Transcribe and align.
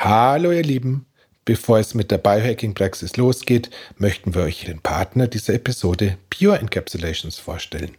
Hallo 0.00 0.52
ihr 0.52 0.62
Lieben, 0.62 1.06
bevor 1.44 1.80
es 1.80 1.92
mit 1.92 2.12
der 2.12 2.18
Biohacking-Praxis 2.18 3.16
losgeht, 3.16 3.68
möchten 3.96 4.32
wir 4.32 4.42
euch 4.42 4.64
den 4.64 4.78
Partner 4.78 5.26
dieser 5.26 5.54
Episode 5.54 6.18
Pure 6.30 6.60
Encapsulations 6.60 7.40
vorstellen. 7.40 7.96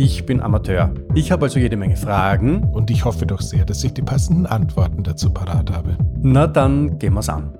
ich 0.00 0.24
bin 0.24 0.40
Amateur. 0.40 0.94
Ich 1.14 1.30
habe 1.30 1.44
also 1.44 1.58
jede 1.58 1.76
Menge 1.76 1.94
Fragen. 1.94 2.64
Und 2.72 2.90
ich 2.90 3.04
hoffe 3.04 3.26
doch 3.26 3.42
sehr, 3.42 3.66
dass 3.66 3.84
ich 3.84 3.92
die 3.92 4.00
passenden 4.00 4.46
Antworten 4.46 5.04
dazu 5.04 5.30
parat 5.30 5.70
habe. 5.70 5.98
Na 6.22 6.46
dann 6.46 6.98
gehen 6.98 7.12
wir's 7.12 7.28
an. 7.28 7.52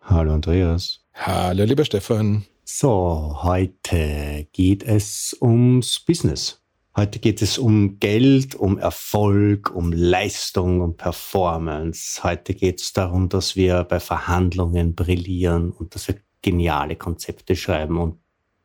Hallo 0.00 0.32
Andreas. 0.32 1.00
Hallo 1.12 1.64
lieber 1.64 1.84
Stefan. 1.84 2.46
So, 2.64 3.40
heute 3.42 4.46
geht 4.52 4.82
es 4.82 5.36
ums 5.42 6.00
Business. 6.00 6.62
Heute 6.96 7.18
geht 7.18 7.42
es 7.42 7.58
um 7.58 7.98
Geld, 7.98 8.54
um 8.54 8.78
Erfolg, 8.78 9.74
um 9.74 9.92
Leistung, 9.92 10.80
um 10.80 10.96
Performance. 10.96 12.22
Heute 12.22 12.54
geht 12.54 12.80
es 12.80 12.94
darum, 12.94 13.28
dass 13.28 13.56
wir 13.56 13.84
bei 13.84 14.00
Verhandlungen 14.00 14.94
brillieren 14.94 15.70
und 15.70 15.94
dass 15.94 16.08
wir 16.08 16.14
geniale 16.44 16.94
Konzepte 16.94 17.56
schreiben 17.56 17.98
und 17.98 18.18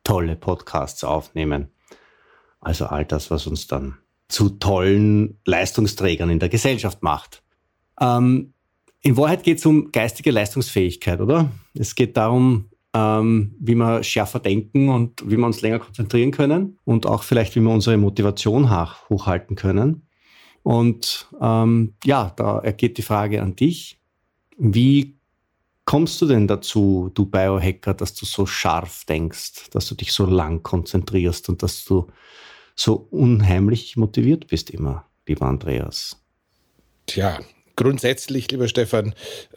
tolle 0.04 0.36
Podcasts 0.36 1.02
aufnehmen. 1.02 1.68
Also 2.60 2.86
all 2.86 3.06
das, 3.06 3.30
was 3.30 3.46
uns 3.46 3.66
dann 3.66 3.96
zu 4.28 4.50
tollen 4.50 5.38
Leistungsträgern 5.44 6.30
in 6.30 6.38
der 6.38 6.50
Gesellschaft 6.50 7.02
macht. 7.02 7.42
Ähm, 7.98 8.52
in 9.00 9.16
Wahrheit 9.16 9.42
geht 9.42 9.58
es 9.58 9.66
um 9.66 9.90
geistige 9.92 10.30
Leistungsfähigkeit, 10.30 11.20
oder? 11.20 11.50
Es 11.72 11.94
geht 11.94 12.18
darum, 12.18 12.66
ähm, 12.92 13.56
wie 13.58 13.74
wir 13.74 14.02
schärfer 14.02 14.40
denken 14.40 14.90
und 14.90 15.22
wie 15.24 15.38
wir 15.38 15.46
uns 15.46 15.62
länger 15.62 15.78
konzentrieren 15.78 16.32
können 16.32 16.78
und 16.84 17.06
auch 17.06 17.22
vielleicht, 17.22 17.56
wie 17.56 17.60
wir 17.60 17.70
unsere 17.70 17.96
Motivation 17.96 18.70
hochhalten 19.08 19.56
können. 19.56 20.06
Und 20.62 21.28
ähm, 21.40 21.94
ja, 22.04 22.32
da 22.36 22.58
ergeht 22.58 22.98
die 22.98 23.02
Frage 23.02 23.40
an 23.40 23.56
dich. 23.56 23.98
Wie 24.58 25.16
kommst 25.90 26.22
du 26.22 26.26
denn 26.26 26.46
dazu, 26.46 27.10
du 27.14 27.26
Biohacker, 27.26 27.94
dass 27.94 28.14
du 28.14 28.24
so 28.24 28.46
scharf 28.46 29.04
denkst, 29.06 29.70
dass 29.72 29.88
du 29.88 29.96
dich 29.96 30.12
so 30.12 30.24
lang 30.24 30.62
konzentrierst 30.62 31.48
und 31.48 31.64
dass 31.64 31.84
du 31.84 32.06
so 32.76 33.08
unheimlich 33.10 33.96
motiviert 33.96 34.46
bist 34.46 34.70
immer, 34.70 35.06
lieber 35.26 35.46
Andreas? 35.46 36.16
Tja, 37.06 37.40
Grundsätzlich, 37.74 38.48
lieber 38.50 38.68
Stefan, 38.68 39.14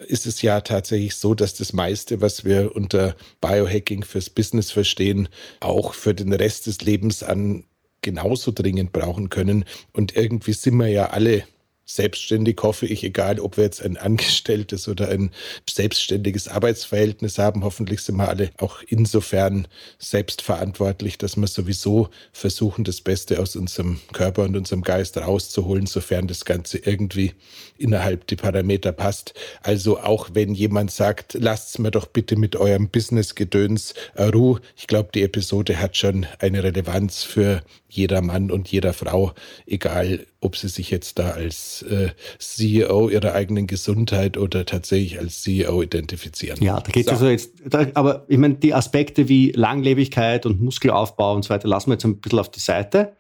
ist 0.08 0.26
es 0.26 0.42
ja 0.42 0.62
tatsächlich 0.62 1.16
so, 1.18 1.36
dass 1.36 1.54
das 1.56 1.74
meiste, 1.74 2.22
was 2.22 2.46
wir 2.46 2.74
unter 2.74 3.16
Biohacking 3.42 4.04
fürs 4.04 4.30
Business 4.30 4.72
verstehen, 4.72 5.28
auch 5.60 5.94
für 5.94 6.16
den 6.16 6.34
Rest 6.34 6.66
des 6.66 6.82
Lebens 6.82 7.22
an 7.22 7.66
genauso 8.02 8.52
dringend 8.52 8.92
brauchen 8.92 9.30
können. 9.30 9.66
Und 9.92 10.16
irgendwie 10.16 10.54
sind 10.54 10.78
wir 10.78 10.88
ja 10.88 11.10
alle 11.10 11.44
selbstständig 11.86 12.58
hoffe 12.62 12.86
ich, 12.86 13.04
egal 13.04 13.40
ob 13.40 13.58
wir 13.58 13.66
jetzt 13.66 13.82
ein 13.82 13.98
angestelltes 13.98 14.88
oder 14.88 15.10
ein 15.10 15.32
selbstständiges 15.70 16.48
Arbeitsverhältnis 16.48 17.38
haben, 17.38 17.64
hoffentlich 17.64 18.02
sind 18.02 18.16
wir 18.16 18.30
alle 18.30 18.52
auch 18.58 18.82
insofern 18.88 19.68
selbstverantwortlich, 20.00 21.18
dass 21.18 21.36
wir 21.36 21.48
sowieso 21.48 22.10
versuchen, 22.32 22.84
das 22.84 23.02
Beste 23.02 23.40
aus 23.40 23.56
unserem 23.56 24.00
Körper 24.14 24.44
und 24.44 24.56
unserem 24.56 24.82
Geist 24.82 25.18
rauszuholen, 25.18 25.86
sofern 25.86 26.28
das 26.28 26.46
Ganze 26.46 26.78
irgendwie 26.78 27.34
innerhalb 27.78 28.28
die 28.28 28.36
Parameter 28.36 28.92
passt. 28.92 29.34
Also 29.62 30.00
auch 30.00 30.30
wenn 30.34 30.54
jemand 30.54 30.92
sagt, 30.92 31.34
lasst's 31.34 31.80
mir 31.80 31.92
doch 31.92 32.06
bitte 32.06 32.36
mit 32.36 32.56
eurem 32.56 32.90
Business-Gedöns 32.90 33.94
Ruhe. 34.18 34.62
Ich 34.78 34.88
glaube, 34.88 35.10
die 35.14 35.24
Episode 35.24 35.80
hat 35.80 35.98
schon 35.98 36.26
eine 36.40 36.64
Relevanz 36.64 37.24
für 37.24 37.62
jeder 37.90 38.22
Mann 38.22 38.52
und 38.52 38.70
jeder 38.70 38.94
Frau, 38.94 39.34
egal 39.68 40.26
ob 40.44 40.58
sie 40.58 40.68
sich 40.68 40.90
jetzt 40.90 41.20
da 41.20 41.32
als 41.32 41.82
äh, 41.84 42.10
CEO 42.40 43.10
ihrer 43.10 43.34
eigenen 43.34 43.68
Gesundheit 43.68 44.38
oder 44.38 44.66
tatsächlich 44.66 45.20
als 45.20 45.42
CEO 45.42 45.82
identifizieren. 45.82 46.62
Ja, 46.62 46.80
da 46.80 46.92
geht 46.92 47.06
es 47.06 47.20
so. 47.20 47.26
also 47.26 47.28
jetzt, 47.28 47.54
da, 47.66 47.88
aber 47.94 48.26
ich 48.28 48.38
meine, 48.38 48.56
die 48.56 48.74
Aspekte 48.74 49.30
wie 49.30 49.52
Langlebigkeit 49.52 50.46
und 50.46 50.62
Muskelaufbau 50.62 51.36
und 51.36 51.44
so 51.44 51.50
weiter 51.50 51.68
lassen 51.68 51.90
wir 51.90 51.94
jetzt 51.94 52.06
ein 52.06 52.20
bisschen 52.20 52.40
auf 52.40 52.52
die 52.52 52.60
Seite. 52.60 53.16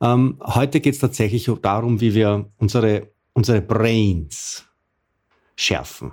Ähm, 0.00 0.40
heute 0.42 0.80
geht 0.80 0.94
es 0.94 1.00
tatsächlich 1.00 1.50
darum, 1.62 2.00
wie 2.00 2.14
wir 2.14 2.50
unsere, 2.58 3.08
unsere 3.32 3.60
Brains 3.60 4.64
schärfen. 5.56 6.12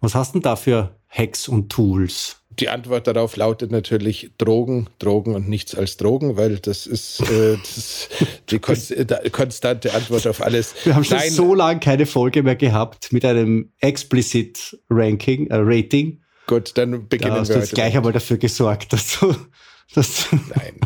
Was 0.00 0.14
hast 0.14 0.34
du 0.34 0.38
denn 0.38 0.42
da 0.42 0.56
für 0.56 0.96
Hacks 1.08 1.48
und 1.48 1.70
Tools? 1.70 2.42
Die 2.58 2.68
Antwort 2.68 3.06
darauf 3.06 3.36
lautet 3.36 3.70
natürlich 3.70 4.32
Drogen, 4.38 4.88
Drogen 4.98 5.34
und 5.34 5.48
nichts 5.48 5.74
als 5.74 5.96
Drogen, 5.96 6.36
weil 6.36 6.58
das 6.58 6.86
ist, 6.86 7.20
äh, 7.20 7.56
das 7.56 8.08
die 8.50 8.58
konstante 9.30 9.94
Antwort 9.94 10.26
auf 10.26 10.42
alles. 10.42 10.74
Wir 10.84 10.94
haben 10.94 11.04
schon 11.04 11.18
Nein. 11.18 11.30
so 11.30 11.54
lange 11.54 11.80
keine 11.80 12.06
Folge 12.06 12.42
mehr 12.42 12.56
gehabt 12.56 13.12
mit 13.12 13.24
einem 13.24 13.72
explicit 13.80 14.78
Ranking, 14.90 15.48
äh, 15.48 15.56
Rating. 15.56 16.22
Gut, 16.46 16.76
dann 16.76 17.08
beginnen 17.08 17.34
da 17.34 17.40
hast 17.40 17.48
wir. 17.48 17.56
Du 17.56 17.60
jetzt 17.60 17.74
gleich 17.74 17.96
einmal 17.96 18.12
dafür 18.12 18.38
gesorgt, 18.38 18.92
dass 18.92 19.20
du. 19.20 19.34
Dass 19.94 20.26
Nein. 20.54 20.78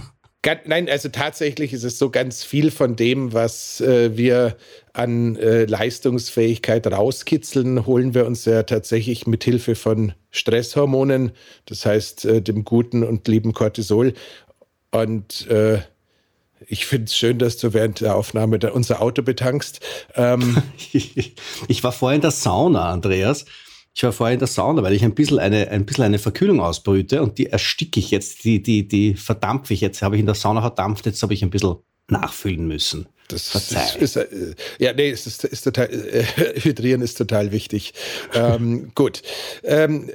Nein, 0.64 0.88
also 0.88 1.08
tatsächlich 1.08 1.72
ist 1.72 1.82
es 1.82 1.98
so 1.98 2.10
ganz 2.10 2.44
viel 2.44 2.70
von 2.70 2.94
dem, 2.94 3.32
was 3.32 3.80
äh, 3.80 4.16
wir 4.16 4.56
an 4.92 5.36
äh, 5.36 5.64
Leistungsfähigkeit 5.64 6.86
rauskitzeln, 6.86 7.86
holen 7.86 8.14
wir 8.14 8.26
uns 8.26 8.44
ja 8.44 8.62
tatsächlich 8.62 9.26
mit 9.26 9.42
Hilfe 9.44 9.74
von 9.74 10.12
Stresshormonen, 10.30 11.32
das 11.66 11.86
heißt 11.86 12.24
äh, 12.26 12.42
dem 12.42 12.64
guten 12.64 13.02
und 13.02 13.26
lieben 13.26 13.54
Cortisol. 13.54 14.12
Und 14.90 15.46
äh, 15.48 15.80
ich 16.66 16.86
finde 16.86 17.06
es 17.06 17.16
schön, 17.16 17.38
dass 17.38 17.56
du 17.56 17.72
während 17.72 18.00
der 18.00 18.16
Aufnahme 18.16 18.58
unser 18.72 19.00
Auto 19.00 19.22
betankst. 19.22 19.80
Ähm, 20.14 20.58
ich 20.92 21.82
war 21.82 21.92
vorhin 21.92 22.16
in 22.16 22.22
der 22.22 22.30
Sauna, 22.30 22.90
Andreas. 22.90 23.46
Ich 23.94 24.02
war 24.04 24.12
vorher 24.12 24.34
in 24.34 24.38
der 24.38 24.48
Sauna, 24.48 24.82
weil 24.82 24.94
ich 24.94 25.04
ein 25.04 25.14
bisschen 25.14 25.38
eine, 25.38 25.68
ein 25.68 25.84
bisschen 25.84 26.04
eine 26.04 26.18
Verkühlung 26.18 26.60
ausbrüte 26.60 27.22
und 27.22 27.38
die 27.38 27.46
ersticke 27.46 28.00
ich 28.00 28.10
jetzt, 28.10 28.44
die, 28.44 28.62
die, 28.62 28.88
die 28.88 29.14
verdampfe 29.14 29.74
ich 29.74 29.82
jetzt, 29.82 30.02
habe 30.02 30.16
ich 30.16 30.20
in 30.20 30.26
der 30.26 30.34
Sauna 30.34 30.60
verdampft, 30.62 31.04
jetzt 31.04 31.22
habe 31.22 31.34
ich 31.34 31.42
ein 31.42 31.50
bisschen 31.50 31.76
nachfüllen 32.08 32.66
müssen. 32.66 33.06
Das 33.28 33.54
ist, 33.54 33.96
ist, 33.96 34.16
äh, 34.16 34.26
ja, 34.78 34.92
nee, 34.92 35.10
es 35.10 35.26
ist, 35.26 35.44
ist 35.44 35.62
total, 35.62 35.88
äh, 35.90 36.24
Hydrieren 36.60 37.00
ist 37.02 37.16
total 37.16 37.52
wichtig. 37.52 37.94
ähm, 38.34 38.92
gut. 38.94 39.22
Ähm, 39.64 40.10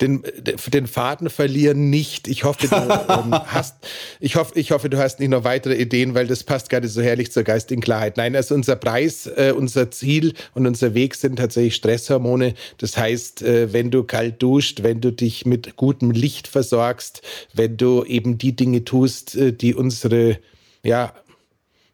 den, 0.00 0.22
den 0.68 0.86
Faden 0.86 1.28
verlieren 1.28 1.90
nicht. 1.90 2.28
Ich 2.28 2.44
hoffe, 2.44 2.68
du 2.68 2.74
ähm, 2.74 3.32
hast, 3.46 3.76
ich 4.20 4.36
hoffe, 4.36 4.58
ich 4.58 4.70
hoffe, 4.70 4.88
du 4.88 4.98
hast 4.98 5.20
nicht 5.20 5.28
noch 5.28 5.44
weitere 5.44 5.74
Ideen, 5.74 6.14
weil 6.14 6.26
das 6.26 6.44
passt 6.44 6.70
gerade 6.70 6.88
so 6.88 7.02
herrlich 7.02 7.30
zur 7.32 7.42
geistigen 7.42 7.82
Klarheit. 7.82 8.16
Nein, 8.16 8.34
also 8.34 8.54
unser 8.54 8.76
Preis, 8.76 9.26
äh, 9.26 9.52
unser 9.54 9.90
Ziel 9.90 10.32
und 10.54 10.66
unser 10.66 10.94
Weg 10.94 11.14
sind 11.14 11.36
tatsächlich 11.36 11.74
Stresshormone. 11.74 12.54
Das 12.78 12.96
heißt, 12.96 13.42
äh, 13.42 13.72
wenn 13.72 13.90
du 13.90 14.04
kalt 14.04 14.42
duscht, 14.42 14.82
wenn 14.82 15.00
du 15.00 15.12
dich 15.12 15.46
mit 15.46 15.76
gutem 15.76 16.10
Licht 16.10 16.48
versorgst, 16.48 17.22
wenn 17.52 17.76
du 17.76 18.04
eben 18.04 18.38
die 18.38 18.56
Dinge 18.56 18.84
tust, 18.84 19.34
äh, 19.34 19.52
die 19.52 19.74
unsere 19.74 20.38
ja, 20.82 21.12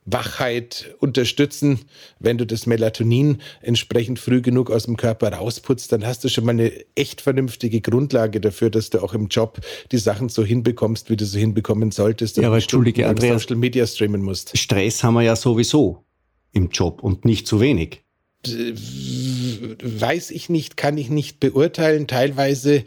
Wachheit 0.04 0.94
unterstützen. 0.98 1.80
Wenn 2.18 2.38
du 2.38 2.44
das 2.46 2.66
Melatonin 2.66 3.40
entsprechend 3.60 4.18
früh 4.18 4.42
genug 4.42 4.70
aus 4.70 4.84
dem 4.84 4.96
Körper 4.96 5.32
rausputzt, 5.32 5.92
dann 5.92 6.04
hast 6.04 6.24
du 6.24 6.28
schon 6.28 6.44
mal 6.44 6.50
eine 6.50 6.72
echt 6.94 7.20
vernünftige 7.20 7.80
Grundlage 7.80 8.40
dafür, 8.40 8.70
dass 8.70 8.90
du 8.90 9.02
auch 9.02 9.14
im 9.14 9.28
Job 9.28 9.60
die 9.92 9.98
Sachen 9.98 10.28
so 10.28 10.44
hinbekommst, 10.44 11.08
wie 11.10 11.16
du 11.16 11.24
sie 11.24 11.40
hinbekommen 11.40 11.92
solltest. 11.92 12.36
Ja, 12.36 12.48
aber 12.48 12.56
entschuldige, 12.56 13.08
Andreas, 13.08 13.42
Social 13.42 13.56
Media 13.56 13.86
streamen 13.86 14.22
musst. 14.22 14.56
Stress 14.58 15.04
haben 15.04 15.14
wir 15.14 15.22
ja 15.22 15.36
sowieso 15.36 16.04
im 16.52 16.68
Job 16.70 17.02
und 17.02 17.24
nicht 17.24 17.46
zu 17.46 17.60
wenig. 17.60 18.02
Weiß 18.44 20.32
ich 20.32 20.48
nicht, 20.48 20.76
kann 20.76 20.98
ich 20.98 21.10
nicht 21.10 21.38
beurteilen. 21.38 22.08
Teilweise 22.08 22.82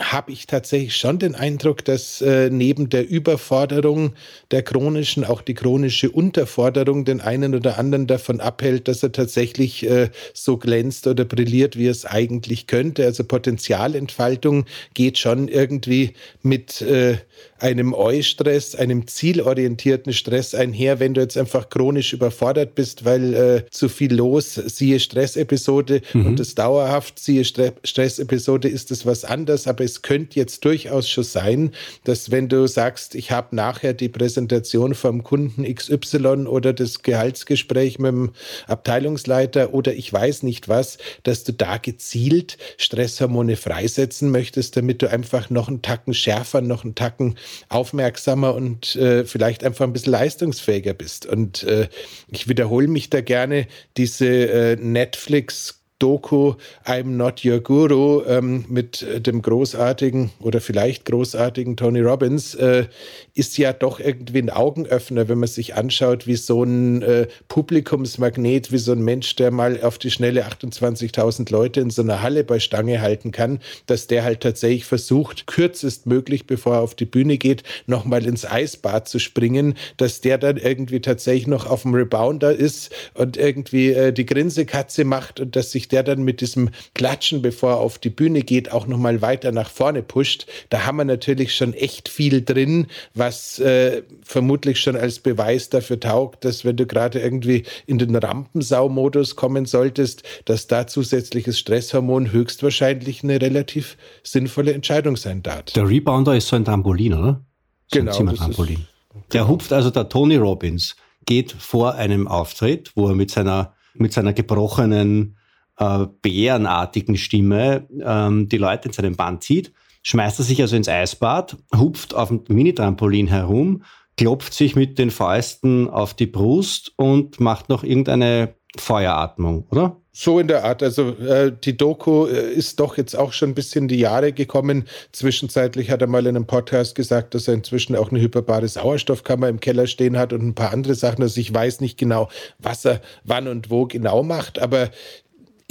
habe 0.00 0.32
ich 0.32 0.46
tatsächlich 0.46 0.96
schon 0.96 1.18
den 1.18 1.34
Eindruck, 1.34 1.84
dass 1.84 2.22
äh, 2.22 2.48
neben 2.50 2.88
der 2.88 3.06
Überforderung 3.06 4.14
der 4.50 4.62
chronischen 4.62 5.24
auch 5.24 5.42
die 5.42 5.52
chronische 5.52 6.10
Unterforderung 6.10 7.04
den 7.04 7.20
einen 7.20 7.54
oder 7.54 7.78
anderen 7.78 8.06
davon 8.06 8.40
abhält, 8.40 8.88
dass 8.88 9.02
er 9.02 9.12
tatsächlich 9.12 9.88
äh, 9.88 10.08
so 10.32 10.56
glänzt 10.56 11.06
oder 11.06 11.26
brilliert, 11.26 11.76
wie 11.76 11.88
es 11.88 12.06
eigentlich 12.06 12.66
könnte. 12.66 13.04
Also 13.04 13.24
Potenzialentfaltung 13.24 14.64
geht 14.94 15.18
schon 15.18 15.48
irgendwie 15.48 16.14
mit 16.40 16.80
äh, 16.80 17.18
einem 17.62 17.94
Eustress, 17.94 18.74
einem 18.74 19.06
zielorientierten 19.06 20.12
Stress 20.12 20.54
einher, 20.54 20.98
wenn 20.98 21.14
du 21.14 21.20
jetzt 21.20 21.38
einfach 21.38 21.70
chronisch 21.70 22.12
überfordert 22.12 22.74
bist, 22.74 23.04
weil 23.04 23.34
äh, 23.34 23.70
zu 23.70 23.88
viel 23.88 24.12
los, 24.12 24.54
siehe 24.54 24.98
Stressepisode 24.98 26.02
mhm. 26.12 26.26
und 26.26 26.40
das 26.40 26.56
dauerhaft, 26.56 27.20
siehe 27.20 27.44
Stre 27.44 27.72
Stressepisode 27.84 28.68
ist 28.68 28.90
es 28.90 29.06
was 29.06 29.24
anderes, 29.24 29.68
aber 29.68 29.84
es 29.84 30.02
könnte 30.02 30.40
jetzt 30.40 30.64
durchaus 30.64 31.08
schon 31.08 31.22
sein, 31.22 31.70
dass 32.02 32.32
wenn 32.32 32.48
du 32.48 32.66
sagst, 32.66 33.14
ich 33.14 33.30
habe 33.30 33.54
nachher 33.54 33.94
die 33.94 34.08
Präsentation 34.08 34.94
vom 34.94 35.22
Kunden 35.22 35.62
XY 35.62 36.46
oder 36.46 36.72
das 36.72 37.02
Gehaltsgespräch 37.02 38.00
mit 38.00 38.10
dem 38.10 38.30
Abteilungsleiter 38.66 39.72
oder 39.72 39.94
ich 39.94 40.12
weiß 40.12 40.42
nicht 40.42 40.68
was, 40.68 40.98
dass 41.22 41.44
du 41.44 41.52
da 41.52 41.78
gezielt 41.78 42.58
Stresshormone 42.76 43.56
freisetzen 43.56 44.32
möchtest, 44.32 44.76
damit 44.76 45.00
du 45.00 45.08
einfach 45.08 45.48
noch 45.48 45.68
einen 45.68 45.82
Tacken 45.82 46.12
schärfer, 46.12 46.60
noch 46.60 46.82
einen 46.82 46.96
Tacken 46.96 47.36
aufmerksamer 47.68 48.54
und 48.54 48.96
äh, 48.96 49.24
vielleicht 49.24 49.64
einfach 49.64 49.84
ein 49.84 49.92
bisschen 49.92 50.12
leistungsfähiger 50.12 50.94
bist. 50.94 51.26
Und 51.26 51.62
äh, 51.64 51.88
ich 52.28 52.48
wiederhole 52.48 52.88
mich 52.88 53.10
da 53.10 53.20
gerne, 53.20 53.66
diese 53.96 54.26
äh, 54.26 54.76
Netflix 54.76 55.82
Doku 56.02 56.54
I'm 56.84 57.16
Not 57.16 57.44
Your 57.44 57.60
Guru 57.60 58.24
ähm, 58.26 58.64
mit 58.68 59.02
äh, 59.02 59.20
dem 59.20 59.40
großartigen 59.40 60.32
oder 60.40 60.60
vielleicht 60.60 61.04
großartigen 61.04 61.76
Tony 61.76 62.00
Robbins 62.00 62.56
äh, 62.56 62.86
ist 63.34 63.56
ja 63.56 63.72
doch 63.72 63.98
irgendwie 63.98 64.38
ein 64.40 64.50
Augenöffner, 64.50 65.28
wenn 65.28 65.38
man 65.38 65.48
sich 65.48 65.74
anschaut, 65.74 66.26
wie 66.26 66.36
so 66.36 66.64
ein 66.64 67.00
äh, 67.02 67.28
Publikumsmagnet, 67.48 68.72
wie 68.72 68.78
so 68.78 68.92
ein 68.92 69.02
Mensch, 69.02 69.34
der 69.36 69.50
mal 69.50 69.80
auf 69.82 69.96
die 69.96 70.10
schnelle 70.10 70.46
28.000 70.46 71.50
Leute 71.50 71.80
in 71.80 71.88
so 71.88 72.02
einer 72.02 72.20
Halle 72.20 72.44
bei 72.44 72.60
Stange 72.60 73.00
halten 73.00 73.32
kann, 73.32 73.60
dass 73.86 74.06
der 74.06 74.24
halt 74.24 74.40
tatsächlich 74.40 74.84
versucht, 74.84 75.46
kürzestmöglich, 75.46 76.46
bevor 76.46 76.74
er 76.74 76.80
auf 76.82 76.94
die 76.94 77.06
Bühne 77.06 77.38
geht, 77.38 77.62
nochmal 77.86 78.26
ins 78.26 78.44
Eisbad 78.44 79.08
zu 79.08 79.18
springen, 79.18 79.74
dass 79.96 80.20
der 80.20 80.36
dann 80.36 80.58
irgendwie 80.58 81.00
tatsächlich 81.00 81.46
noch 81.46 81.66
auf 81.66 81.82
dem 81.82 81.94
Rebounder 81.94 82.52
ist 82.54 82.90
und 83.14 83.38
irgendwie 83.38 83.92
äh, 83.92 84.12
die 84.12 84.26
Grinsekatze 84.26 85.04
macht 85.04 85.40
und 85.40 85.56
dass 85.56 85.72
sich 85.72 85.88
der 85.88 86.02
dann 86.02 86.22
mit 86.22 86.42
diesem 86.42 86.68
Klatschen, 86.94 87.40
bevor 87.40 87.70
er 87.70 87.80
auf 87.80 87.98
die 87.98 88.10
Bühne 88.10 88.42
geht, 88.42 88.72
auch 88.72 88.86
nochmal 88.86 89.22
weiter 89.22 89.52
nach 89.52 89.70
vorne 89.70 90.02
pusht, 90.02 90.46
da 90.68 90.84
haben 90.84 90.96
wir 90.96 91.04
natürlich 91.04 91.54
schon 91.54 91.72
echt 91.72 92.10
viel 92.10 92.42
drin, 92.42 92.88
was 93.22 93.60
äh, 93.60 94.02
vermutlich 94.24 94.80
schon 94.80 94.96
als 94.96 95.20
Beweis 95.20 95.68
dafür 95.70 96.00
taugt, 96.00 96.44
dass 96.44 96.64
wenn 96.64 96.76
du 96.76 96.86
gerade 96.86 97.20
irgendwie 97.20 97.62
in 97.86 97.98
den 97.98 98.16
Rampensau-Modus 98.16 99.36
kommen 99.36 99.64
solltest, 99.64 100.24
dass 100.46 100.66
da 100.66 100.88
zusätzliches 100.88 101.56
Stresshormon 101.56 102.32
höchstwahrscheinlich 102.32 103.22
eine 103.22 103.40
relativ 103.40 103.96
sinnvolle 104.24 104.72
Entscheidung 104.72 105.16
sein 105.16 105.40
darf. 105.44 105.66
Der 105.76 105.88
Rebounder 105.88 106.36
ist 106.36 106.48
so 106.48 106.56
ein 106.56 106.64
Trampolin, 106.64 107.14
oder? 107.14 107.44
So 107.92 108.00
genau. 108.00 108.18
Ein 108.18 108.34
Trampolin. 108.34 108.86
Der 109.32 109.46
hupft 109.46 109.72
also 109.72 109.90
der 109.90 110.08
Tony 110.08 110.36
Robbins, 110.36 110.96
geht 111.24 111.52
vor 111.52 111.94
einem 111.94 112.26
Auftritt, 112.26 112.90
wo 112.96 113.08
er 113.08 113.14
mit 113.14 113.30
seiner, 113.30 113.74
mit 113.94 114.12
seiner 114.12 114.32
gebrochenen 114.32 115.36
äh, 115.78 116.06
bärenartigen 116.22 117.16
Stimme 117.16 117.86
ähm, 118.04 118.48
die 118.48 118.58
Leute 118.58 118.88
in 118.88 118.94
seinem 118.94 119.14
Band 119.14 119.44
zieht, 119.44 119.72
schmeißt 120.02 120.38
er 120.38 120.44
sich 120.44 120.60
also 120.60 120.76
ins 120.76 120.88
Eisbad, 120.88 121.56
hupft 121.76 122.14
auf 122.14 122.28
dem 122.28 122.44
Mini-Trampolin 122.48 123.28
herum, 123.28 123.84
klopft 124.16 124.54
sich 124.54 124.76
mit 124.76 124.98
den 124.98 125.10
Fäusten 125.10 125.88
auf 125.88 126.14
die 126.14 126.26
Brust 126.26 126.92
und 126.96 127.40
macht 127.40 127.68
noch 127.68 127.84
irgendeine 127.84 128.54
Feueratmung, 128.76 129.66
oder? 129.70 129.96
So 130.14 130.38
in 130.38 130.46
der 130.46 130.64
Art. 130.64 130.82
Also 130.82 131.10
äh, 131.10 131.52
die 131.52 131.74
Doku 131.74 132.26
äh, 132.26 132.52
ist 132.52 132.80
doch 132.80 132.98
jetzt 132.98 133.14
auch 133.14 133.32
schon 133.32 133.50
ein 133.50 133.54
bisschen 133.54 133.88
die 133.88 133.98
Jahre 133.98 134.32
gekommen. 134.32 134.84
Zwischenzeitlich 135.12 135.90
hat 135.90 136.02
er 136.02 136.06
mal 136.06 136.26
in 136.26 136.36
einem 136.36 136.46
Podcast 136.46 136.94
gesagt, 136.94 137.34
dass 137.34 137.48
er 137.48 137.54
inzwischen 137.54 137.96
auch 137.96 138.10
eine 138.10 138.20
hyperbare 138.20 138.68
Sauerstoffkammer 138.68 139.48
im 139.48 139.60
Keller 139.60 139.86
stehen 139.86 140.18
hat 140.18 140.34
und 140.34 140.42
ein 140.42 140.54
paar 140.54 140.72
andere 140.72 140.94
Sachen. 140.94 141.22
Also 141.22 141.40
ich 141.40 141.52
weiß 141.52 141.80
nicht 141.80 141.98
genau, 141.98 142.28
was 142.58 142.84
er 142.84 143.00
wann 143.24 143.48
und 143.48 143.70
wo 143.70 143.86
genau 143.86 144.22
macht, 144.22 144.58
aber 144.58 144.90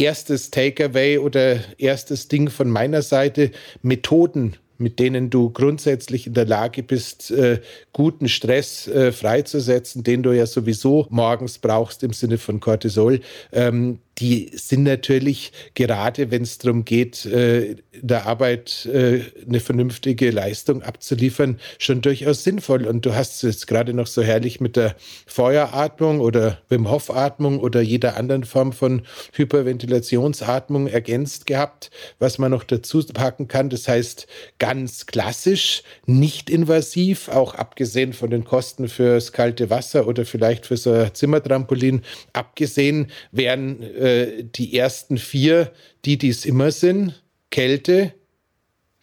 erstes 0.01 0.50
Takeaway 0.50 1.19
oder 1.19 1.59
erstes 1.77 2.27
Ding 2.27 2.50
von 2.50 2.69
meiner 2.69 3.01
Seite, 3.01 3.51
Methoden 3.81 4.57
mit 4.81 4.98
denen 4.98 5.30
du 5.30 5.51
grundsätzlich 5.51 6.25
in 6.25 6.33
der 6.33 6.45
Lage 6.45 6.81
bist, 6.81 7.30
äh, 7.30 7.62
guten 7.94 8.27
Stress 8.27 8.88
äh, 8.88 9.12
freizusetzen, 9.12 10.03
den 10.03 10.24
du 10.24 10.31
ja 10.31 10.48
sowieso 10.48 11.06
morgens 11.12 11.59
brauchst 11.59 12.01
im 12.01 12.13
Sinne 12.13 12.39
von 12.39 12.59
Cortisol. 12.59 13.21
Ähm, 13.51 14.00
die 14.19 14.52
sind 14.54 14.84
natürlich 14.84 15.52
gerade, 15.74 16.31
wenn 16.31 16.44
es 16.44 16.58
darum 16.58 16.86
geht, 16.86 17.25
äh, 17.25 17.75
der 17.94 18.27
Arbeit 18.27 18.86
äh, 18.86 19.22
eine 19.48 19.60
vernünftige 19.60 20.32
Leistung 20.32 20.84
abzuliefern, 20.84 21.60
schon 21.80 22.01
durchaus 22.01 22.44
sinnvoll. 22.44 22.86
Und 22.86 23.06
du 23.06 23.15
hast 23.15 23.36
es 23.36 23.41
jetzt 23.41 23.68
gerade 23.68 23.94
noch 23.94 24.08
so 24.08 24.22
herrlich 24.22 24.60
mit 24.60 24.75
der 24.75 24.96
Feueratmung 25.25 26.20
oder 26.20 26.60
Wim 26.70 26.89
Hof 26.89 27.10
Atmung 27.10 27.60
oder 27.60 27.82
jeder 27.82 28.18
anderen 28.18 28.44
Form 28.44 28.74
von 28.74 29.03
Hyperventilationsatmung 29.34 30.88
ergänzt 30.88 31.48
gehabt, 31.48 31.89
was 32.20 32.38
man 32.38 32.51
noch 32.51 32.63
dazu 32.63 33.01
packen 33.13 33.48
kann. 33.48 33.70
Das 33.70 33.88
heißt, 33.88 34.27
ganz 34.60 35.06
klassisch, 35.06 35.84
nicht 36.06 36.50
invasiv, 36.50 37.30
auch 37.30 37.56
abgesehen 37.56 38.13
von 38.13 38.30
den 38.30 38.44
Kosten 38.44 38.88
fürs 38.88 39.32
kalte 39.32 39.70
Wasser 39.70 40.08
oder 40.08 40.25
vielleicht 40.25 40.65
für 40.65 40.77
so 40.77 40.91
ein 40.91 41.13
Zimmertrampolin, 41.13 42.01
abgesehen 42.34 43.12
wären 43.32 43.82
äh, 44.01 44.43
die 44.43 44.77
ersten 44.77 45.17
vier, 45.17 45.72
die 46.05 46.17
dies 46.17 46.46
immer 46.46 46.72
sind, 46.72 47.22
Kälte, 47.51 48.13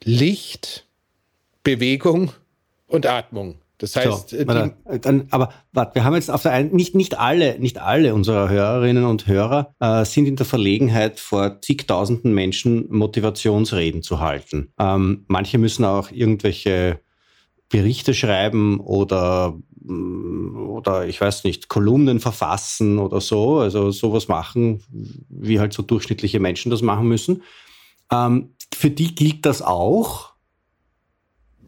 Licht, 0.02 0.86
Bewegung 1.62 2.32
und 2.86 3.06
Atmung. 3.06 3.60
Das 3.78 3.94
heißt, 3.94 4.30
so, 4.30 4.36
warte, 4.46 4.74
dann, 5.00 5.28
aber 5.30 5.52
warte, 5.72 5.94
wir 5.94 6.04
haben 6.04 6.14
jetzt 6.14 6.30
auf 6.30 6.42
der 6.42 6.52
einen, 6.52 6.74
nicht, 6.74 6.96
nicht 6.96 7.16
alle, 7.16 7.60
nicht 7.60 7.78
alle 7.78 8.12
unserer 8.12 8.48
Hörerinnen 8.48 9.04
und 9.04 9.28
Hörer 9.28 9.74
äh, 9.78 10.04
sind 10.04 10.26
in 10.26 10.34
der 10.34 10.46
Verlegenheit, 10.46 11.20
vor 11.20 11.60
zigtausenden 11.60 12.34
Menschen 12.34 12.86
Motivationsreden 12.90 14.02
zu 14.02 14.18
halten. 14.18 14.72
Ähm, 14.80 15.24
manche 15.28 15.58
müssen 15.58 15.84
auch 15.84 16.10
irgendwelche 16.10 17.00
Berichte 17.68 18.14
schreiben 18.14 18.80
oder 18.80 19.58
oder 19.88 21.06
ich 21.06 21.20
weiß 21.20 21.44
nicht, 21.44 21.68
Kolumnen 21.68 22.20
verfassen 22.20 22.98
oder 22.98 23.20
so, 23.20 23.58
also 23.58 23.90
sowas 23.90 24.28
machen, 24.28 24.82
wie 25.28 25.60
halt 25.60 25.72
so 25.72 25.82
durchschnittliche 25.82 26.40
Menschen 26.40 26.70
das 26.70 26.82
machen 26.82 27.08
müssen. 27.08 27.42
Ähm, 28.12 28.50
für 28.74 28.90
die 28.90 29.14
gilt 29.14 29.46
das 29.46 29.62
auch. 29.62 30.32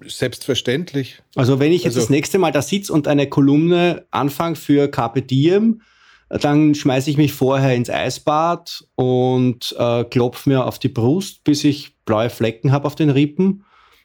Selbstverständlich. 0.07 1.23
Also 1.35 1.61
wenn 1.61 1.73
ich 1.73 1.85
jetzt 1.85 1.97
also, 1.97 2.01
das 2.01 2.11
nächste 2.11 2.39
Mal 2.39 2.53
da 2.53 2.63
sitze 2.63 2.93
und 2.93 3.09
eine 3.09 3.29
Kolumne 3.29 4.07
anfange 4.11 4.57
für 4.57 4.89
Carpe 4.89 5.23
Diem, 5.23 5.83
dann 6.29 6.75
schmeiße 6.75 7.11
ich 7.11 7.17
mich 7.17 7.33
vorher 7.33 7.75
ins 7.75 7.91
Eisbad 7.91 8.87
und 8.95 9.75
äh, 9.79 10.05
klopfe 10.05 10.49
mir 10.49 10.67
auf 10.67 10.79
die 10.79 10.89
Brust, 10.89 11.43
bis 11.45 11.65
ich 11.65 11.97
blaue 12.05 12.31
Flecken 12.31 12.71
habe 12.73 12.87
auf 12.87 12.95
den 12.95 13.11
Rippen 13.11 13.65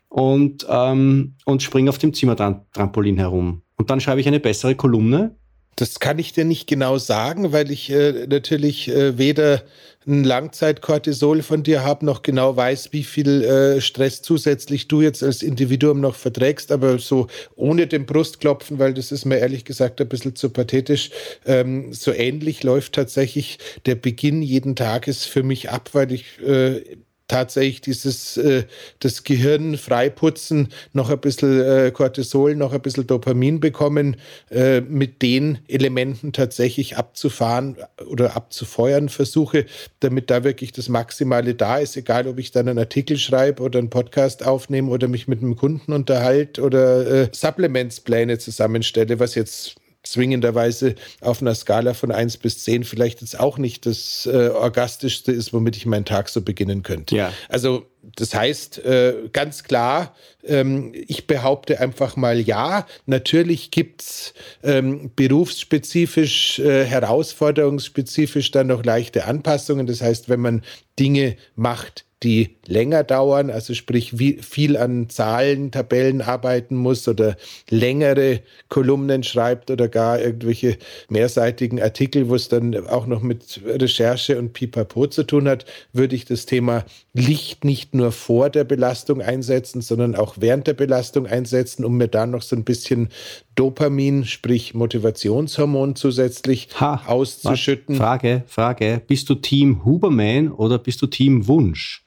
und, 0.10 0.66
ähm, 0.70 1.36
und 1.46 1.64
springe 1.64 1.90
auf 1.90 1.98
dem 1.98 2.14
Zimmertrampolin 2.14 3.18
herum. 3.18 3.62
Und 3.78 3.90
dann 3.90 4.00
schreibe 4.00 4.22
ich 4.22 4.28
eine 4.28 4.40
bessere 4.40 4.76
Kolumne 4.76 5.36
Das 5.76 6.00
kann 6.00 6.20
ich 6.20 6.32
dir 6.32 6.46
nicht 6.46 6.68
genau 6.68 6.98
sagen, 6.98 7.52
weil 7.52 7.70
ich 7.70 7.92
äh, 7.92 8.28
natürlich 8.28 8.88
äh, 8.88 9.18
weder 9.18 9.64
ein 10.08 10.24
Langzeitkortisol 10.24 11.42
von 11.42 11.64
dir 11.64 11.84
habe, 11.84 12.06
noch 12.06 12.22
genau 12.22 12.56
weiß, 12.56 12.94
wie 12.94 13.04
viel 13.04 13.44
äh, 13.44 13.82
Stress 13.82 14.22
zusätzlich 14.22 14.88
du 14.88 15.02
jetzt 15.02 15.24
als 15.24 15.42
Individuum 15.42 16.00
noch 16.00 16.16
verträgst, 16.16 16.72
aber 16.72 17.00
so 17.00 17.28
ohne 17.56 17.88
den 17.88 18.06
Brustklopfen, 18.06 18.78
weil 18.80 18.94
das 18.94 19.12
ist 19.12 19.26
mir 19.26 19.40
ehrlich 19.40 19.66
gesagt 19.66 20.00
ein 20.00 20.08
bisschen 20.08 20.36
zu 20.36 20.50
pathetisch, 20.50 21.10
ähm, 21.46 21.92
so 21.92 22.14
ähnlich 22.14 22.64
läuft 22.64 22.94
tatsächlich 22.94 23.58
der 23.86 23.96
Beginn 23.96 24.42
jeden 24.42 24.76
Tages 24.76 25.26
für 25.26 25.44
mich 25.44 25.72
ab, 25.72 25.90
weil 25.94 26.12
ich 26.12 26.40
äh, 26.46 26.84
tatsächlich 27.28 27.82
dieses 27.82 28.38
äh, 28.38 28.64
das 29.00 29.24
Gehirn 29.24 29.78
freiputzen, 29.78 30.70
noch 30.94 31.10
ein 31.10 31.20
bisschen 31.20 31.62
äh, 31.62 31.92
Cortisol, 31.92 32.56
noch 32.56 32.74
ein 32.74 32.82
bisschen 32.82 33.08
Dopamin 33.08 33.60
bekommen, 33.60 34.18
äh, 34.52 34.82
mit 34.82 35.22
den 35.22 35.60
Elementen 35.68 36.34
tatsächlich 36.34 36.98
abzufahren 36.98 37.78
oder 38.08 38.36
abzufeuern 38.36 39.10
versuche, 39.10 39.66
damit 40.00 40.30
da 40.30 40.44
wirklich 40.44 40.72
das 40.72 40.90
Maximale 40.90 41.56
da 41.56 41.78
ist, 41.78 41.98
egal 41.98 42.28
ob 42.28 42.38
ich 42.38 42.52
dann 42.52 42.68
einen 42.68 42.80
Artikel 42.80 43.18
schreibe 43.18 43.64
oder 43.64 43.80
einen 43.80 43.90
Podcast 43.90 44.46
aufnehme 44.46 44.92
oder 44.92 45.08
mich 45.08 45.28
mit 45.28 45.42
einem 45.42 45.56
Kunden 45.56 45.94
unterhalte 45.94 46.62
oder 46.62 47.08
äh, 47.08 47.30
Supplementspläne 47.32 48.38
zusammenstelle, 48.38 49.20
was 49.20 49.36
jetzt 49.36 49.78
zwingenderweise 50.06 50.96
auf 51.22 51.42
einer 51.42 51.56
Skala 51.56 51.94
von 51.94 52.12
1 52.12 52.38
bis 52.38 52.64
10 52.64 52.84
vielleicht 52.84 53.22
jetzt 53.22 53.40
auch 53.40 53.58
nicht 53.58 53.86
das 53.86 54.28
äh, 54.32 54.50
orgastischste 54.50 55.32
ist, 55.32 55.54
womit 55.54 55.78
ich 55.78 55.86
meinen 55.86 56.06
Tag 56.06 56.30
so 56.30 56.42
beginnen 56.42 56.84
könnte. 56.84 57.16
Ja. 57.16 57.34
Also 57.50 57.86
das 58.16 58.36
heißt 58.36 58.86
äh, 58.86 59.30
ganz 59.34 59.64
klar, 59.64 60.16
ähm, 60.44 60.94
ich 60.94 61.28
behaupte 61.28 61.80
einfach 61.80 62.16
mal 62.16 62.40
ja. 62.40 62.86
Natürlich 63.06 63.72
gibt's 63.72 64.34
ähm, 64.64 65.12
berufsspezifisch, 65.16 66.60
äh, 66.60 66.86
herausforderungsspezifisch 66.86 68.52
dann 68.52 68.68
noch 68.68 68.84
leichte 68.84 69.26
Anpassungen. 69.26 69.88
Das 69.88 70.02
heißt, 70.02 70.30
wenn 70.30 70.40
man 70.40 70.64
Dinge 71.00 71.36
macht, 71.56 72.05
die 72.24 72.56
länger 72.66 73.04
dauern, 73.04 73.50
also 73.50 73.74
sprich 73.74 74.18
wie 74.18 74.40
viel 74.42 74.78
an 74.78 75.10
Zahlen, 75.10 75.72
Tabellen 75.72 76.22
arbeiten 76.22 76.76
muss 76.76 77.08
oder 77.08 77.36
längere 77.70 78.40
Kolumnen 78.70 79.24
schreibt 79.24 79.70
oder 79.70 79.90
gar 79.90 80.20
irgendwelche 80.20 80.78
mehrseitigen 81.10 81.82
Artikel, 81.82 82.30
wo 82.30 82.36
es 82.36 82.48
dann 82.48 82.76
auch 82.88 83.06
noch 83.06 83.22
mit 83.22 83.62
Recherche 83.66 84.40
und 84.40 84.54
Pipapo 84.54 85.08
zu 85.08 85.24
tun 85.24 85.48
hat, 85.48 85.66
würde 85.94 86.16
ich 86.16 86.26
das 86.26 86.46
Thema 86.46 86.86
Licht 87.14 87.66
nicht 87.66 87.94
nur 87.94 88.12
vor 88.12 88.50
der 88.50 88.64
Belastung 88.64 89.22
einsetzen, 89.22 89.82
sondern 89.82 90.16
auch 90.16 90.36
während 90.40 90.68
der 90.68 90.74
Belastung 90.74 91.28
einsetzen, 91.28 91.84
um 91.84 91.98
mir 91.98 92.08
dann 92.08 92.32
noch 92.32 92.42
so 92.42 92.56
ein 92.56 92.64
bisschen 92.64 93.10
Dopamin, 93.56 94.26
sprich 94.26 94.74
Motivationshormon 94.74 95.96
zusätzlich 95.96 96.70
ha, 96.80 97.04
auszuschütten. 97.06 97.96
Frage, 97.96 98.44
Frage, 98.48 99.02
bist 99.06 99.30
du 99.30 99.36
Team 99.36 99.86
Huberman 99.86 100.52
oder 100.52 100.80
bist 100.80 101.02
du 101.02 101.08
Team 101.08 101.48
Wunsch? 101.48 102.04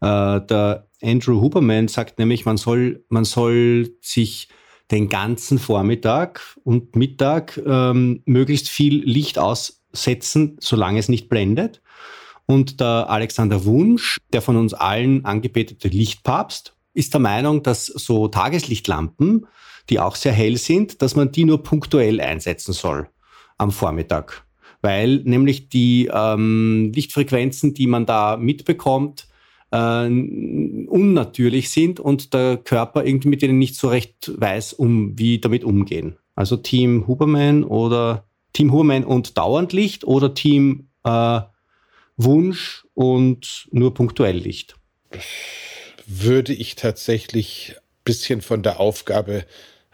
Äh, 0.00 0.40
der 0.40 0.88
Andrew 1.02 1.40
Huberman 1.40 1.88
sagt 1.88 2.18
nämlich, 2.18 2.44
man 2.44 2.56
soll, 2.56 3.04
man 3.08 3.24
soll 3.24 3.96
sich 4.00 4.48
den 4.90 5.08
ganzen 5.08 5.58
Vormittag 5.58 6.40
und 6.64 6.96
Mittag 6.96 7.60
ähm, 7.64 8.22
möglichst 8.26 8.68
viel 8.68 9.04
Licht 9.04 9.38
aussetzen, 9.38 10.56
solange 10.60 10.98
es 10.98 11.08
nicht 11.08 11.28
blendet. 11.28 11.80
Und 12.46 12.80
der 12.80 13.08
Alexander 13.08 13.64
Wunsch, 13.64 14.18
der 14.32 14.42
von 14.42 14.56
uns 14.56 14.74
allen 14.74 15.24
angebetete 15.24 15.88
Lichtpapst, 15.88 16.74
ist 16.92 17.14
der 17.14 17.20
Meinung, 17.20 17.62
dass 17.62 17.86
so 17.86 18.26
Tageslichtlampen, 18.26 19.46
die 19.88 20.00
auch 20.00 20.16
sehr 20.16 20.32
hell 20.32 20.56
sind, 20.56 21.02
dass 21.02 21.14
man 21.14 21.30
die 21.30 21.44
nur 21.44 21.62
punktuell 21.62 22.20
einsetzen 22.20 22.72
soll 22.72 23.08
am 23.58 23.70
Vormittag. 23.70 24.44
Weil 24.82 25.18
nämlich 25.18 25.68
die 25.68 26.10
ähm, 26.12 26.90
Lichtfrequenzen, 26.94 27.74
die 27.74 27.86
man 27.86 28.06
da 28.06 28.36
mitbekommt, 28.36 29.28
äh, 29.70 30.06
unnatürlich 30.06 31.70
sind 31.70 32.00
und 32.00 32.34
der 32.34 32.56
Körper 32.56 33.04
irgendwie 33.04 33.28
mit 33.28 33.42
denen 33.42 33.58
nicht 33.58 33.76
so 33.76 33.88
recht 33.88 34.32
weiß, 34.36 34.72
um 34.72 35.18
wie 35.18 35.38
damit 35.38 35.64
umgehen. 35.64 36.16
Also 36.34 36.56
Team 36.56 37.06
Huberman 37.06 37.64
oder 37.64 38.24
Team 38.52 38.72
Huberman 38.72 39.04
und 39.04 39.36
dauernd 39.36 39.72
Licht 39.72 40.04
oder 40.04 40.34
Team 40.34 40.88
äh, 41.04 41.40
Wunsch 42.16 42.86
und 42.94 43.68
nur 43.70 43.94
punktuell 43.94 44.36
Licht. 44.36 44.76
Würde 46.06 46.52
ich 46.52 46.74
tatsächlich 46.74 47.74
ein 47.76 48.04
bisschen 48.04 48.40
von 48.40 48.62
der 48.62 48.80
Aufgabe 48.80 49.44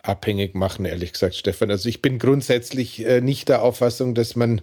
abhängig 0.09 0.55
machen, 0.55 0.85
ehrlich 0.85 1.13
gesagt, 1.13 1.35
Stefan. 1.35 1.71
Also 1.71 1.89
ich 1.89 2.03
bin 2.03 2.19
grundsätzlich 2.19 3.05
äh, 3.05 3.21
nicht 3.21 3.49
der 3.49 3.63
Auffassung, 3.63 4.15
dass 4.15 4.37
man 4.37 4.61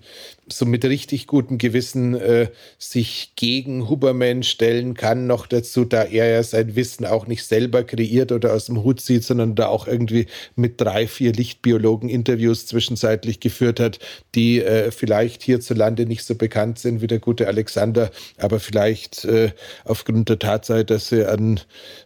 so 0.48 0.66
mit 0.66 0.84
richtig 0.86 1.28
gutem 1.28 1.58
Gewissen 1.58 2.16
äh, 2.16 2.50
sich 2.78 3.34
gegen 3.36 3.90
Huberman 3.90 4.44
stellen 4.44 4.94
kann, 4.94 5.26
noch 5.28 5.48
dazu, 5.48 5.86
da 5.86 6.04
er 6.04 6.30
ja 6.30 6.44
sein 6.44 6.76
Wissen 6.76 7.06
auch 7.06 7.28
nicht 7.28 7.46
selber 7.46 7.84
kreiert 7.84 8.32
oder 8.32 8.54
aus 8.54 8.66
dem 8.66 8.84
Hut 8.84 9.00
zieht, 9.00 9.24
sondern 9.24 9.56
da 9.56 9.68
auch 9.68 9.88
irgendwie 9.88 10.28
mit 10.56 10.82
drei, 10.82 11.08
vier 11.08 11.32
Lichtbiologen 11.34 12.10
Interviews 12.10 12.66
zwischenzeitlich 12.66 13.40
geführt 13.40 13.80
hat, 13.80 14.00
die 14.36 14.62
äh, 14.62 14.92
vielleicht 14.92 15.44
hierzulande 15.44 16.06
nicht 16.06 16.26
so 16.26 16.36
bekannt 16.36 16.80
sind 16.80 17.02
wie 17.02 17.08
der 17.08 17.20
gute 17.20 17.48
Alexander, 17.48 18.12
aber 18.38 18.60
vielleicht 18.60 19.26
äh, 19.26 19.52
aufgrund 19.86 20.30
der 20.30 20.40
Tatsache, 20.40 20.86
dass 20.86 21.10
sie 21.10 21.28
an 21.28 21.62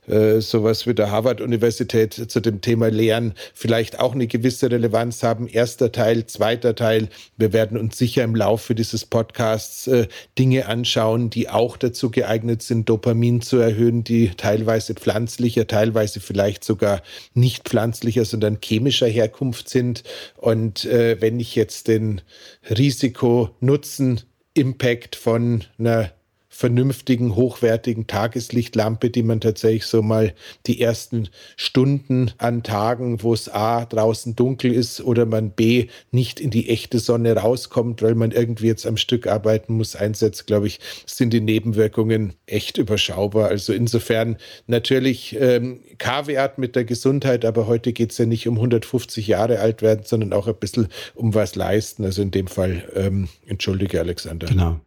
äh, 0.08 0.41
sowas 0.41 0.86
wie 0.86 0.94
der 0.94 1.12
Harvard-Universität 1.12 2.13
zu 2.13 2.39
dem 2.39 2.62
Thema 2.62 2.89
lehren, 2.89 3.26
vielleicht 3.53 4.00
auch 4.00 4.13
eine 4.13 4.27
gewisse 4.27 4.72
Relevanz 4.72 5.24
haben. 5.24 5.48
Erster 5.48 5.91
Teil, 5.91 6.25
zweiter 6.25 6.75
Teil. 6.75 7.10
Wir 7.38 7.53
werden 7.53 7.77
uns 7.77 7.98
sicher 7.98 8.24
im 8.24 8.36
Laufe 8.36 8.75
dieses 8.75 9.05
Podcasts 9.05 9.88
äh, 9.88 10.07
Dinge 10.38 10.67
anschauen, 10.67 11.29
die 11.29 11.50
auch 11.50 11.77
dazu 11.77 12.12
geeignet 12.12 12.62
sind, 12.62 12.89
Dopamin 12.89 13.41
zu 13.41 13.57
erhöhen, 13.57 14.03
die 14.03 14.31
teilweise 14.36 14.93
pflanzlicher, 14.93 15.67
teilweise 15.67 16.19
vielleicht 16.19 16.63
sogar 16.63 17.01
nicht 17.34 17.69
pflanzlicher, 17.69 18.25
sondern 18.25 18.60
chemischer 18.63 19.07
Herkunft 19.07 19.69
sind. 19.69 20.03
Und 20.36 20.86
äh, 20.86 21.22
wenn 21.22 21.39
ich 21.39 21.55
jetzt 21.55 21.88
den 21.88 22.22
Risiko-Nutzen-Impact 22.69 25.15
von 25.15 25.63
einer 25.77 26.12
vernünftigen, 26.57 27.35
hochwertigen 27.35 28.07
Tageslichtlampe, 28.07 29.11
die 29.11 29.21
man 29.21 29.41
tatsächlich 29.41 29.85
so 29.85 30.01
mal 30.01 30.33
die 30.65 30.81
ersten 30.81 31.29
Stunden 31.55 32.31
an 32.39 32.63
Tagen, 32.63 33.21
wo 33.21 33.31
es 33.31 33.47
A 33.47 33.85
draußen 33.85 34.35
dunkel 34.35 34.73
ist 34.73 34.99
oder 35.01 35.27
man 35.27 35.51
B 35.51 35.85
nicht 36.09 36.39
in 36.39 36.49
die 36.49 36.69
echte 36.69 36.97
Sonne 36.97 37.35
rauskommt, 37.35 38.01
weil 38.01 38.15
man 38.15 38.31
irgendwie 38.31 38.65
jetzt 38.65 38.87
am 38.87 38.97
Stück 38.97 39.27
arbeiten 39.27 39.75
muss, 39.75 39.95
einsetzt, 39.95 40.47
glaube 40.47 40.65
ich, 40.65 40.79
sind 41.05 41.31
die 41.31 41.41
Nebenwirkungen 41.41 42.33
echt 42.47 42.79
überschaubar. 42.79 43.49
Also 43.49 43.71
insofern 43.71 44.37
natürlich 44.65 45.37
ähm, 45.39 45.81
K-Wert 45.99 46.57
mit 46.57 46.75
der 46.75 46.85
Gesundheit, 46.85 47.45
aber 47.45 47.67
heute 47.67 47.93
geht 47.93 48.13
es 48.13 48.17
ja 48.17 48.25
nicht 48.25 48.47
um 48.47 48.55
150 48.55 49.27
Jahre 49.27 49.59
alt 49.59 49.83
werden, 49.83 50.05
sondern 50.05 50.33
auch 50.33 50.47
ein 50.47 50.55
bisschen 50.55 50.87
um 51.13 51.35
was 51.35 51.53
leisten. 51.53 52.03
Also 52.03 52.23
in 52.23 52.31
dem 52.31 52.47
Fall, 52.47 52.83
ähm, 52.95 53.29
entschuldige 53.45 53.99
Alexander. 53.99 54.47
Genau. 54.47 54.79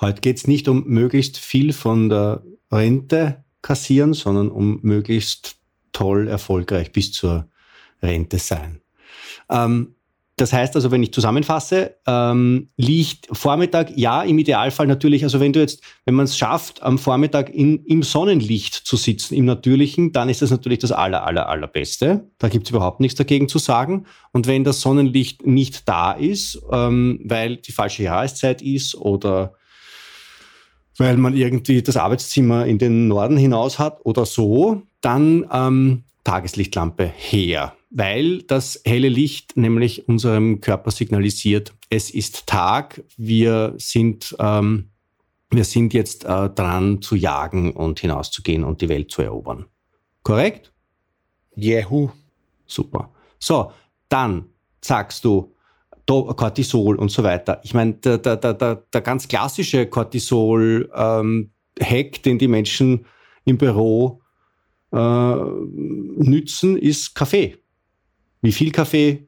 Heute 0.00 0.20
geht 0.20 0.36
es 0.36 0.46
nicht 0.46 0.68
um 0.68 0.84
möglichst 0.86 1.38
viel 1.38 1.72
von 1.72 2.08
der 2.08 2.42
Rente 2.70 3.44
kassieren, 3.62 4.14
sondern 4.14 4.48
um 4.48 4.78
möglichst 4.82 5.56
toll, 5.92 6.28
erfolgreich 6.28 6.92
bis 6.92 7.12
zur 7.12 7.48
Rente 8.02 8.38
sein. 8.38 8.80
Ähm, 9.50 9.94
das 10.36 10.52
heißt 10.52 10.76
also, 10.76 10.92
wenn 10.92 11.02
ich 11.02 11.12
zusammenfasse, 11.12 11.96
ähm, 12.06 12.68
liegt 12.76 13.26
Vormittag, 13.32 13.90
ja, 13.96 14.22
im 14.22 14.38
Idealfall 14.38 14.86
natürlich, 14.86 15.24
also 15.24 15.40
wenn 15.40 15.52
du 15.52 15.58
jetzt, 15.58 15.82
wenn 16.04 16.14
man 16.14 16.26
es 16.26 16.38
schafft, 16.38 16.80
am 16.84 16.96
Vormittag 16.96 17.50
in, 17.50 17.84
im 17.84 18.04
Sonnenlicht 18.04 18.74
zu 18.74 18.96
sitzen, 18.96 19.34
im 19.34 19.46
Natürlichen, 19.46 20.12
dann 20.12 20.28
ist 20.28 20.40
das 20.40 20.52
natürlich 20.52 20.78
das 20.78 20.92
aller, 20.92 21.26
aller, 21.26 21.48
allerbeste. 21.48 22.30
Da 22.38 22.48
gibt 22.48 22.68
es 22.68 22.70
überhaupt 22.70 23.00
nichts 23.00 23.18
dagegen 23.18 23.48
zu 23.48 23.58
sagen. 23.58 24.06
Und 24.32 24.46
wenn 24.46 24.62
das 24.62 24.80
Sonnenlicht 24.80 25.44
nicht 25.44 25.88
da 25.88 26.12
ist, 26.12 26.62
ähm, 26.70 27.20
weil 27.24 27.56
die 27.56 27.72
falsche 27.72 28.04
Jahreszeit 28.04 28.62
ist 28.62 28.94
oder 28.94 29.57
weil 30.98 31.16
man 31.16 31.34
irgendwie 31.34 31.82
das 31.82 31.96
Arbeitszimmer 31.96 32.66
in 32.66 32.78
den 32.78 33.08
Norden 33.08 33.36
hinaus 33.36 33.78
hat 33.78 34.04
oder 34.04 34.26
so, 34.26 34.82
dann 35.00 35.46
ähm, 35.52 36.04
Tageslichtlampe 36.24 37.06
her, 37.06 37.74
weil 37.90 38.42
das 38.42 38.82
helle 38.84 39.08
Licht 39.08 39.56
nämlich 39.56 40.08
unserem 40.08 40.60
Körper 40.60 40.90
signalisiert, 40.90 41.72
es 41.88 42.10
ist 42.10 42.46
Tag, 42.46 43.02
wir 43.16 43.74
sind, 43.78 44.36
ähm, 44.38 44.90
wir 45.50 45.64
sind 45.64 45.94
jetzt 45.94 46.24
äh, 46.24 46.50
dran 46.50 47.00
zu 47.00 47.16
jagen 47.16 47.72
und 47.72 48.00
hinauszugehen 48.00 48.64
und 48.64 48.82
die 48.82 48.88
Welt 48.90 49.10
zu 49.10 49.22
erobern. 49.22 49.66
Korrekt? 50.22 50.72
Jehu. 51.54 52.10
Super. 52.66 53.10
So, 53.38 53.72
dann 54.10 54.46
sagst 54.82 55.24
du, 55.24 55.54
Cortisol 56.08 56.96
und 56.96 57.10
so 57.10 57.22
weiter. 57.22 57.60
Ich 57.64 57.74
meine, 57.74 57.94
der, 57.94 58.18
der, 58.18 58.36
der, 58.36 58.76
der 58.76 59.00
ganz 59.00 59.28
klassische 59.28 59.86
Cortisol-Hack, 59.86 60.90
ähm, 61.80 62.22
den 62.24 62.38
die 62.38 62.48
Menschen 62.48 63.04
im 63.44 63.58
Büro 63.58 64.22
äh, 64.92 64.96
nützen, 64.96 66.76
ist 66.76 67.14
Kaffee. 67.14 67.58
Wie 68.40 68.52
viel 68.52 68.72
Kaffee 68.72 69.27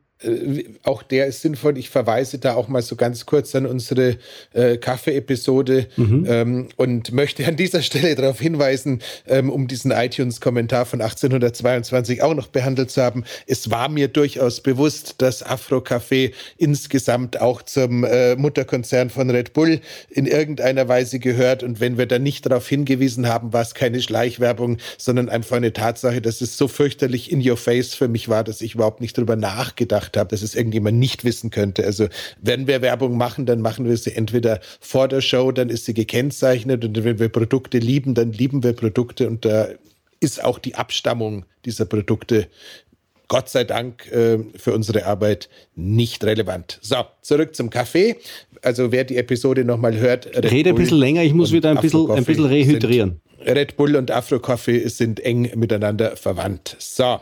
auch 0.83 1.03
der 1.03 1.27
ist 1.27 1.41
sinnvoll. 1.41 1.79
Ich 1.79 1.89
verweise 1.89 2.39
da 2.39 2.55
auch 2.55 2.69
mal 2.69 2.83
so 2.83 2.95
ganz 2.95 3.25
kurz 3.25 3.55
an 3.55 3.65
unsere 3.65 4.19
äh, 4.53 4.77
Kaffee-Episode 4.77 5.87
mhm. 5.97 6.27
ähm, 6.29 6.69
und 6.77 7.12
möchte 7.12 7.47
an 7.47 7.57
dieser 7.57 7.81
Stelle 7.81 8.15
darauf 8.15 8.39
hinweisen, 8.39 9.00
ähm, 9.27 9.49
um 9.49 9.67
diesen 9.67 9.93
iTunes-Kommentar 9.93 10.85
von 10.85 11.00
1822 11.00 12.23
auch 12.23 12.35
noch 12.35 12.49
behandelt 12.49 12.91
zu 12.91 13.03
haben. 13.03 13.25
Es 13.47 13.71
war 13.71 13.89
mir 13.89 14.09
durchaus 14.09 14.61
bewusst, 14.61 15.15
dass 15.19 15.43
Afro-Café 15.43 16.33
insgesamt 16.59 17.41
auch 17.41 17.62
zum 17.62 18.05
äh, 18.05 18.37
Mutterkonzern 18.37 19.09
von 19.09 19.31
Red 19.31 19.55
Bull 19.55 19.81
in 20.11 20.27
irgendeiner 20.27 20.87
Weise 20.87 21.19
gehört. 21.19 21.62
Und 21.62 21.81
wenn 21.81 21.97
wir 21.97 22.05
da 22.05 22.19
nicht 22.19 22.45
darauf 22.45 22.69
hingewiesen 22.69 23.27
haben, 23.27 23.55
war 23.55 23.62
es 23.62 23.73
keine 23.73 24.03
Schleichwerbung, 24.03 24.77
sondern 24.99 25.31
einfach 25.31 25.57
eine 25.57 25.73
Tatsache, 25.73 26.21
dass 26.21 26.43
es 26.43 26.59
so 26.59 26.69
fürchterlich 26.69 27.33
in 27.33 27.49
your 27.49 27.57
face 27.57 27.95
für 27.95 28.09
mich 28.09 28.29
war, 28.29 28.45
dass 28.45 28.61
ich 28.61 28.75
überhaupt 28.75 29.00
nicht 29.00 29.17
drüber 29.17 29.37
nachgedacht 29.37 30.10
gedacht 30.11 30.17
habe, 30.17 30.31
dass 30.31 30.43
es 30.43 30.55
irgendjemand 30.55 30.99
nicht 30.99 31.25
wissen 31.25 31.50
könnte. 31.50 31.85
Also 31.85 32.09
wenn 32.40 32.67
wir 32.67 32.83
Werbung 32.83 33.17
machen, 33.17 33.47
dann 33.47 33.61
machen 33.61 33.88
wir 33.88 33.97
sie 33.97 34.14
entweder 34.14 34.61
vor 34.81 35.09
der 35.09 35.21
Show, 35.21 35.52
dann 35.52 35.71
ist 35.71 35.85
sie 35.85 35.95
gekennzeichnet 35.95 36.85
und 36.85 37.02
wenn 37.05 37.19
wir 37.19 37.29
Produkte 37.29 37.79
lieben, 37.79 38.14
dann 38.14 38.33
lieben 38.33 38.62
wir 38.62 38.73
Produkte 38.73 39.29
und 39.29 39.45
da 39.45 39.69
ist 40.21 40.43
auch 40.45 40.59
die 40.59 40.75
Abstammung 40.75 41.45
dieser 41.64 41.87
Produkte 41.87 42.49
Gott 43.29 43.49
sei 43.49 43.62
Dank 43.62 44.11
äh, 44.11 44.38
für 44.57 44.75
unsere 44.75 45.07
Arbeit 45.07 45.49
nicht 45.76 46.25
relevant. 46.25 46.81
So, 46.83 46.97
zurück 47.23 47.55
zum 47.55 47.71
Kaffee. 47.71 48.17
Also 48.62 48.90
wer 48.90 49.05
die 49.05 49.17
Episode 49.17 49.64
nochmal 49.64 49.97
hört. 49.97 50.26
Red 50.26 50.50
Rede 50.50 50.71
ein 50.71 50.76
bisschen 50.76 50.99
länger, 50.99 51.23
ich 51.23 51.33
muss 51.33 51.52
wieder 51.52 51.71
ein 51.71 51.81
bisschen, 51.81 52.11
ein 52.11 52.25
bisschen 52.25 52.47
rehydrieren. 52.47 53.21
Red 53.47 53.76
Bull 53.76 53.97
und 53.97 54.11
Afro-Coffee 54.11 54.88
sind 54.88 55.21
eng 55.21 55.50
miteinander 55.55 56.17
verwandt. 56.17 56.76
So, 56.79 57.21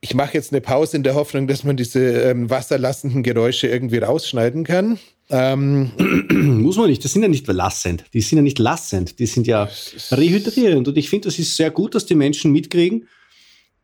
ich 0.00 0.14
mache 0.14 0.34
jetzt 0.34 0.52
eine 0.52 0.60
Pause 0.60 0.96
in 0.96 1.02
der 1.02 1.14
Hoffnung, 1.14 1.46
dass 1.46 1.62
man 1.62 1.76
diese 1.76 2.00
ähm, 2.00 2.48
wasserlassenden 2.48 3.22
Geräusche 3.22 3.66
irgendwie 3.66 3.98
rausschneiden 3.98 4.64
kann. 4.64 4.98
Ähm, 5.28 5.92
Muss 6.62 6.76
man 6.76 6.88
nicht, 6.88 7.04
das 7.04 7.12
sind 7.12 7.22
ja 7.22 7.28
nicht 7.28 7.46
lassend. 7.46 8.04
Die 8.14 8.22
sind 8.22 8.38
ja 8.38 8.42
nicht 8.42 8.58
lassend, 8.58 9.18
die 9.18 9.26
sind 9.26 9.46
ja 9.46 9.68
rehydrierend. 10.10 10.88
Und 10.88 10.96
ich 10.96 11.10
finde, 11.10 11.28
das 11.28 11.38
ist 11.38 11.56
sehr 11.56 11.70
gut, 11.70 11.94
dass 11.94 12.06
die 12.06 12.14
Menschen 12.14 12.50
mitkriegen, 12.50 13.08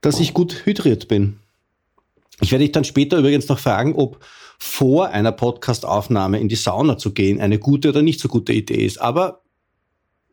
dass 0.01 0.19
ich 0.19 0.33
gut 0.33 0.65
hydriert 0.65 1.09
bin. 1.09 1.39
Ich 2.41 2.51
werde 2.51 2.65
dich 2.65 2.73
dann 2.73 2.85
später 2.85 3.19
übrigens 3.19 3.49
noch 3.49 3.59
fragen, 3.59 3.95
ob 3.95 4.25
vor 4.59 5.09
einer 5.09 5.33
Podcast-Aufnahme 5.33 6.41
in 6.41 6.49
die 6.49 6.57
Sauna 6.57 6.97
zu 6.97 7.13
gehen 7.13 7.41
eine 7.41 7.59
gute 7.59 7.91
oder 7.91 8.03
nicht 8.03 8.21
so 8.21 8.29
gute 8.29 8.55
Idee 8.55 8.85
ist. 8.85 8.99
Aber 8.99 9.43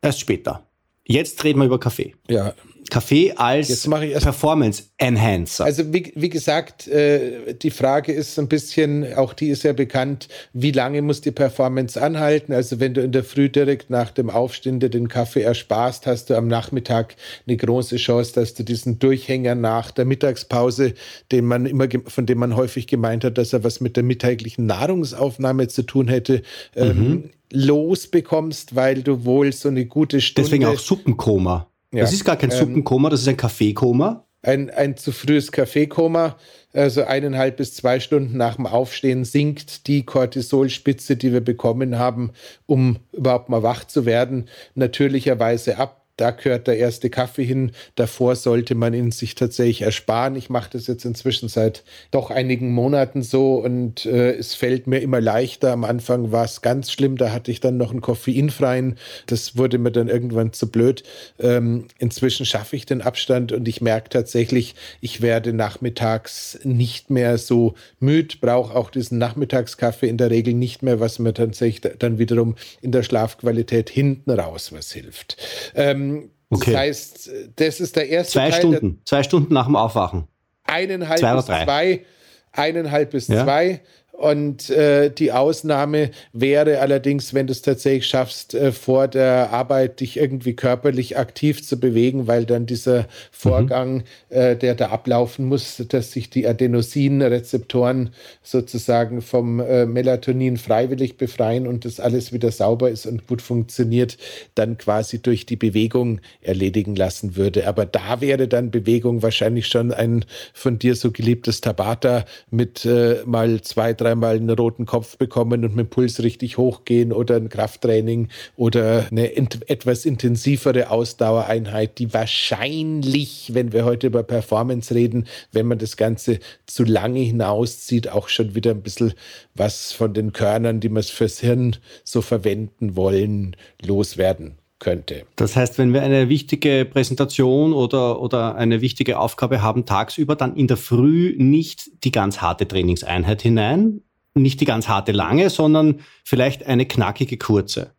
erst 0.01 0.21
später. 0.21 0.67
Jetzt 1.05 1.43
reden 1.43 1.59
wir 1.59 1.65
über 1.65 1.79
Kaffee. 1.79 2.15
Ja, 2.29 2.53
Kaffee 2.93 3.33
als 3.35 3.89
Performance 3.89 4.83
Enhancer. 4.99 5.65
Also 5.65 5.91
wie, 5.91 6.13
wie 6.15 6.29
gesagt, 6.29 6.87
äh, 6.87 7.55
die 7.55 7.71
Frage 7.71 8.11
ist 8.11 8.37
ein 8.37 8.47
bisschen, 8.47 9.15
auch 9.15 9.33
die 9.33 9.47
ist 9.49 9.63
ja 9.63 9.73
bekannt, 9.73 10.27
wie 10.53 10.69
lange 10.69 11.01
muss 11.01 11.19
die 11.19 11.31
Performance 11.31 11.99
anhalten? 11.99 12.53
Also 12.53 12.79
wenn 12.79 12.93
du 12.93 13.01
in 13.01 13.11
der 13.11 13.23
Früh 13.23 13.49
direkt 13.49 13.89
nach 13.89 14.11
dem 14.11 14.29
Aufstehen 14.29 14.79
dir 14.79 14.89
den 14.89 15.07
Kaffee 15.07 15.41
ersparst, 15.41 16.05
hast 16.05 16.29
du 16.29 16.35
am 16.35 16.47
Nachmittag 16.47 17.15
eine 17.47 17.57
große 17.57 17.95
Chance, 17.95 18.33
dass 18.35 18.53
du 18.53 18.63
diesen 18.63 18.99
Durchhänger 18.99 19.55
nach 19.55 19.89
der 19.89 20.05
Mittagspause, 20.05 20.93
den 21.31 21.45
man 21.45 21.65
immer, 21.65 21.87
von 22.05 22.27
dem 22.27 22.37
man 22.37 22.55
häufig 22.55 22.85
gemeint 22.85 23.23
hat, 23.23 23.39
dass 23.39 23.53
er 23.53 23.63
was 23.63 23.81
mit 23.81 23.97
der 23.97 24.03
mittäglichen 24.03 24.67
Nahrungsaufnahme 24.67 25.67
zu 25.67 25.81
tun 25.81 26.09
hätte, 26.09 26.43
ähm, 26.75 26.97
mhm. 26.97 27.29
losbekommst, 27.51 28.75
weil 28.75 29.01
du 29.01 29.25
wohl 29.25 29.51
so 29.51 29.69
eine 29.69 29.87
gute 29.87 30.21
Stunde... 30.21 30.47
Deswegen 30.47 30.65
auch 30.65 30.77
Suppenkoma. 30.77 31.72
Ja. 31.93 32.01
Das 32.01 32.11
ist 32.11 32.25
gar 32.25 32.35
kein 32.35 32.51
ähm, 32.51 32.57
Suppenkoma, 32.57 33.09
das 33.09 33.21
ist 33.21 33.27
ein 33.27 33.37
Kaffeekoma. 33.37 34.25
Ein, 34.41 34.69
ein 34.71 34.97
zu 34.97 35.13
frühes 35.13 35.53
Kaffeekoma, 35.53 36.35
also 36.73 37.03
eineinhalb 37.03 37.55
bis 37.55 37.75
zwei 37.75 38.01
Stunden 38.01 38.35
nach 38.35 38.57
dem 38.57 38.65
Aufstehen 38.65 39.23
sinkt 39.23 39.87
die 39.87 40.03
Cortisolspitze, 40.03 41.15
die 41.15 41.31
wir 41.31 41.39
bekommen 41.39 41.97
haben, 41.97 42.31
um 42.65 42.97
überhaupt 43.13 43.47
mal 43.47 43.63
wach 43.63 43.85
zu 43.85 44.05
werden, 44.05 44.49
natürlicherweise 44.75 45.77
ab 45.77 46.02
da 46.17 46.29
gehört 46.29 46.67
der 46.67 46.77
erste 46.77 47.09
Kaffee 47.09 47.43
hin. 47.43 47.71
Davor 47.95 48.35
sollte 48.35 48.75
man 48.75 48.93
ihn 48.93 49.11
sich 49.11 49.33
tatsächlich 49.33 49.81
ersparen. 49.81 50.35
Ich 50.35 50.49
mache 50.49 50.69
das 50.73 50.85
jetzt 50.85 51.05
inzwischen 51.05 51.49
seit 51.49 51.83
doch 52.11 52.29
einigen 52.29 52.71
Monaten 52.71 53.23
so 53.23 53.55
und 53.55 54.05
äh, 54.05 54.33
es 54.33 54.53
fällt 54.53 54.85
mir 54.85 54.99
immer 54.99 55.21
leichter. 55.21 55.71
Am 55.71 55.83
Anfang 55.83 56.31
war 56.31 56.45
es 56.45 56.61
ganz 56.61 56.91
schlimm, 56.91 57.17
da 57.17 57.31
hatte 57.31 57.49
ich 57.49 57.61
dann 57.61 57.77
noch 57.77 57.89
einen 57.89 58.01
koffeinfreien. 58.01 58.97
Das 59.25 59.57
wurde 59.57 59.79
mir 59.79 59.91
dann 59.91 60.07
irgendwann 60.07 60.53
zu 60.53 60.69
blöd. 60.69 61.03
Ähm, 61.39 61.87
inzwischen 61.97 62.45
schaffe 62.45 62.75
ich 62.75 62.85
den 62.85 63.01
Abstand 63.01 63.51
und 63.51 63.67
ich 63.67 63.81
merke 63.81 64.09
tatsächlich, 64.09 64.75
ich 65.01 65.21
werde 65.21 65.51
nachmittags 65.51 66.59
nicht 66.63 67.09
mehr 67.09 67.39
so 67.39 67.73
müde, 67.99 68.35
brauche 68.39 68.75
auch 68.75 68.91
diesen 68.91 69.17
Nachmittagskaffee 69.17 70.09
in 70.09 70.17
der 70.17 70.29
Regel 70.29 70.53
nicht 70.53 70.83
mehr, 70.83 70.99
was 70.99 71.17
mir 71.17 71.33
tatsächlich 71.33 71.95
dann 71.97 72.19
wiederum 72.19 72.55
in 72.81 72.91
der 72.91 73.01
Schlafqualität 73.01 73.89
hinten 73.89 74.29
raus 74.29 74.71
was 74.71 74.91
hilft. 74.91 75.37
Ähm, 75.73 76.02
ähm, 76.09 76.29
okay. 76.49 76.71
Das 76.71 76.79
heißt, 76.79 77.31
das 77.55 77.79
ist 77.79 77.95
der 77.95 78.09
erste 78.09 78.33
zwei 78.33 78.49
Teil. 78.49 78.59
Stunden, 78.59 79.01
zwei 79.05 79.23
Stunden 79.23 79.53
nach 79.53 79.65
dem 79.65 79.75
Aufwachen. 79.75 80.27
Eineinhalb 80.63 81.19
zwei 81.19 81.35
bis 81.35 81.45
drei. 81.45 81.63
zwei. 81.63 82.05
Eineinhalb 82.51 83.11
bis 83.11 83.27
ja. 83.27 83.43
zwei. 83.43 83.81
Und 84.23 84.69
äh, 84.69 85.09
die 85.09 85.33
Ausnahme 85.33 86.11
wäre 86.31 86.79
allerdings, 86.79 87.33
wenn 87.33 87.47
du 87.47 87.51
es 87.51 87.61
tatsächlich 87.61 88.07
schaffst, 88.07 88.53
äh, 88.53 88.71
vor 88.71 89.09
der 89.09 89.51
Arbeit 89.51 89.99
dich 89.99 90.15
irgendwie 90.15 90.53
körperlich 90.53 91.17
aktiv 91.17 91.61
zu 91.61 91.77
bewegen, 91.77 92.25
weil 92.25 92.45
dann 92.45 92.65
dieser 92.65 93.07
Vorgang, 93.33 93.95
mhm. 93.95 94.03
äh, 94.29 94.55
der 94.55 94.75
da 94.75 94.91
ablaufen 94.91 95.43
muss, 95.43 95.83
dass 95.89 96.13
sich 96.13 96.29
die 96.29 96.47
Adenosinrezeptoren 96.47 98.11
sozusagen 98.41 99.21
vom 99.21 99.59
äh, 99.59 99.85
Melatonin 99.85 100.55
freiwillig 100.55 101.17
befreien 101.17 101.67
und 101.67 101.83
das 101.83 101.99
alles 101.99 102.31
wieder 102.31 102.51
sauber 102.53 102.89
ist 102.91 103.05
und 103.05 103.27
gut 103.27 103.41
funktioniert, 103.41 104.17
dann 104.55 104.77
quasi 104.77 105.21
durch 105.21 105.45
die 105.45 105.57
Bewegung 105.57 106.21
erledigen 106.39 106.95
lassen 106.95 107.35
würde. 107.35 107.67
Aber 107.67 107.85
da 107.85 108.21
wäre 108.21 108.47
dann 108.47 108.71
Bewegung 108.71 109.21
wahrscheinlich 109.21 109.67
schon 109.67 109.91
ein 109.91 110.23
von 110.53 110.79
dir 110.79 110.95
so 110.95 111.11
geliebtes 111.11 111.59
Tabata 111.59 112.23
mit 112.51 112.85
äh, 112.85 113.17
mal 113.25 113.59
zwei, 113.59 113.93
dreimal 114.13 114.35
einen 114.35 114.49
roten 114.49 114.85
Kopf 114.85 115.17
bekommen 115.17 115.65
und 115.65 115.75
mit 115.75 115.87
dem 115.87 115.89
Puls 115.89 116.21
richtig 116.21 116.57
hochgehen 116.57 117.11
oder 117.11 117.35
ein 117.35 117.49
Krafttraining 117.49 118.29
oder 118.55 119.07
eine 119.09 119.35
etwas 119.35 120.05
intensivere 120.05 120.91
Ausdauereinheit, 120.91 121.97
die 121.97 122.13
wahrscheinlich, 122.13 123.51
wenn 123.53 123.73
wir 123.73 123.85
heute 123.85 124.07
über 124.07 124.23
Performance 124.23 124.93
reden, 124.93 125.25
wenn 125.51 125.65
man 125.65 125.79
das 125.79 125.97
Ganze 125.97 126.39
zu 126.67 126.83
lange 126.83 127.21
hinauszieht, 127.21 128.09
auch 128.09 128.29
schon 128.29 128.53
wieder 128.53 128.71
ein 128.71 128.83
bisschen 128.83 129.13
was 129.55 129.91
von 129.91 130.13
den 130.13 130.31
Körnern, 130.31 130.79
die 130.79 130.89
wir 130.89 131.03
fürs 131.03 131.39
Hirn 131.39 131.77
so 132.03 132.21
verwenden 132.21 132.95
wollen, 132.95 133.55
loswerden 133.81 134.57
könnte. 134.83 135.25
Das 135.37 135.55
heißt, 135.55 135.77
wenn 135.77 135.93
wir 135.93 136.03
eine 136.03 136.29
wichtige 136.29 136.85
Präsentation 136.85 137.73
oder, 137.73 138.21
oder 138.21 138.55
eine 138.55 138.81
wichtige 138.81 139.17
Aufgabe 139.17 139.61
haben 139.61 139.85
tagsüber, 139.85 140.35
dann 140.35 140.55
in 140.55 140.67
der 140.67 140.77
Früh 140.77 141.35
nicht 141.37 142.03
die 142.03 142.11
ganz 142.11 142.41
harte 142.41 142.67
Trainingseinheit 142.67 143.41
hinein, 143.41 144.01
nicht 144.35 144.59
die 144.61 144.65
ganz 144.65 144.87
harte 144.87 145.13
lange, 145.13 145.49
sondern 145.49 146.01
vielleicht 146.23 146.67
eine 146.67 146.85
knackige 146.85 147.37
kurze. 147.37 147.91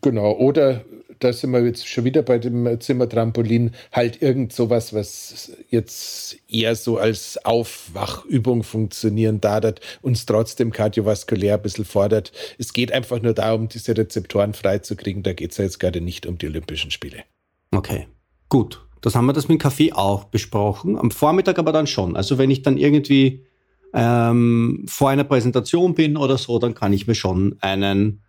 Genau, 0.00 0.32
oder 0.32 0.84
da 1.22 1.32
sind 1.32 1.52
wir 1.52 1.64
jetzt 1.64 1.86
schon 1.88 2.04
wieder 2.04 2.22
bei 2.22 2.38
dem 2.38 2.80
Zimmertrampolin, 2.80 3.72
halt 3.92 4.22
irgend 4.22 4.52
sowas, 4.52 4.92
was 4.92 5.52
jetzt 5.70 6.36
eher 6.48 6.74
so 6.74 6.98
als 6.98 7.44
Aufwachübung 7.44 8.62
funktionieren 8.62 9.40
darf, 9.40 9.52
uns 10.00 10.26
trotzdem 10.26 10.72
kardiovaskulär 10.72 11.54
ein 11.54 11.62
bisschen 11.62 11.84
fordert. 11.84 12.32
Es 12.58 12.72
geht 12.72 12.90
einfach 12.90 13.20
nur 13.20 13.34
darum, 13.34 13.68
diese 13.68 13.96
Rezeptoren 13.96 14.54
freizukriegen. 14.54 15.22
Da 15.22 15.34
geht 15.34 15.52
es 15.52 15.58
ja 15.58 15.64
jetzt 15.64 15.78
gerade 15.78 16.00
nicht 16.00 16.26
um 16.26 16.38
die 16.38 16.46
Olympischen 16.46 16.90
Spiele. 16.90 17.24
Okay, 17.70 18.08
gut. 18.48 18.86
Das 19.02 19.14
haben 19.14 19.26
wir 19.26 19.32
das 19.32 19.48
mit 19.48 19.58
dem 19.58 19.62
Kaffee 19.62 19.92
auch 19.92 20.24
besprochen. 20.24 20.96
Am 20.96 21.10
Vormittag 21.10 21.58
aber 21.58 21.72
dann 21.72 21.86
schon. 21.86 22.16
Also 22.16 22.38
wenn 22.38 22.50
ich 22.50 22.62
dann 22.62 22.78
irgendwie 22.78 23.44
ähm, 23.92 24.84
vor 24.88 25.10
einer 25.10 25.24
Präsentation 25.24 25.94
bin 25.94 26.16
oder 26.16 26.38
so, 26.38 26.58
dann 26.58 26.74
kann 26.74 26.92
ich 26.92 27.06
mir 27.06 27.14
schon 27.14 27.56
einen, 27.60 28.22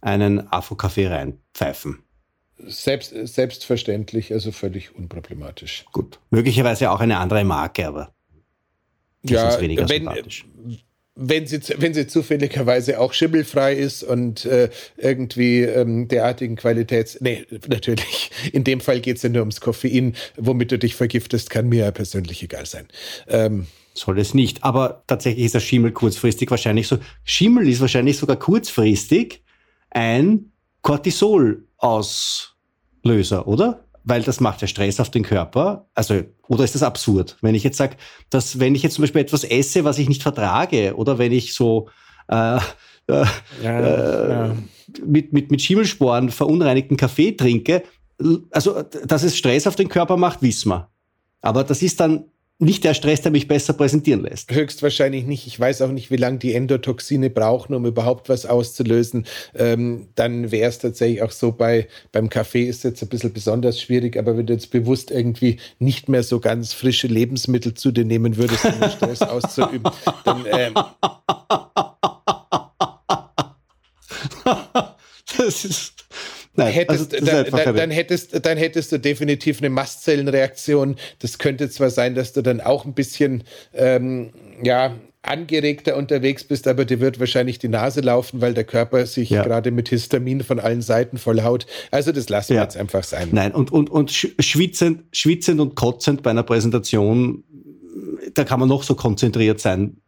einen 0.00 0.50
Afro-Kaffee 0.50 1.08
reinpfeifen. 1.08 2.05
Selbst, 2.58 3.14
selbstverständlich, 3.14 4.32
also 4.32 4.50
völlig 4.50 4.94
unproblematisch. 4.94 5.84
Gut. 5.92 6.18
Möglicherweise 6.30 6.90
auch 6.90 7.00
eine 7.00 7.18
andere 7.18 7.44
Marke, 7.44 7.86
aber 7.86 8.14
ja, 9.22 9.60
wenn, 9.60 10.08
wenn 11.16 11.46
sie, 11.46 11.60
wenn 11.78 11.94
sie 11.94 12.06
zufälligerweise 12.06 13.00
auch 13.00 13.12
schimmelfrei 13.12 13.74
ist 13.74 14.02
und 14.02 14.44
äh, 14.44 14.68
irgendwie 14.96 15.62
ähm, 15.62 16.08
derartigen 16.08 16.56
Qualitäts... 16.56 17.20
Nee, 17.20 17.46
natürlich. 17.68 18.30
In 18.52 18.64
dem 18.64 18.80
Fall 18.80 19.00
geht 19.00 19.16
es 19.16 19.22
ja 19.22 19.30
nur 19.30 19.40
ums 19.40 19.60
Koffein. 19.60 20.14
Womit 20.36 20.72
du 20.72 20.78
dich 20.78 20.94
vergiftest, 20.94 21.50
kann 21.50 21.68
mir 21.68 21.84
ja 21.86 21.90
persönlich 21.90 22.42
egal 22.42 22.66
sein. 22.66 22.86
Ähm, 23.28 23.66
Soll 23.94 24.18
es 24.18 24.34
nicht. 24.34 24.62
Aber 24.62 25.04
tatsächlich 25.06 25.46
ist 25.46 25.54
der 25.54 25.60
Schimmel 25.60 25.92
kurzfristig 25.92 26.50
wahrscheinlich 26.50 26.86
so. 26.86 26.98
Schimmel 27.24 27.66
ist 27.68 27.80
wahrscheinlich 27.80 28.18
sogar 28.18 28.36
kurzfristig 28.38 29.42
ein 29.90 30.52
Cortisol-Auslöser, 31.78 33.46
oder? 33.46 33.86
weil 34.08 34.22
das 34.22 34.38
macht 34.38 34.62
ja 34.62 34.68
Stress 34.68 35.00
auf 35.00 35.10
den 35.10 35.24
Körper. 35.24 35.88
Also, 35.94 36.22
oder 36.46 36.62
ist 36.62 36.76
das 36.76 36.84
absurd? 36.84 37.36
Wenn 37.42 37.56
ich 37.56 37.64
jetzt 37.64 37.76
sage, 37.76 37.96
dass 38.30 38.60
wenn 38.60 38.76
ich 38.76 38.84
jetzt 38.84 38.94
zum 38.94 39.02
Beispiel 39.02 39.20
etwas 39.20 39.42
esse, 39.42 39.82
was 39.82 39.98
ich 39.98 40.08
nicht 40.08 40.22
vertrage, 40.22 40.94
oder 40.94 41.18
wenn 41.18 41.32
ich 41.32 41.54
so 41.54 41.88
äh, 42.28 42.60
äh, 43.08 43.24
ja, 43.62 43.80
äh, 43.80 44.30
ja. 44.30 44.56
Mit, 45.04 45.32
mit, 45.32 45.50
mit 45.50 45.60
Schimmelsporen 45.60 46.30
verunreinigten 46.30 46.96
Kaffee 46.96 47.32
trinke, 47.32 47.82
also 48.52 48.82
dass 48.82 49.24
es 49.24 49.36
Stress 49.36 49.66
auf 49.66 49.74
den 49.74 49.88
Körper 49.88 50.16
macht, 50.16 50.40
wissen 50.40 50.70
wir. 50.70 50.88
Aber 51.40 51.64
das 51.64 51.82
ist 51.82 51.98
dann 51.98 52.26
nicht 52.58 52.84
der 52.84 52.94
Stress, 52.94 53.20
der 53.20 53.32
mich 53.32 53.48
besser 53.48 53.74
präsentieren 53.74 54.22
lässt. 54.22 54.50
Höchstwahrscheinlich 54.50 55.26
nicht. 55.26 55.46
Ich 55.46 55.60
weiß 55.60 55.82
auch 55.82 55.90
nicht, 55.90 56.10
wie 56.10 56.16
lange 56.16 56.38
die 56.38 56.54
Endotoxine 56.54 57.28
brauchen, 57.28 57.74
um 57.74 57.84
überhaupt 57.84 58.30
was 58.30 58.46
auszulösen. 58.46 59.26
Ähm, 59.54 60.08
dann 60.14 60.50
wäre 60.50 60.68
es 60.70 60.78
tatsächlich 60.78 61.22
auch 61.22 61.32
so, 61.32 61.52
bei, 61.52 61.86
beim 62.12 62.30
Kaffee 62.30 62.64
ist 62.64 62.84
jetzt 62.84 63.02
ein 63.02 63.08
bisschen 63.08 63.34
besonders 63.34 63.80
schwierig, 63.80 64.16
aber 64.16 64.38
wenn 64.38 64.46
du 64.46 64.54
jetzt 64.54 64.70
bewusst 64.70 65.10
irgendwie 65.10 65.58
nicht 65.78 66.08
mehr 66.08 66.22
so 66.22 66.40
ganz 66.40 66.72
frische 66.72 67.08
Lebensmittel 67.08 67.74
zu 67.74 67.92
dir 67.92 68.06
nehmen 68.06 68.38
würdest, 68.38 68.64
um 68.64 68.80
den 68.80 68.90
Stress 68.90 69.22
auszuüben, 69.22 69.92
dann... 70.24 70.46
Ähm, 70.50 70.74
das 75.36 75.64
ist 75.64 75.95
Nein, 76.56 76.72
hättest, 76.72 77.14
also 77.14 77.26
dann, 77.26 77.50
dann, 77.50 77.76
dann, 77.76 77.90
hättest, 77.90 78.44
dann 78.46 78.58
hättest 78.58 78.92
du 78.92 78.98
definitiv 78.98 79.58
eine 79.58 79.70
Mastzellenreaktion. 79.70 80.96
Das 81.18 81.38
könnte 81.38 81.68
zwar 81.70 81.90
sein, 81.90 82.14
dass 82.14 82.32
du 82.32 82.42
dann 82.42 82.60
auch 82.60 82.84
ein 82.84 82.94
bisschen 82.94 83.44
ähm, 83.74 84.32
ja, 84.62 84.94
angeregter 85.22 85.96
unterwegs 85.96 86.44
bist, 86.44 86.68
aber 86.68 86.84
dir 86.84 87.00
wird 87.00 87.20
wahrscheinlich 87.20 87.58
die 87.58 87.68
Nase 87.68 88.00
laufen, 88.00 88.40
weil 88.40 88.54
der 88.54 88.64
Körper 88.64 89.06
sich 89.06 89.30
ja. 89.30 89.42
gerade 89.42 89.70
mit 89.70 89.88
Histamin 89.88 90.42
von 90.42 90.60
allen 90.60 90.82
Seiten 90.82 91.18
vollhaut. 91.18 91.66
Also 91.90 92.12
das 92.12 92.28
lassen 92.28 92.54
wir 92.54 92.62
jetzt 92.62 92.76
einfach 92.76 93.04
sein. 93.04 93.28
Nein, 93.32 93.52
und, 93.52 93.72
und, 93.72 93.90
und 93.90 94.10
schwitzend, 94.12 95.04
schwitzend 95.12 95.60
und 95.60 95.74
kotzend 95.74 96.22
bei 96.22 96.30
einer 96.30 96.42
Präsentation, 96.42 97.44
da 98.34 98.44
kann 98.44 98.60
man 98.60 98.68
noch 98.68 98.82
so 98.82 98.94
konzentriert 98.94 99.60
sein 99.60 99.98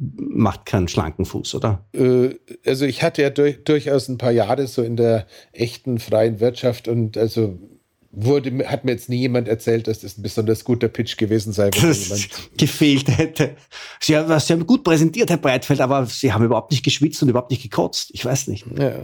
macht 0.00 0.64
keinen 0.64 0.88
schlanken 0.88 1.26
Fuß, 1.26 1.54
oder? 1.54 1.84
Äh, 1.92 2.30
also 2.64 2.86
ich 2.86 3.02
hatte 3.02 3.22
ja 3.22 3.30
durch, 3.30 3.62
durchaus 3.64 4.08
ein 4.08 4.18
paar 4.18 4.32
Jahre 4.32 4.66
so 4.66 4.82
in 4.82 4.96
der 4.96 5.26
echten 5.52 5.98
freien 5.98 6.40
Wirtschaft 6.40 6.88
und 6.88 7.18
also 7.18 7.58
wurde, 8.12 8.68
hat 8.68 8.84
mir 8.84 8.92
jetzt 8.92 9.08
nie 9.08 9.18
jemand 9.18 9.46
erzählt, 9.46 9.86
dass 9.86 10.00
das 10.00 10.18
ein 10.18 10.22
besonders 10.22 10.64
guter 10.64 10.88
Pitch 10.88 11.16
gewesen 11.16 11.52
sei. 11.52 11.70
Wenn 11.72 11.88
das 11.88 12.08
jemand 12.08 12.28
gefehlt 12.58 13.08
hätte. 13.08 13.56
Sie 14.00 14.16
haben, 14.16 14.40
Sie 14.40 14.52
haben 14.52 14.66
gut 14.66 14.82
präsentiert, 14.82 15.30
Herr 15.30 15.36
Breitfeld, 15.36 15.80
aber 15.80 16.06
Sie 16.06 16.32
haben 16.32 16.44
überhaupt 16.44 16.72
nicht 16.72 16.82
geschwitzt 16.82 17.22
und 17.22 17.28
überhaupt 17.28 17.50
nicht 17.50 17.62
gekotzt. 17.62 18.10
Ich 18.12 18.24
weiß 18.24 18.48
nicht. 18.48 18.66
Ja, 18.76 18.94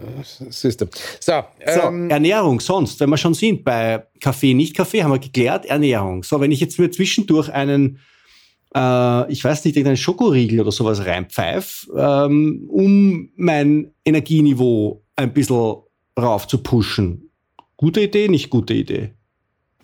du. 0.81 0.87
So, 1.21 1.45
so 1.65 1.71
ähm, 1.83 2.11
Ernährung 2.11 2.59
sonst, 2.59 2.99
wenn 2.99 3.11
wir 3.11 3.17
schon 3.17 3.35
sind 3.35 3.65
bei 3.65 4.05
Kaffee, 4.21 4.55
nicht 4.55 4.75
Kaffee, 4.75 5.05
haben 5.05 5.13
wir 5.13 5.21
geklärt, 5.21 5.67
Ernährung. 5.67 6.25
So, 6.25 6.41
wenn 6.41 6.51
ich 6.51 6.61
jetzt 6.61 6.79
mir 6.79 6.91
zwischendurch 6.91 7.53
einen 7.53 8.01
äh, 8.77 9.33
ich 9.33 9.43
weiß 9.43 9.65
nicht, 9.65 9.77
irgendeinen 9.77 9.97
Schokoriegel 9.97 10.61
oder 10.61 10.73
sowas 10.73 11.05
reinpfeife, 11.05 11.91
ähm, 11.97 12.67
um 12.69 13.31
mein 13.37 13.93
Energieniveau 14.05 15.03
ein 15.17 15.33
bisschen 15.33 15.77
rauf 16.19 16.47
zu 16.47 16.63
pushen. 16.63 17.31
Gute 17.77 18.03
Idee, 18.03 18.29
nicht 18.29 18.51
gute 18.51 18.75
Idee 18.75 19.16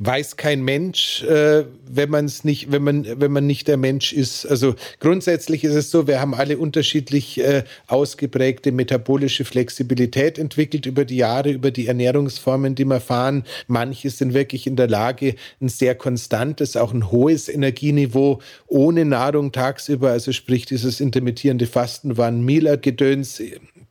weiß 0.05 0.37
kein 0.37 0.63
Mensch, 0.63 1.23
äh, 1.23 1.65
wenn 1.87 2.11
man 2.11 2.25
es 2.25 2.45
nicht, 2.45 2.73
wenn 2.73 2.83
man, 2.83 3.07
wenn 3.21 3.31
man 3.31 3.47
nicht 3.47 3.69
der 3.69 3.77
Mensch 3.77 4.13
ist. 4.13 4.47
Also 4.47 4.75
grundsätzlich 5.01 5.65
ist 5.65 5.75
es 5.75 5.91
so, 5.91 6.07
wir 6.07 6.21
haben 6.21 6.35
alle 6.35 6.59
unterschiedlich 6.59 7.41
äh, 7.41 7.65
ausgeprägte 7.87 8.73
metabolische 8.73 9.45
Flexibilität 9.45 10.39
entwickelt 10.39 10.87
über 10.87 11.05
die 11.05 11.17
Jahre, 11.17 11.51
über 11.51 11.71
die 11.71 11.87
Ernährungsformen, 11.87 12.75
die 12.75 12.85
wir 12.85 13.01
fahren. 13.01 13.45
Manche 13.69 14.11
sind 14.11 14.35
wirklich 14.35 14.67
in 14.67 14.77
der 14.77 14.89
Lage, 14.89 15.37
ein 15.61 15.69
sehr 15.69 15.95
konstantes, 15.95 16.77
auch 16.77 16.93
ein 16.93 17.11
hohes 17.11 17.49
Energieniveau 17.49 18.41
ohne 18.67 19.05
Nahrung 19.05 19.53
tagsüber, 19.53 20.11
also 20.11 20.33
sprich 20.33 20.67
dieses 20.67 21.01
intermittierende 21.01 21.67
Fasten 21.67 22.19
ein 22.19 22.45
Mila-Gedöns. 22.45 23.43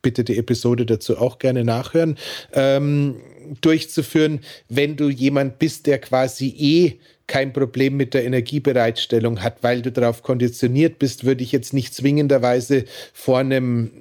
Bitte 0.01 0.23
die 0.23 0.37
Episode 0.37 0.85
dazu 0.85 1.17
auch 1.17 1.37
gerne 1.37 1.63
nachhören. 1.63 2.17
Ähm, 2.53 3.15
durchzuführen, 3.61 4.39
wenn 4.69 4.95
du 4.95 5.09
jemand 5.09 5.59
bist, 5.59 5.87
der 5.87 5.99
quasi 5.99 6.47
eh 6.57 6.99
kein 7.27 7.53
Problem 7.53 7.97
mit 7.97 8.13
der 8.13 8.25
Energiebereitstellung 8.25 9.41
hat, 9.41 9.63
weil 9.63 9.81
du 9.81 9.91
darauf 9.91 10.21
konditioniert 10.21 10.99
bist, 10.99 11.23
würde 11.23 11.43
ich 11.43 11.51
jetzt 11.51 11.73
nicht 11.73 11.93
zwingenderweise 11.93 12.85
vor 13.13 13.39
einem 13.39 13.91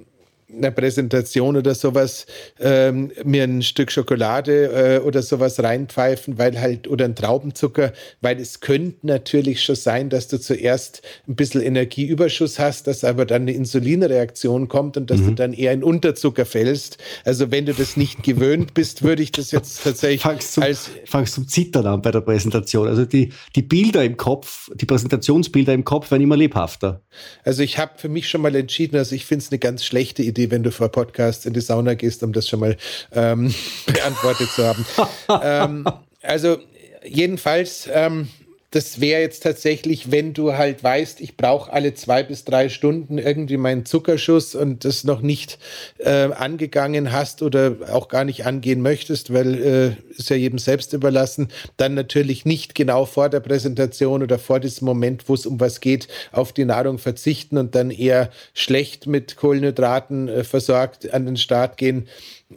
einer 0.55 0.71
Präsentation 0.71 1.57
oder 1.57 1.75
sowas 1.75 2.25
ähm, 2.59 3.11
mir 3.23 3.43
ein 3.43 3.61
Stück 3.61 3.91
Schokolade 3.91 4.97
äh, 4.97 4.99
oder 4.99 5.21
sowas 5.21 5.61
reinpfeifen, 5.61 6.37
weil 6.37 6.59
halt, 6.59 6.87
oder 6.87 7.05
ein 7.05 7.15
Traubenzucker, 7.15 7.93
weil 8.21 8.39
es 8.39 8.59
könnte 8.59 9.05
natürlich 9.07 9.63
schon 9.63 9.75
sein, 9.75 10.09
dass 10.09 10.27
du 10.27 10.39
zuerst 10.39 11.01
ein 11.27 11.35
bisschen 11.35 11.61
Energieüberschuss 11.61 12.59
hast, 12.59 12.87
dass 12.87 13.03
aber 13.03 13.25
dann 13.25 13.43
eine 13.43 13.53
Insulinreaktion 13.53 14.67
kommt 14.67 14.97
und 14.97 15.09
dass 15.09 15.19
mhm. 15.21 15.27
du 15.27 15.31
dann 15.35 15.53
eher 15.53 15.73
in 15.73 15.83
Unterzucker 15.83 16.45
fällst. 16.45 16.97
Also 17.23 17.51
wenn 17.51 17.65
du 17.65 17.73
das 17.73 17.97
nicht 17.97 18.23
gewöhnt 18.23 18.73
bist, 18.73 19.03
würde 19.03 19.23
ich 19.23 19.31
das 19.31 19.51
jetzt 19.51 19.83
tatsächlich 19.83 20.21
fangst 20.21 20.53
zum, 20.53 20.63
als 20.63 20.89
fangst 21.05 21.33
zum 21.33 21.47
Zittern 21.47 21.85
an 21.85 22.01
bei 22.01 22.11
der 22.11 22.21
Präsentation. 22.21 22.87
Also 22.87 23.05
die, 23.05 23.31
die 23.55 23.61
Bilder 23.61 24.03
im 24.03 24.17
Kopf, 24.17 24.69
die 24.75 24.85
Präsentationsbilder 24.85 25.73
im 25.73 25.85
Kopf 25.85 26.11
werden 26.11 26.23
immer 26.23 26.37
lebhafter. 26.37 27.01
Also 27.43 27.63
ich 27.63 27.77
habe 27.77 27.93
für 27.97 28.09
mich 28.09 28.29
schon 28.29 28.41
mal 28.41 28.55
entschieden, 28.55 28.97
also 28.97 29.15
ich 29.15 29.25
finde 29.25 29.43
es 29.43 29.51
eine 29.51 29.59
ganz 29.59 29.85
schlechte 29.85 30.23
Idee, 30.23 30.40
Idee, 30.41 30.51
wenn 30.51 30.63
du 30.63 30.71
vor 30.71 30.89
Podcasts 30.89 31.45
in 31.45 31.53
die 31.53 31.61
Sauna 31.61 31.93
gehst, 31.93 32.23
um 32.23 32.33
das 32.33 32.47
schon 32.47 32.59
mal 32.59 32.77
ähm, 33.13 33.53
beantwortet 33.85 34.49
zu 34.49 34.65
haben. 34.65 34.85
ähm, 35.43 35.85
also 36.21 36.57
jedenfalls, 37.03 37.89
ähm, 37.91 38.27
das 38.71 39.01
wäre 39.01 39.19
jetzt 39.19 39.43
tatsächlich, 39.43 40.11
wenn 40.11 40.33
du 40.33 40.53
halt 40.53 40.81
weißt, 40.81 41.19
ich 41.19 41.35
brauche 41.35 41.71
alle 41.73 41.93
zwei 41.93 42.23
bis 42.23 42.45
drei 42.45 42.69
Stunden 42.69 43.17
irgendwie 43.17 43.57
meinen 43.57 43.85
Zuckerschuss 43.85 44.55
und 44.55 44.85
das 44.85 45.03
noch 45.03 45.21
nicht 45.21 45.59
äh, 45.97 46.29
angegangen 46.31 47.11
hast 47.11 47.41
oder 47.41 47.75
auch 47.91 48.07
gar 48.07 48.23
nicht 48.23 48.45
angehen 48.45 48.81
möchtest, 48.81 49.33
weil 49.33 49.55
äh, 49.55 50.17
ist 50.17 50.29
ja 50.29 50.37
jedem 50.37 50.57
selbst 50.57 50.93
überlassen, 50.93 51.49
dann 51.75 51.95
natürlich 51.95 52.45
nicht 52.45 52.73
genau 52.73 53.05
vor 53.05 53.27
der 53.27 53.41
Präsentation 53.41 54.23
oder 54.23 54.39
vor 54.39 54.61
diesem 54.61 54.85
Moment, 54.85 55.27
wo 55.27 55.33
es 55.33 55.45
um 55.45 55.59
was 55.59 55.81
geht, 55.81 56.07
auf 56.31 56.53
die 56.53 56.65
Nahrung 56.65 56.97
verzichten 56.97 57.57
und 57.57 57.75
dann 57.75 57.91
eher 57.91 58.29
schlecht 58.53 59.05
mit 59.05 59.35
Kohlenhydraten 59.35 60.29
äh, 60.29 60.43
versorgt 60.45 61.13
an 61.13 61.25
den 61.25 61.35
Start 61.35 61.75
gehen. 61.75 62.07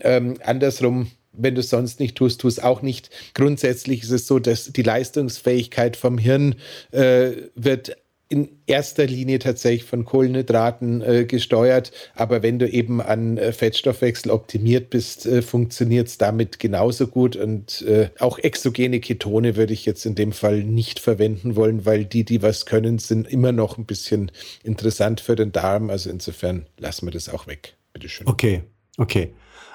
Ähm, 0.01 0.39
andersrum 0.45 1.11
wenn 1.37 1.55
du 1.55 1.61
es 1.61 1.71
sonst 1.71 2.01
nicht 2.01 2.17
tust, 2.17 2.41
tu 2.41 2.49
es 2.49 2.59
auch 2.59 2.83
nicht. 2.83 3.11
Grundsätzlich 3.35 4.03
ist 4.03 4.11
es 4.11 4.27
so, 4.27 4.39
dass 4.39 4.73
die 4.73 4.83
Leistungsfähigkeit 4.83 5.97
vom 5.97 6.19
Hirn 6.19 6.57
äh, 6.93 7.33
wird 7.55 7.97
in 8.29 8.49
erster 8.67 9.07
Linie 9.07 9.39
tatsächlich 9.39 9.85
von 9.85 10.05
Kohlenhydraten 10.05 11.03
äh, 11.03 11.25
gesteuert. 11.25 11.93
Aber 12.15 12.43
wenn 12.43 12.59
du 12.59 12.69
eben 12.69 13.01
an 13.01 13.37
äh, 13.37 13.53
Fettstoffwechsel 13.53 14.31
optimiert 14.31 14.91
bist, 14.91 15.27
äh, 15.27 15.43
funktioniert 15.43 16.09
es 16.09 16.19
damit 16.19 16.59
genauso 16.59 17.07
gut. 17.07 17.37
Und 17.37 17.83
äh, 17.83 18.09
auch 18.19 18.39
exogene 18.39 19.01
Ketone 19.01 19.57
würde 19.57 19.75
ich 19.75 19.85
jetzt 19.85 20.07
in 20.07 20.15
dem 20.15 20.33
Fall 20.33 20.65
nicht 20.65 21.01
verwenden 21.01 21.55
wollen, 21.55 21.85
weil 21.85 22.07
die, 22.07 22.25
die 22.25 22.43
was 22.43 22.67
können, 22.67 22.99
sind 22.99 23.29
immer 23.29 23.53
noch 23.53 23.77
ein 23.79 23.85
bisschen 23.85 24.33
interessant 24.63 25.21
für 25.21 25.37
den 25.37 25.53
Darm. 25.53 25.91
Also 25.91 26.09
insofern 26.09 26.67
lassen 26.79 27.07
wir 27.07 27.13
das 27.13 27.29
auch 27.29 27.47
weg. 27.47 27.75
Bitteschön. 27.93 28.27
Okay, 28.27 28.63
okay. 28.97 29.33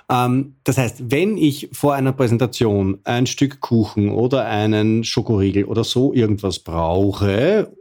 Ähm, 0.09 0.55
das 0.63 0.77
heißt, 0.77 1.11
wenn 1.11 1.37
ich 1.37 1.69
vor 1.71 1.93
einer 1.93 2.11
Präsentation 2.11 2.99
ein 3.03 3.27
Stück 3.27 3.59
Kuchen 3.61 4.09
oder 4.09 4.45
einen 4.45 5.03
Schokoriegel 5.03 5.65
oder 5.65 5.83
so 5.83 6.13
irgendwas 6.13 6.59
brauche, 6.59 7.71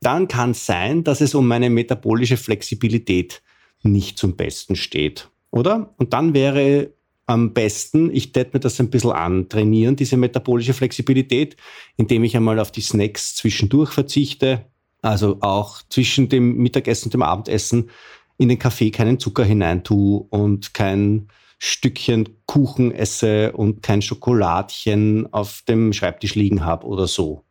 dann 0.00 0.28
kann 0.28 0.52
es 0.52 0.64
sein, 0.64 1.04
dass 1.04 1.20
es 1.20 1.34
um 1.34 1.46
meine 1.46 1.68
metabolische 1.68 2.38
Flexibilität 2.38 3.42
nicht 3.82 4.18
zum 4.18 4.36
Besten 4.36 4.76
steht, 4.76 5.28
oder? 5.50 5.94
Und 5.98 6.12
dann 6.12 6.32
wäre 6.34 6.92
am 7.26 7.52
besten, 7.52 8.14
ich 8.14 8.32
tät 8.32 8.52
mir 8.52 8.60
das 8.60 8.80
ein 8.80 8.90
bisschen 8.90 9.12
antrainieren, 9.12 9.96
diese 9.96 10.16
metabolische 10.16 10.74
Flexibilität, 10.74 11.56
indem 11.96 12.24
ich 12.24 12.36
einmal 12.36 12.58
auf 12.58 12.72
die 12.72 12.80
Snacks 12.80 13.36
zwischendurch 13.36 13.90
verzichte, 13.90 14.66
also 15.02 15.38
auch 15.40 15.82
zwischen 15.88 16.28
dem 16.28 16.56
Mittagessen 16.56 17.06
und 17.06 17.14
dem 17.14 17.22
Abendessen 17.22 17.90
in 18.38 18.48
den 18.48 18.58
Kaffee 18.58 18.90
keinen 18.90 19.18
Zucker 19.18 19.44
hineintue 19.44 20.26
und 20.30 20.74
kein 20.74 21.28
Stückchen 21.62 22.42
Kuchen 22.46 22.90
esse 22.90 23.52
und 23.52 23.82
kein 23.82 24.00
Schokoladchen 24.00 25.32
auf 25.32 25.62
dem 25.68 25.92
Schreibtisch 25.92 26.34
liegen 26.34 26.64
habe 26.64 26.86
oder 26.86 27.06
so. 27.06 27.44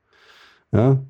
Ja, 0.71 1.03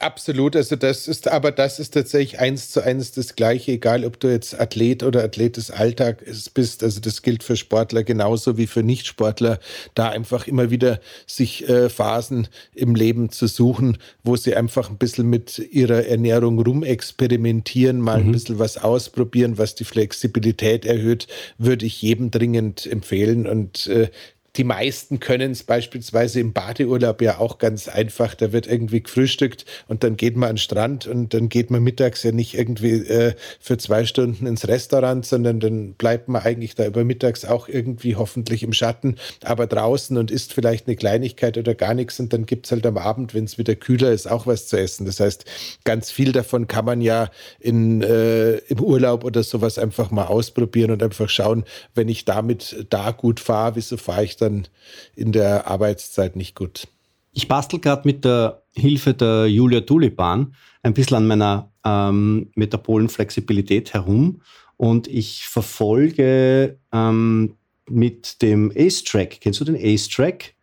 Absolut, 0.00 0.54
also 0.54 0.76
das 0.76 1.08
ist, 1.08 1.26
aber 1.26 1.50
das 1.50 1.80
ist 1.80 1.92
tatsächlich 1.92 2.38
eins 2.38 2.70
zu 2.70 2.84
eins 2.84 3.10
das 3.10 3.34
Gleiche, 3.34 3.72
egal 3.72 4.04
ob 4.04 4.20
du 4.20 4.28
jetzt 4.28 4.58
Athlet 4.58 5.02
oder 5.02 5.24
Athlet 5.24 5.56
des 5.56 5.72
Alltags 5.72 6.50
bist. 6.50 6.84
Also 6.84 7.00
das 7.00 7.22
gilt 7.22 7.42
für 7.42 7.56
Sportler 7.56 8.04
genauso 8.04 8.56
wie 8.56 8.68
für 8.68 8.84
Nichtsportler, 8.84 9.58
da 9.96 10.10
einfach 10.10 10.46
immer 10.46 10.70
wieder 10.70 11.00
sich 11.26 11.68
äh, 11.68 11.88
Phasen 11.88 12.46
im 12.76 12.94
Leben 12.94 13.30
zu 13.30 13.48
suchen, 13.48 13.98
wo 14.22 14.36
sie 14.36 14.54
einfach 14.54 14.88
ein 14.88 14.98
bisschen 14.98 15.28
mit 15.28 15.58
ihrer 15.58 16.06
Ernährung 16.06 16.60
rumexperimentieren, 16.60 18.00
mal 18.00 18.20
mhm. 18.20 18.28
ein 18.28 18.32
bisschen 18.32 18.60
was 18.60 18.78
ausprobieren, 18.78 19.58
was 19.58 19.74
die 19.74 19.84
Flexibilität 19.84 20.86
erhöht, 20.86 21.26
würde 21.58 21.86
ich 21.86 22.00
jedem 22.00 22.30
dringend 22.30 22.86
empfehlen. 22.86 23.48
Und 23.48 23.88
äh, 23.88 24.10
die 24.58 24.64
meisten 24.64 25.20
können 25.20 25.52
es 25.52 25.62
beispielsweise 25.62 26.40
im 26.40 26.52
Badeurlaub 26.52 27.22
ja 27.22 27.38
auch 27.38 27.58
ganz 27.58 27.86
einfach. 27.86 28.34
Da 28.34 28.52
wird 28.52 28.66
irgendwie 28.66 29.00
gefrühstückt 29.00 29.64
und 29.86 30.02
dann 30.02 30.16
geht 30.16 30.36
man 30.36 30.50
an 30.50 30.56
den 30.56 30.58
Strand 30.58 31.06
und 31.06 31.32
dann 31.32 31.48
geht 31.48 31.70
man 31.70 31.80
mittags 31.82 32.24
ja 32.24 32.32
nicht 32.32 32.58
irgendwie 32.58 32.94
äh, 32.94 33.34
für 33.60 33.78
zwei 33.78 34.04
Stunden 34.04 34.46
ins 34.46 34.66
Restaurant, 34.66 35.24
sondern 35.24 35.60
dann 35.60 35.92
bleibt 35.92 36.28
man 36.28 36.42
eigentlich 36.42 36.74
da 36.74 36.86
über 36.86 37.04
mittags 37.04 37.44
auch 37.44 37.68
irgendwie 37.68 38.16
hoffentlich 38.16 38.64
im 38.64 38.72
Schatten, 38.72 39.14
aber 39.44 39.68
draußen 39.68 40.16
und 40.18 40.32
isst 40.32 40.52
vielleicht 40.52 40.88
eine 40.88 40.96
Kleinigkeit 40.96 41.56
oder 41.56 41.76
gar 41.76 41.94
nichts 41.94 42.18
und 42.18 42.32
dann 42.32 42.44
gibt 42.44 42.66
es 42.66 42.72
halt 42.72 42.84
am 42.84 42.98
Abend, 42.98 43.34
wenn 43.34 43.44
es 43.44 43.58
wieder 43.58 43.76
kühler 43.76 44.10
ist, 44.10 44.28
auch 44.28 44.48
was 44.48 44.66
zu 44.66 44.76
essen. 44.76 45.06
Das 45.06 45.20
heißt, 45.20 45.44
ganz 45.84 46.10
viel 46.10 46.32
davon 46.32 46.66
kann 46.66 46.84
man 46.84 47.00
ja 47.00 47.30
in, 47.60 48.02
äh, 48.02 48.56
im 48.56 48.80
Urlaub 48.80 49.22
oder 49.22 49.44
sowas 49.44 49.78
einfach 49.78 50.10
mal 50.10 50.26
ausprobieren 50.26 50.90
und 50.90 51.00
einfach 51.00 51.28
schauen, 51.28 51.64
wenn 51.94 52.08
ich 52.08 52.24
damit 52.24 52.86
da 52.90 53.12
gut 53.12 53.38
fahre, 53.38 53.76
wieso 53.76 53.96
fahre 53.96 54.24
ich 54.24 54.36
dann 54.48 54.68
in 55.14 55.32
der 55.32 55.66
Arbeitszeit 55.66 56.36
nicht 56.36 56.54
gut? 56.54 56.88
Ich 57.32 57.48
bastel 57.48 57.78
gerade 57.78 58.02
mit 58.04 58.24
der 58.24 58.62
Hilfe 58.74 59.14
der 59.14 59.46
Julia 59.46 59.80
Tulipan 59.82 60.54
ein 60.82 60.94
bisschen 60.94 61.18
an 61.18 61.26
meiner 61.26 61.70
ähm, 61.84 62.50
Metabolenflexibilität 62.54 63.94
herum 63.94 64.42
und 64.76 65.08
ich 65.08 65.46
verfolge 65.46 66.78
ähm, 66.92 67.56
mit 67.88 68.42
dem 68.42 68.72
Ace-Track, 68.74 69.40
kennst 69.40 69.60
du 69.60 69.64
den 69.64 69.76
Ace-Track? 69.76 70.54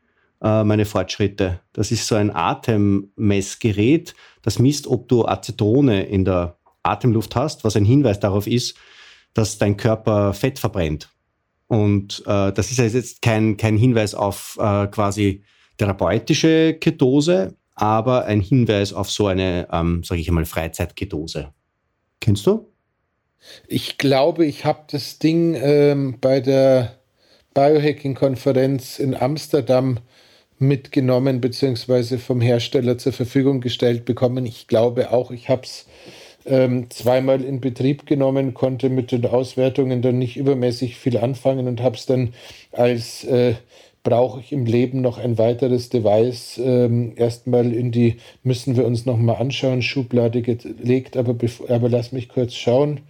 Äh, 0.41 0.63
meine 0.63 0.85
Fortschritte. 0.85 1.61
Das 1.73 1.91
ist 1.91 2.07
so 2.07 2.15
ein 2.15 2.33
Atemmessgerät, 2.33 4.13
das 4.41 4.59
misst, 4.59 4.87
ob 4.87 5.07
du 5.07 5.25
Acetone 5.25 6.05
in 6.05 6.25
der 6.25 6.57
Atemluft 6.83 7.35
hast, 7.35 7.63
was 7.63 7.75
ein 7.75 7.85
Hinweis 7.85 8.19
darauf 8.19 8.47
ist, 8.47 8.75
dass 9.33 9.57
dein 9.57 9.75
Körper 9.75 10.33
Fett 10.33 10.59
verbrennt. 10.59 11.09
Und 11.67 12.23
äh, 12.27 12.51
das 12.51 12.71
ist 12.71 12.77
jetzt 12.77 13.21
kein, 13.21 13.57
kein 13.57 13.77
Hinweis 13.77 14.13
auf 14.13 14.57
äh, 14.59 14.87
quasi 14.87 15.43
therapeutische 15.77 16.75
Ketose, 16.75 17.55
aber 17.73 18.25
ein 18.25 18.39
Hinweis 18.39 18.93
auf 18.93 19.11
so 19.11 19.27
eine, 19.27 19.67
ähm, 19.71 20.03
sage 20.03 20.21
ich 20.21 20.27
einmal, 20.27 20.45
Freizeitketose. 20.45 21.53
Kennst 22.21 22.45
du? 22.45 22.71
Ich 23.67 23.97
glaube, 23.97 24.45
ich 24.45 24.65
habe 24.65 24.83
das 24.91 25.19
Ding 25.19 25.55
ähm, 25.55 26.17
bei 26.19 26.39
der 26.39 26.99
Biohacking-Konferenz 27.53 28.99
in 28.99 29.15
Amsterdam 29.15 29.99
mitgenommen, 30.57 31.41
beziehungsweise 31.41 32.17
vom 32.17 32.41
Hersteller 32.41 32.97
zur 32.97 33.13
Verfügung 33.13 33.61
gestellt 33.61 34.05
bekommen. 34.05 34.45
Ich 34.45 34.67
glaube 34.67 35.11
auch, 35.11 35.31
ich 35.31 35.49
habe 35.49 35.63
es 35.63 35.85
ähm, 36.45 36.89
zweimal 36.89 37.43
in 37.43 37.61
Betrieb 37.61 38.05
genommen, 38.05 38.53
konnte 38.53 38.89
mit 38.89 39.11
den 39.11 39.25
Auswertungen 39.25 40.01
dann 40.01 40.17
nicht 40.19 40.37
übermäßig 40.37 40.97
viel 40.97 41.17
anfangen 41.17 41.67
und 41.67 41.81
habe 41.81 41.95
es 41.95 42.05
dann 42.05 42.33
als 42.71 43.23
äh, 43.23 43.55
brauche 44.03 44.39
ich 44.39 44.51
im 44.51 44.65
Leben 44.65 45.01
noch 45.01 45.17
ein 45.17 45.37
weiteres 45.37 45.89
Device 45.89 46.59
ähm, 46.63 47.13
erstmal 47.15 47.73
in 47.73 47.91
die, 47.91 48.17
müssen 48.43 48.77
wir 48.77 48.85
uns 48.85 49.05
nochmal 49.05 49.37
anschauen, 49.37 49.81
Schublade 49.81 50.43
gelegt, 50.43 51.17
aber, 51.17 51.35
aber 51.67 51.89
lass 51.89 52.11
mich 52.11 52.29
kurz 52.29 52.53
schauen 52.53 53.01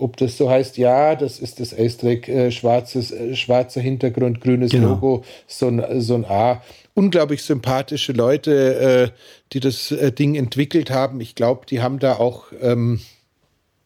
ob 0.00 0.16
das 0.16 0.36
so 0.36 0.48
heißt, 0.48 0.78
ja, 0.78 1.14
das 1.14 1.38
ist 1.38 1.60
das 1.60 1.76
Ace-Track, 1.76 2.28
äh, 2.28 2.50
schwarzes, 2.50 3.10
äh, 3.10 3.34
schwarzer 3.34 3.80
Hintergrund, 3.80 4.40
grünes 4.40 4.70
genau. 4.70 4.90
Logo, 4.90 5.24
so 5.46 5.68
ein, 5.68 6.00
so 6.00 6.14
ein 6.14 6.24
A. 6.24 6.62
Unglaublich 6.94 7.42
sympathische 7.42 8.12
Leute, 8.12 9.12
äh, 9.14 9.18
die 9.52 9.60
das 9.60 9.90
äh, 9.90 10.12
Ding 10.12 10.34
entwickelt 10.34 10.90
haben. 10.90 11.20
Ich 11.20 11.34
glaube, 11.34 11.66
die 11.66 11.80
haben 11.80 11.98
da 11.98 12.16
auch 12.16 12.52
ähm, 12.60 13.00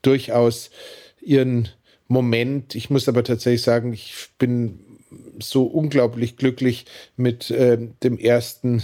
durchaus 0.03 0.71
ihren 1.21 1.69
Moment. 2.09 2.75
Ich 2.75 2.91
muss 2.91 3.09
aber 3.09 3.25
tatsächlich 3.25 3.63
sagen, 3.63 3.93
ich 3.93 4.15
bin 4.39 4.81
so 5.39 5.65
unglaublich 5.65 6.37
glücklich 6.37 6.87
mit 7.17 7.51
äh, 7.51 7.79
dem 8.03 8.19
ersten 8.19 8.83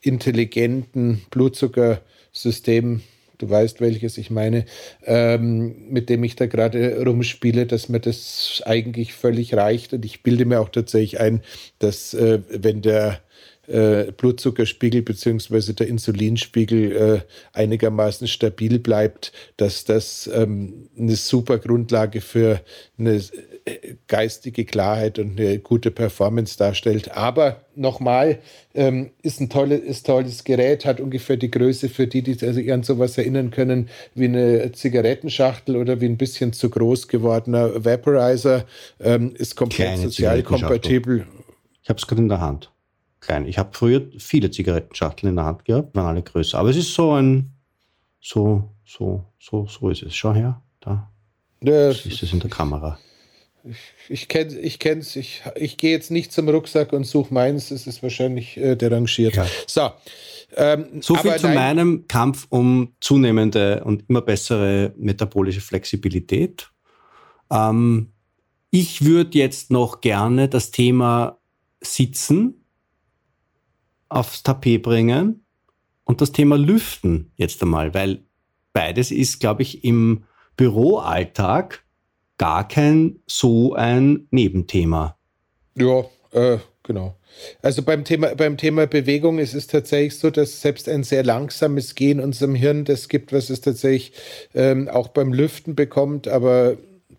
intelligenten 0.00 1.22
Blutzuckersystem 1.30 3.02
du 3.38 3.50
weißt, 3.50 3.80
welches 3.80 4.18
ich 4.18 4.30
meine, 4.30 4.64
ähm, 5.04 5.88
mit 5.90 6.08
dem 6.08 6.24
ich 6.24 6.36
da 6.36 6.46
gerade 6.46 7.02
rumspiele, 7.04 7.66
dass 7.66 7.88
mir 7.88 8.00
das 8.00 8.62
eigentlich 8.64 9.12
völlig 9.12 9.54
reicht. 9.54 9.92
Und 9.92 10.04
ich 10.04 10.22
bilde 10.22 10.44
mir 10.44 10.60
auch 10.60 10.68
tatsächlich 10.68 11.20
ein, 11.20 11.42
dass 11.78 12.14
äh, 12.14 12.40
wenn 12.48 12.82
der 12.82 13.20
äh, 13.68 14.12
Blutzuckerspiegel 14.12 15.02
bzw. 15.02 15.72
der 15.72 15.88
Insulinspiegel 15.88 16.92
äh, 16.92 17.20
einigermaßen 17.52 18.28
stabil 18.28 18.78
bleibt, 18.78 19.32
dass 19.56 19.84
das 19.84 20.30
ähm, 20.32 20.88
eine 20.98 21.16
super 21.16 21.58
Grundlage 21.58 22.20
für 22.20 22.60
eine 22.98 23.16
äh, 23.64 23.94
geistige 24.06 24.64
Klarheit 24.64 25.18
und 25.18 25.38
eine 25.38 25.58
gute 25.58 25.90
Performance 25.90 26.56
darstellt. 26.56 27.12
Aber 27.12 27.64
nochmal, 27.74 28.38
ähm, 28.74 29.10
ist 29.22 29.40
ein 29.40 29.50
tolles, 29.50 29.80
ist 29.80 30.06
tolles 30.06 30.44
Gerät, 30.44 30.84
hat 30.84 31.00
ungefähr 31.00 31.36
die 31.36 31.50
Größe 31.50 31.88
für 31.88 32.06
die, 32.06 32.22
die 32.22 32.34
sich 32.34 32.72
an 32.72 32.82
sowas 32.82 33.18
erinnern 33.18 33.50
können, 33.50 33.88
wie 34.14 34.26
eine 34.26 34.72
Zigarettenschachtel 34.72 35.76
oder 35.76 36.00
wie 36.00 36.06
ein 36.06 36.16
bisschen 36.16 36.52
zu 36.52 36.70
groß 36.70 37.08
gewordener 37.08 37.84
Vaporizer, 37.84 38.64
ähm, 39.00 39.34
ist 39.36 39.56
komplett 39.56 39.98
sozial 39.98 40.42
kompatibel. 40.42 41.26
Ich 41.82 41.88
habe 41.88 41.98
es 41.98 42.06
gerade 42.06 42.22
in 42.22 42.28
der 42.28 42.40
Hand 42.40 42.70
klein. 43.20 43.46
Ich 43.46 43.58
habe 43.58 43.70
früher 43.72 44.02
viele 44.18 44.50
Zigarettenschachteln 44.50 45.30
in 45.30 45.36
der 45.36 45.44
Hand 45.44 45.64
gehabt, 45.64 45.94
waren 45.94 46.06
alle 46.06 46.22
größer. 46.22 46.58
Aber 46.58 46.70
es 46.70 46.76
ist 46.76 46.94
so 46.94 47.12
ein, 47.12 47.52
so, 48.20 48.70
so, 48.84 49.24
so, 49.38 49.66
so 49.66 49.90
ist 49.90 50.02
es. 50.02 50.14
Schau 50.14 50.34
her, 50.34 50.62
da. 50.80 51.10
Ja, 51.62 51.90
ist 51.90 52.06
es 52.06 52.32
in 52.32 52.40
der 52.40 52.50
Kamera. 52.50 52.98
Ich, 53.64 53.78
ich 54.08 54.28
kenne 54.28 54.50
es, 54.50 54.54
ich, 54.56 54.78
kenn's, 54.78 55.16
ich, 55.16 55.42
ich 55.56 55.76
gehe 55.76 55.90
jetzt 55.90 56.10
nicht 56.10 56.32
zum 56.32 56.48
Rucksack 56.48 56.92
und 56.92 57.04
suche 57.04 57.34
meins, 57.34 57.70
es 57.70 57.86
ist 57.86 58.02
wahrscheinlich 58.02 58.56
äh, 58.56 58.76
derangiert. 58.76 59.34
Ja. 59.34 59.46
So. 59.66 59.90
Ähm, 60.54 61.02
so 61.02 61.16
viel 61.16 61.36
zu 61.36 61.48
meinem 61.48 62.06
Kampf 62.06 62.46
um 62.50 62.94
zunehmende 63.00 63.82
und 63.84 64.04
immer 64.08 64.22
bessere 64.22 64.94
metabolische 64.96 65.60
Flexibilität. 65.60 66.70
Ähm, 67.50 68.12
ich 68.70 69.04
würde 69.04 69.38
jetzt 69.38 69.70
noch 69.70 70.00
gerne 70.00 70.48
das 70.48 70.70
Thema 70.70 71.38
Sitzen 71.80 72.65
aufs 74.08 74.42
Tapet 74.42 74.82
bringen 74.82 75.44
und 76.04 76.20
das 76.20 76.32
Thema 76.32 76.56
Lüften 76.56 77.32
jetzt 77.36 77.62
einmal, 77.62 77.94
weil 77.94 78.24
beides 78.72 79.10
ist, 79.10 79.40
glaube 79.40 79.62
ich, 79.62 79.84
im 79.84 80.24
Büroalltag 80.56 81.84
gar 82.38 82.68
kein 82.68 83.20
so 83.26 83.74
ein 83.74 84.26
Nebenthema. 84.30 85.16
Ja, 85.76 86.04
äh, 86.32 86.58
genau. 86.82 87.16
Also 87.60 87.82
beim 87.82 88.04
Thema, 88.04 88.34
beim 88.34 88.56
Thema 88.56 88.86
Bewegung 88.86 89.38
ist 89.38 89.54
es 89.54 89.66
tatsächlich 89.66 90.18
so, 90.18 90.30
dass 90.30 90.62
selbst 90.62 90.88
ein 90.88 91.04
sehr 91.04 91.24
langsames 91.24 91.94
Gehen 91.94 92.20
unserem 92.20 92.54
Hirn 92.54 92.84
das 92.84 93.08
gibt, 93.08 93.32
was 93.32 93.50
es 93.50 93.60
tatsächlich 93.60 94.12
ähm, 94.54 94.88
auch 94.88 95.08
beim 95.08 95.32
Lüften 95.32 95.74
bekommt, 95.74 96.28
aber 96.28 96.76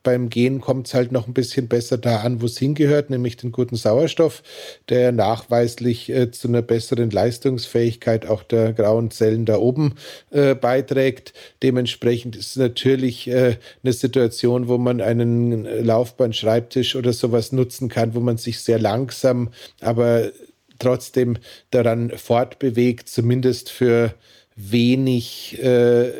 beim 0.07 0.29
Gehen 0.29 0.61
kommt 0.61 0.87
es 0.87 0.93
halt 0.93 1.11
noch 1.11 1.27
ein 1.27 1.33
bisschen 1.33 1.67
besser 1.67 1.97
da 1.97 2.21
an, 2.21 2.41
wo 2.41 2.45
es 2.45 2.57
hingehört, 2.57 3.09
nämlich 3.09 3.35
den 3.35 3.51
guten 3.51 3.75
Sauerstoff, 3.75 4.41
der 4.87 5.11
nachweislich 5.11 6.09
äh, 6.09 6.31
zu 6.31 6.47
einer 6.47 6.61
besseren 6.61 7.09
Leistungsfähigkeit 7.09 8.25
auch 8.25 8.43
der 8.43 8.71
grauen 8.71 9.11
Zellen 9.11 9.43
da 9.43 9.57
oben 9.57 9.95
äh, 10.29 10.55
beiträgt. 10.55 11.33
Dementsprechend 11.61 12.37
ist 12.37 12.51
es 12.51 12.55
natürlich 12.55 13.27
äh, 13.27 13.57
eine 13.83 13.91
Situation, 13.91 14.69
wo 14.69 14.77
man 14.77 15.01
einen 15.01 15.65
Laufbandschreibtisch 15.85 16.95
oder 16.95 17.11
sowas 17.11 17.51
nutzen 17.51 17.89
kann, 17.89 18.15
wo 18.15 18.21
man 18.21 18.37
sich 18.37 18.61
sehr 18.61 18.79
langsam, 18.79 19.49
aber 19.81 20.31
trotzdem 20.79 21.35
daran 21.69 22.11
fortbewegt, 22.11 23.09
zumindest 23.09 23.69
für 23.69 24.13
wenig 24.55 25.61
äh, 25.61 26.13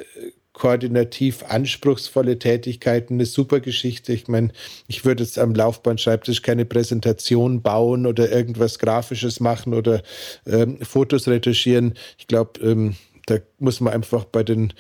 koordinativ 0.58 1.44
anspruchsvolle 1.48 2.40
Tätigkeiten 2.40 3.14
eine 3.14 3.28
super 3.28 3.60
Geschichte. 3.60 4.12
Ich 4.12 4.28
meine, 4.28 4.50
ich 4.88 5.06
würde 5.06 5.24
jetzt 5.24 5.38
am 5.38 5.54
Laufbandschreibtisch 5.54 6.42
keine 6.42 6.66
Präsentation 6.66 7.62
bauen 7.62 8.08
oder 8.08 8.32
irgendwas 8.32 8.80
Grafisches 8.80 9.40
machen 9.40 9.76
oder 9.76 10.02
ähm, 10.48 10.80
Fotos 10.82 11.28
retuschieren. 11.28 11.94
Ich 12.18 12.26
glaube, 12.26 12.60
ähm, 12.62 12.96
da 13.28 13.38
muss 13.60 13.82
man 13.82 13.94
einfach 13.94 14.24
bei 14.26 14.44
den 14.44 14.74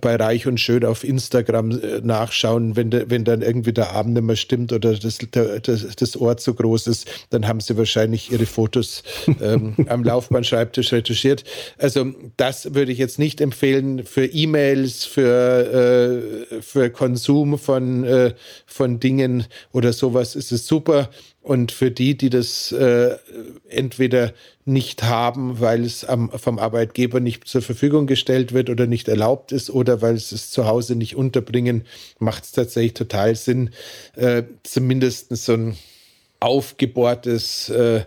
bei 0.00 0.16
Reich 0.16 0.46
und 0.46 0.60
Schön 0.60 0.84
auf 0.84 1.04
Instagram 1.04 1.70
äh, 1.70 2.00
nachschauen, 2.02 2.76
wenn, 2.76 2.90
de, 2.90 3.06
wenn 3.08 3.24
dann 3.24 3.42
irgendwie 3.42 3.72
der 3.72 3.92
Abend 3.92 4.14
nicht 4.14 4.22
mehr 4.22 4.36
stimmt 4.36 4.72
oder 4.72 4.94
das, 4.94 5.18
der, 5.18 5.60
das, 5.60 5.86
das 5.96 6.16
Ohr 6.16 6.36
zu 6.36 6.54
groß 6.54 6.86
ist, 6.86 7.10
dann 7.30 7.48
haben 7.48 7.60
sie 7.60 7.76
wahrscheinlich 7.76 8.30
ihre 8.30 8.46
Fotos 8.46 9.02
ähm, 9.40 9.74
am 9.88 10.04
Laufbandschreibtisch 10.04 10.92
retuschiert. 10.92 11.44
Also 11.78 12.12
das 12.36 12.74
würde 12.74 12.92
ich 12.92 12.98
jetzt 12.98 13.18
nicht 13.18 13.40
empfehlen 13.40 14.04
für 14.04 14.26
E-Mails, 14.26 15.04
für, 15.04 16.52
äh, 16.52 16.62
für 16.62 16.90
Konsum 16.90 17.58
von, 17.58 18.04
äh, 18.04 18.34
von 18.66 19.00
Dingen 19.00 19.46
oder 19.72 19.92
sowas 19.92 20.36
ist 20.36 20.52
es 20.52 20.66
super. 20.66 21.08
Und 21.44 21.72
für 21.72 21.90
die, 21.90 22.16
die 22.16 22.30
das 22.30 22.72
äh, 22.72 23.16
entweder 23.68 24.32
nicht 24.64 25.02
haben, 25.02 25.60
weil 25.60 25.84
es 25.84 26.02
am, 26.02 26.30
vom 26.30 26.58
Arbeitgeber 26.58 27.20
nicht 27.20 27.46
zur 27.46 27.60
Verfügung 27.60 28.06
gestellt 28.06 28.54
wird 28.54 28.70
oder 28.70 28.86
nicht 28.86 29.08
erlaubt 29.08 29.52
ist 29.52 29.68
oder 29.68 30.00
weil 30.00 30.16
sie 30.16 30.36
es 30.36 30.50
zu 30.50 30.64
Hause 30.64 30.96
nicht 30.96 31.16
unterbringen, 31.16 31.84
macht 32.18 32.44
es 32.44 32.52
tatsächlich 32.52 32.94
total 32.94 33.36
Sinn, 33.36 33.70
äh, 34.16 34.44
zumindest 34.62 35.36
so 35.36 35.52
ein 35.52 35.76
aufgebohrtes 36.40 37.68
äh, 37.68 38.04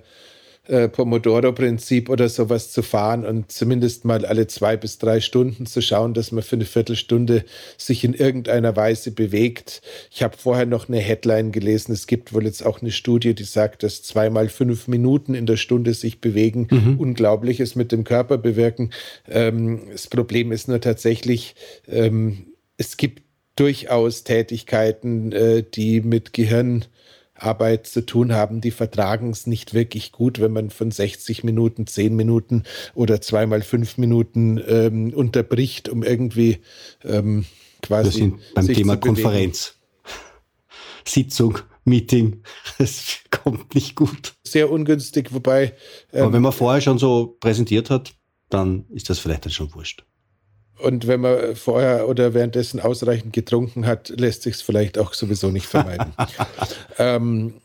äh, 0.68 0.90
Pomodoro-Prinzip 0.90 2.10
oder 2.10 2.30
sowas 2.30 2.72
zu 2.72 2.82
fahren 2.82 3.26
und 3.26 3.52
zumindest 3.52 4.06
mal 4.06 4.26
alle 4.26 4.48
zwei 4.48 4.78
bis 4.78 4.98
drei 4.98 5.22
Stunden 5.22 5.66
zu 5.66 5.82
schauen, 5.82 6.14
dass 6.14 6.32
man 6.32 6.44
für 6.44 6.56
eine 6.56 6.66
Viertelstunde 6.66 7.46
sich 7.78 8.04
in 8.04 8.14
irgendeiner 8.14 8.76
Weise 8.76 9.12
bewegt. 9.12 9.82
Ich 10.12 10.24
habe 10.24 10.38
vorher 10.38 10.66
noch 10.66 10.90
eine 10.90 11.00
Headline 11.00 11.52
gelesen. 11.52 11.92
Es 11.92 12.08
gibt 12.08 12.34
wohl 12.34 12.46
jetzt 12.46 12.66
auch 12.66 12.82
eine 12.82 12.92
Studie, 12.92 13.34
die 13.34 13.44
sagt, 13.44 13.84
dass 13.84 14.04
zweimal 14.04 14.50
fünf 14.50 14.88
Minuten 14.88 15.36
in 15.36 15.46
der 15.46 15.58
Stunde 15.58 15.94
sich 15.94 16.22
bewegen 16.22 16.68
mhm. 16.70 17.00
Unglaubliches 17.00 17.76
mit 17.76 17.92
dem 17.92 18.04
Körper 18.04 18.38
bewirken. 18.38 18.92
Ähm, 19.28 19.82
das 19.92 20.08
Problem 20.08 20.52
ist 20.52 20.68
nur 20.68 20.82
tatsächlich, 20.82 21.56
ähm, 21.88 22.48
es 22.78 22.98
gibt 22.98 23.24
durchaus 23.56 24.24
Tätigkeiten, 24.24 25.32
äh, 25.32 25.64
die 25.64 26.02
mit 26.02 26.34
Gehirnarbeit 27.38 27.88
zu 27.88 28.06
tun 28.06 28.34
haben, 28.34 28.62
die 28.62 28.72
vertragen 28.72 29.30
es 29.30 29.48
nicht 29.48 29.74
wirklich 29.74 30.12
gut, 30.12 30.40
wenn 30.40 30.52
man 30.52 30.70
von 30.70 30.92
60 30.92 31.44
Minuten 31.44 31.88
10 31.88 32.16
Minuten 32.16 32.64
oder 32.94 33.22
zweimal 33.22 33.62
fünf 33.62 33.98
Minuten 33.98 34.62
ähm, 34.68 35.14
unterbricht, 35.14 35.90
um 35.90 36.04
irgendwie 36.04 36.60
ähm, 37.04 37.46
quasi. 37.82 38.06
Wir 38.06 38.12
sind 38.12 38.40
beim 38.54 38.68
Thema 38.68 38.98
Konferenz. 38.98 39.76
Sitzung, 41.06 41.60
Meeting, 41.86 42.44
es 42.80 43.20
kommt 43.32 43.76
nicht 43.76 43.96
gut. 43.96 44.34
Sehr 44.44 44.70
ungünstig, 44.70 45.34
wobei. 45.34 45.74
Ähm, 46.12 46.24
Aber 46.24 46.34
wenn 46.34 46.42
man 46.42 46.52
vorher 46.52 46.82
schon 46.82 46.98
so 46.98 47.38
präsentiert 47.40 47.90
hat, 47.90 48.14
dann 48.50 48.86
ist 48.90 49.10
das 49.10 49.20
vielleicht 49.20 49.46
dann 49.46 49.52
schon 49.54 49.74
wurscht. 49.74 50.06
Und 50.80 51.08
wenn 51.08 51.22
man 51.22 51.56
vorher 51.56 52.08
oder 52.08 52.34
währenddessen 52.34 52.80
ausreichend 52.80 53.34
getrunken 53.34 53.86
hat, 53.86 54.10
lässt 54.10 54.44
sich 54.44 54.56
es 54.56 54.62
vielleicht 54.62 54.98
auch 54.98 55.14
sowieso 55.14 55.50
nicht 55.50 55.66
vermeiden. 55.66 56.14
ähm, 57.00 57.56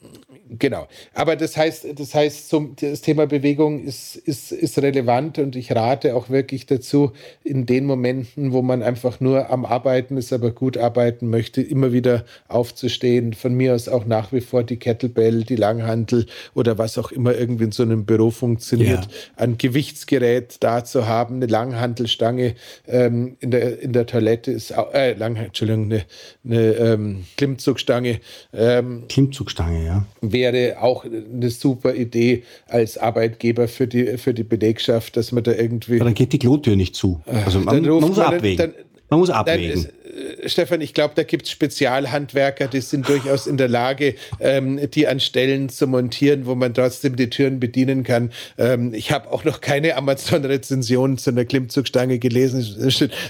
Genau. 0.59 0.87
Aber 1.15 1.37
das 1.37 1.57
heißt, 1.57 1.87
das 1.99 2.15
heißt, 2.15 2.49
zum, 2.49 2.77
das 2.79 3.01
Thema 3.01 3.27
Bewegung 3.27 3.83
ist, 3.83 4.17
ist, 4.17 4.53
ist 4.53 4.79
relevant 4.79 5.39
und 5.39 5.57
ich 5.57 5.73
rate 5.75 6.15
auch 6.15 6.29
wirklich 6.29 6.67
dazu, 6.67 7.13
in 7.43 7.65
den 7.65 7.87
Momenten, 7.87 8.53
wo 8.53 8.61
man 8.61 8.83
einfach 8.83 9.21
nur 9.21 9.51
am 9.51 9.65
Arbeiten 9.65 10.17
ist, 10.17 10.33
aber 10.33 10.51
gut 10.51 10.77
arbeiten 10.77 11.31
möchte, 11.31 11.63
immer 11.63 11.93
wieder 11.93 12.25
aufzustehen. 12.49 13.33
Von 13.33 13.55
mir 13.55 13.75
aus 13.75 13.89
auch 13.89 14.05
nach 14.05 14.33
wie 14.33 14.43
vor 14.43 14.63
die 14.63 14.77
Kettlebell, 14.77 15.45
die 15.45 15.57
Langhantel 15.57 16.27
oder 16.55 16.77
was 16.77 16.99
auch 16.99 17.13
immer 17.13 17.35
irgendwie 17.35 17.65
in 17.65 17.73
so 17.73 17.83
einem 17.83 18.05
Büro 18.05 18.31
funktioniert, 18.31 19.05
ja. 19.05 19.09
ein 19.37 19.57
Gewichtsgerät 19.57 20.57
da 20.61 20.85
zu 20.85 21.07
haben, 21.07 21.37
eine 21.37 21.47
Langhantelstange 21.47 22.55
ähm, 22.87 23.37
in, 23.41 23.51
der, 23.51 23.81
in 23.81 23.93
der 23.93 24.07
Toilette 24.07 24.53
ist 24.53 24.77
auch, 24.77 24.93
äh, 24.93 25.15
Lang, 25.15 25.37
Entschuldigung, 25.37 25.85
eine, 25.85 26.05
eine 26.45 26.73
ähm, 26.75 27.25
Klimmzugstange. 27.37 28.21
Ähm, 28.53 29.05
Klimmzugstange, 29.09 29.87
ja 29.87 30.07
wäre 30.43 30.83
auch 30.83 31.05
eine 31.05 31.51
super 31.51 31.95
Idee 31.95 32.43
als 32.69 32.99
Arbeitgeber 32.99 33.69
für 33.69 33.87
die, 33.87 34.19
für 34.19 34.35
die 34.35 34.45
Belegschaft, 34.45 35.17
dass 35.17 35.33
man 35.33 35.45
da 35.45 35.53
irgendwie. 35.53 35.97
Aber 35.97 36.07
dann 36.07 36.15
geht 36.15 36.33
die 36.33 36.39
Klotür 36.39 36.77
nicht 36.77 36.95
zu. 36.95 37.21
Also 37.27 37.61
man, 37.61 37.83
man 37.83 38.01
muss 38.01 38.19
abwägen. 38.19 38.57
Dann, 38.57 38.75
man 39.09 39.21
muss 39.21 39.31
abwägen. 39.31 39.83
Dann, 39.83 39.93
äh, 40.13 40.49
Stefan, 40.49 40.81
ich 40.81 40.95
glaube, 40.95 41.15
da 41.15 41.23
gibt 41.23 41.47
es 41.47 41.53
Spezialhandwerker, 41.53 42.67
die 42.67 42.81
sind 42.81 43.09
durchaus 43.09 43.47
in 43.47 43.57
der 43.57 43.69
Lage, 43.69 44.15
ähm, 44.41 44.81
die 44.91 45.07
an 45.07 45.21
Stellen 45.21 45.69
zu 45.69 45.87
montieren, 45.87 46.47
wo 46.47 46.55
man 46.55 46.75
trotzdem 46.75 47.17
die 47.17 47.31
Türen 47.31 47.61
bedienen 47.61 48.03
kann. 48.03 48.31
Ähm, 48.59 48.95
ich 48.95 49.13
habe 49.13 49.31
auch 49.31 49.45
noch 49.45 49.61
keine 49.61 49.97
Amazon-Rezension 49.97 51.19
zu 51.19 51.31
einer 51.31 51.45
Klimmzugstange 51.45 52.19
gelesen. 52.19 52.63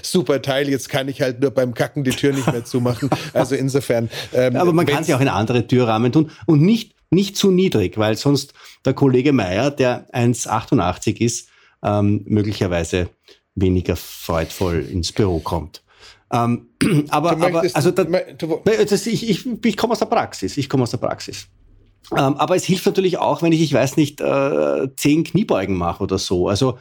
Super 0.01 0.41
Teil, 0.41 0.69
jetzt 0.69 0.89
kann 0.89 1.07
ich 1.07 1.21
halt 1.21 1.41
nur 1.41 1.51
beim 1.51 1.73
Kacken 1.73 2.03
die 2.03 2.11
Tür 2.11 2.33
nicht 2.33 2.51
mehr 2.51 2.65
zumachen. 2.65 3.09
Also 3.33 3.55
insofern. 3.55 4.09
Ähm, 4.33 4.55
Aber 4.55 4.73
man 4.73 4.85
kann 4.85 5.03
sie 5.03 5.13
auch 5.13 5.21
in 5.21 5.27
andere 5.27 5.65
Türrahmen 5.65 6.11
tun 6.11 6.29
und 6.45 6.61
nicht, 6.61 6.92
nicht 7.13 7.37
zu 7.37 7.51
niedrig, 7.51 7.97
weil 7.97 8.17
sonst 8.17 8.53
der 8.85 8.93
Kollege 8.93 9.33
Meier, 9.33 9.71
der 9.71 10.07
1,88 10.13 11.19
ist, 11.21 11.49
ähm, 11.83 12.23
möglicherweise 12.25 13.09
weniger 13.55 13.95
freudvoll 13.95 14.79
ins 14.79 15.11
Büro 15.11 15.39
kommt. 15.39 15.83
Ähm, 16.31 16.69
aber, 17.09 17.31
aber 17.31 17.63
also 17.73 17.91
da, 17.91 18.03
das, 18.03 19.07
ich, 19.07 19.29
ich, 19.29 19.45
ich 19.63 19.77
komme 19.77 19.93
aus 19.93 19.99
der 19.99 20.07
Praxis. 20.07 20.57
Ich 20.57 20.69
komme 20.69 20.83
aus 20.83 20.91
der 20.91 20.97
Praxis. 20.97 21.47
Ähm, 22.11 22.35
aber 22.35 22.55
es 22.55 22.65
hilft 22.65 22.85
natürlich 22.85 23.17
auch, 23.17 23.41
wenn 23.41 23.51
ich, 23.51 23.61
ich 23.61 23.73
weiß 23.73 23.97
nicht, 23.97 24.19
äh, 24.19 24.87
zehn 24.95 25.23
Kniebeugen 25.23 25.77
mache 25.77 26.03
oder 26.03 26.17
so. 26.17 26.47
Also 26.47 26.77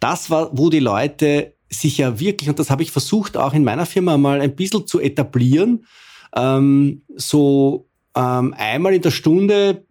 das 0.00 0.30
war, 0.30 0.56
wo 0.56 0.70
die 0.70 0.80
Leute 0.80 1.54
sich 1.68 1.98
ja 1.98 2.18
wirklich, 2.18 2.48
und 2.48 2.58
das 2.58 2.70
habe 2.70 2.82
ich 2.82 2.90
versucht 2.90 3.36
auch 3.36 3.54
in 3.54 3.64
meiner 3.64 3.86
Firma 3.86 4.16
mal 4.16 4.40
ein 4.40 4.54
bisschen 4.54 4.86
zu 4.86 5.00
etablieren, 5.00 5.86
ähm, 6.34 7.02
so 7.16 7.88
ähm, 8.14 8.54
einmal 8.56 8.94
in 8.94 9.02
der 9.02 9.10
Stunde 9.10 9.86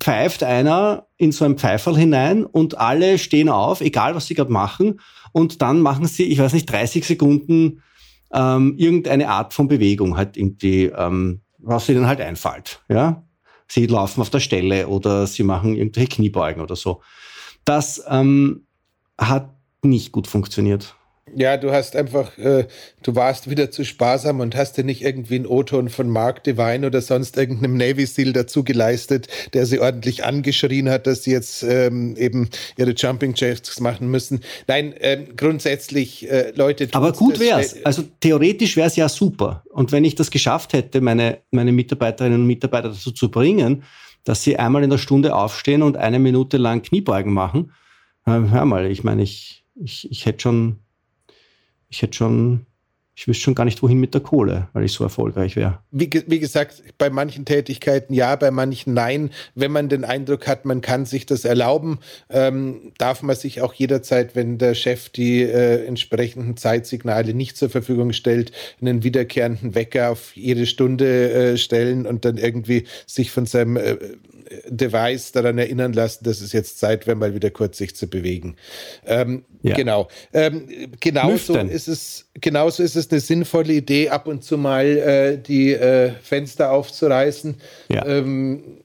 pfeift 0.00 0.42
einer 0.42 1.06
in 1.16 1.32
so 1.32 1.44
ein 1.44 1.58
Pfeiferl 1.58 1.96
hinein 1.96 2.44
und 2.44 2.78
alle 2.78 3.18
stehen 3.18 3.48
auf, 3.48 3.80
egal 3.80 4.14
was 4.14 4.26
sie 4.26 4.34
gerade 4.34 4.52
machen. 4.52 5.00
Und 5.32 5.62
dann 5.62 5.80
machen 5.80 6.06
sie, 6.06 6.24
ich 6.24 6.38
weiß 6.38 6.52
nicht, 6.52 6.70
30 6.70 7.04
Sekunden 7.04 7.82
ähm, 8.32 8.76
irgendeine 8.76 9.28
Art 9.28 9.54
von 9.54 9.68
Bewegung, 9.68 10.16
halt 10.16 10.36
irgendwie, 10.36 10.84
ähm, 10.84 11.40
was 11.58 11.88
ihnen 11.88 12.06
halt 12.06 12.20
einfällt. 12.20 12.82
Ja? 12.88 13.24
Sie 13.66 13.86
laufen 13.86 14.20
auf 14.20 14.30
der 14.30 14.40
Stelle 14.40 14.88
oder 14.88 15.26
sie 15.26 15.42
machen 15.42 15.74
irgendwelche 15.74 16.16
Kniebeugen 16.16 16.62
oder 16.62 16.76
so. 16.76 17.02
Das 17.64 18.04
ähm, 18.08 18.66
hat 19.18 19.50
nicht 19.82 20.12
gut 20.12 20.26
funktioniert. 20.26 20.94
Ja, 21.34 21.56
du 21.56 21.72
hast 21.72 21.96
einfach, 21.96 22.36
äh, 22.38 22.66
du 23.02 23.14
warst 23.14 23.48
wieder 23.48 23.70
zu 23.70 23.84
sparsam 23.84 24.40
und 24.40 24.54
hast 24.54 24.76
dir 24.76 24.84
nicht 24.84 25.02
irgendwie 25.02 25.36
einen 25.36 25.46
O-Ton 25.46 25.88
von 25.88 26.08
Mark 26.08 26.44
Devine 26.44 26.86
oder 26.86 27.00
sonst 27.00 27.36
irgendeinem 27.36 27.76
Navy 27.76 28.06
Seal 28.06 28.32
dazu 28.32 28.64
geleistet, 28.64 29.28
der 29.54 29.66
sie 29.66 29.80
ordentlich 29.80 30.24
angeschrien 30.24 30.90
hat, 30.90 31.06
dass 31.06 31.22
sie 31.24 31.32
jetzt 31.32 31.62
ähm, 31.62 32.16
eben 32.16 32.48
ihre 32.76 32.90
Jumping 32.90 33.34
Jacks 33.34 33.80
machen 33.80 34.10
müssen. 34.10 34.40
Nein, 34.66 34.94
ähm, 35.00 35.28
grundsätzlich, 35.36 36.30
äh, 36.30 36.52
Leute. 36.54 36.88
Aber 36.92 37.12
gut 37.12 37.40
wäre 37.40 37.60
es. 37.60 37.84
Also 37.84 38.02
theoretisch 38.20 38.76
wäre 38.76 38.88
es 38.88 38.96
ja 38.96 39.08
super. 39.08 39.64
Und 39.70 39.92
wenn 39.92 40.04
ich 40.04 40.14
das 40.14 40.30
geschafft 40.30 40.72
hätte, 40.72 41.00
meine, 41.00 41.38
meine 41.50 41.72
Mitarbeiterinnen 41.72 42.40
und 42.40 42.46
Mitarbeiter 42.46 42.90
dazu 42.90 43.10
zu 43.10 43.30
bringen, 43.30 43.84
dass 44.24 44.42
sie 44.42 44.58
einmal 44.58 44.84
in 44.84 44.90
der 44.90 44.98
Stunde 44.98 45.34
aufstehen 45.34 45.82
und 45.82 45.96
eine 45.96 46.18
Minute 46.18 46.56
lang 46.56 46.82
Kniebeugen 46.82 47.32
machen, 47.32 47.72
äh, 48.26 48.30
hör 48.30 48.64
mal, 48.64 48.90
ich 48.90 49.02
meine, 49.02 49.22
ich, 49.22 49.64
ich, 49.74 50.10
ich 50.10 50.26
hätte 50.26 50.42
schon 50.42 50.81
ich 51.92 52.00
hätte 52.02 52.16
schon, 52.16 52.66
ich 53.14 53.28
wüsste 53.28 53.42
schon 53.42 53.54
gar 53.54 53.64
nicht, 53.64 53.82
wohin 53.82 53.98
mit 54.00 54.14
der 54.14 54.22
Kohle, 54.22 54.68
weil 54.72 54.84
ich 54.84 54.92
so 54.92 55.04
erfolgreich 55.04 55.54
wäre. 55.54 55.80
Wie, 55.90 56.08
wie, 56.26 56.38
gesagt, 56.38 56.82
bei 56.96 57.10
manchen 57.10 57.44
Tätigkeiten 57.44 58.14
ja, 58.14 58.34
bei 58.36 58.50
manchen 58.50 58.94
nein. 58.94 59.30
Wenn 59.54 59.70
man 59.70 59.90
den 59.90 60.04
Eindruck 60.04 60.46
hat, 60.46 60.64
man 60.64 60.80
kann 60.80 61.04
sich 61.04 61.26
das 61.26 61.44
erlauben, 61.44 61.98
ähm, 62.30 62.92
darf 62.96 63.22
man 63.22 63.36
sich 63.36 63.60
auch 63.60 63.74
jederzeit, 63.74 64.34
wenn 64.34 64.56
der 64.56 64.74
Chef 64.74 65.10
die 65.10 65.42
äh, 65.42 65.84
entsprechenden 65.84 66.56
Zeitsignale 66.56 67.34
nicht 67.34 67.58
zur 67.58 67.68
Verfügung 67.68 68.14
stellt, 68.14 68.50
einen 68.80 69.04
wiederkehrenden 69.04 69.74
Wecker 69.74 70.10
auf 70.10 70.34
jede 70.34 70.64
Stunde 70.64 71.32
äh, 71.32 71.56
stellen 71.58 72.06
und 72.06 72.24
dann 72.24 72.38
irgendwie 72.38 72.86
sich 73.06 73.30
von 73.30 73.44
seinem 73.44 73.76
äh, 73.76 73.98
Device 74.68 75.32
daran 75.32 75.58
erinnern 75.58 75.92
lassen, 75.92 76.24
dass 76.24 76.40
es 76.40 76.52
jetzt 76.52 76.78
Zeit 76.78 77.06
wäre, 77.06 77.16
mal 77.16 77.34
wieder 77.34 77.50
kurz 77.50 77.78
sich 77.78 77.94
zu 77.94 78.08
bewegen. 78.08 78.56
Ähm, 79.06 79.44
ja. 79.62 79.76
Genau. 79.76 80.08
Ähm, 80.32 80.66
genauso 81.00 81.56
ist 81.56 81.88
es, 81.88 82.30
genauso 82.34 82.82
ist 82.82 82.96
es 82.96 83.10
eine 83.10 83.20
sinnvolle 83.20 83.74
Idee, 83.74 84.08
ab 84.08 84.26
und 84.26 84.44
zu 84.44 84.56
mal 84.56 84.86
äh, 84.86 85.38
die 85.38 85.72
äh, 85.72 86.12
Fenster 86.22 86.70
aufzureißen. 86.72 87.56
Ja. 87.88 88.06
Ähm, 88.06 88.78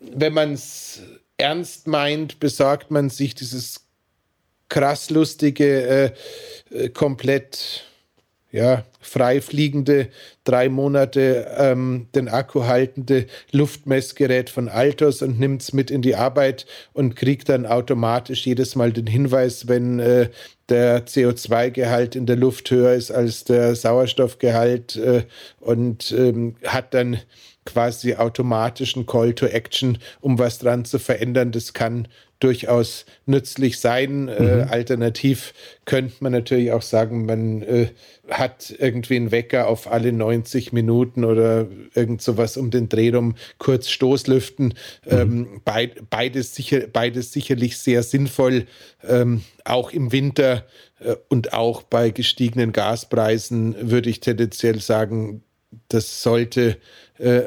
wenn 0.00 0.32
man 0.32 0.54
es 0.54 1.02
ernst 1.36 1.86
meint, 1.86 2.40
besorgt 2.40 2.90
man 2.90 3.10
sich 3.10 3.34
dieses 3.34 3.86
krass 4.68 5.10
lustige, 5.10 6.14
äh, 6.70 6.84
äh 6.84 6.88
komplett 6.90 7.84
ja, 8.52 8.84
freifliegende, 9.00 10.08
drei 10.44 10.68
Monate 10.68 11.46
ähm, 11.56 12.06
den 12.14 12.28
Akku 12.28 12.64
haltende 12.64 13.26
Luftmessgerät 13.50 14.50
von 14.50 14.68
Altos 14.68 15.22
und 15.22 15.40
nimmt 15.40 15.62
es 15.62 15.72
mit 15.72 15.90
in 15.90 16.02
die 16.02 16.16
Arbeit 16.16 16.66
und 16.92 17.16
kriegt 17.16 17.48
dann 17.48 17.66
automatisch 17.66 18.46
jedes 18.46 18.76
Mal 18.76 18.92
den 18.92 19.06
Hinweis, 19.06 19.68
wenn 19.68 19.98
äh, 20.00 20.28
der 20.68 21.06
CO2-Gehalt 21.06 22.14
in 22.14 22.26
der 22.26 22.36
Luft 22.36 22.70
höher 22.70 22.92
ist 22.92 23.10
als 23.10 23.44
der 23.44 23.74
Sauerstoffgehalt 23.74 24.96
äh, 24.96 25.24
und 25.60 26.12
ähm, 26.12 26.56
hat 26.64 26.94
dann 26.94 27.18
quasi 27.66 28.14
automatischen 28.14 29.06
Call 29.06 29.34
to 29.34 29.46
Action, 29.46 29.98
um 30.20 30.38
was 30.38 30.58
dran 30.58 30.84
zu 30.84 30.98
verändern. 30.98 31.52
Das 31.52 31.72
kann 31.72 32.08
durchaus 32.40 33.04
nützlich 33.26 33.78
sein. 33.78 34.28
Äh, 34.28 34.42
mhm. 34.42 34.48
Äh, 34.48 34.62
alternativ 34.64 35.54
könnte 35.84 36.14
man 36.20 36.32
natürlich 36.32 36.72
auch 36.72 36.82
sagen, 36.82 37.26
man 37.26 37.62
äh, 37.62 37.88
hat 38.28 38.74
irgendwie 38.78 39.16
einen 39.16 39.30
Wecker 39.30 39.68
auf 39.68 39.90
alle 39.90 40.12
90 40.12 40.72
Minuten 40.72 41.24
oder 41.24 41.68
irgend 41.94 42.22
sowas 42.22 42.56
um 42.56 42.70
den 42.70 42.88
Dreh 42.88 43.10
rum, 43.10 43.36
kurz 43.58 43.88
Stoßlüften. 43.90 44.74
Mhm. 45.04 45.10
Ähm, 45.10 45.60
beid, 45.64 46.10
beides, 46.10 46.54
sicher, 46.54 46.86
beides 46.92 47.32
sicherlich 47.32 47.78
sehr 47.78 48.02
sinnvoll, 48.02 48.66
ähm, 49.06 49.42
auch 49.64 49.92
im 49.92 50.10
Winter 50.12 50.66
äh, 51.00 51.16
und 51.28 51.52
auch 51.52 51.82
bei 51.82 52.10
gestiegenen 52.10 52.72
Gaspreisen 52.72 53.90
würde 53.90 54.10
ich 54.10 54.20
tendenziell 54.20 54.80
sagen, 54.80 55.42
das 55.88 56.22
sollte 56.22 56.78
äh, 57.18 57.42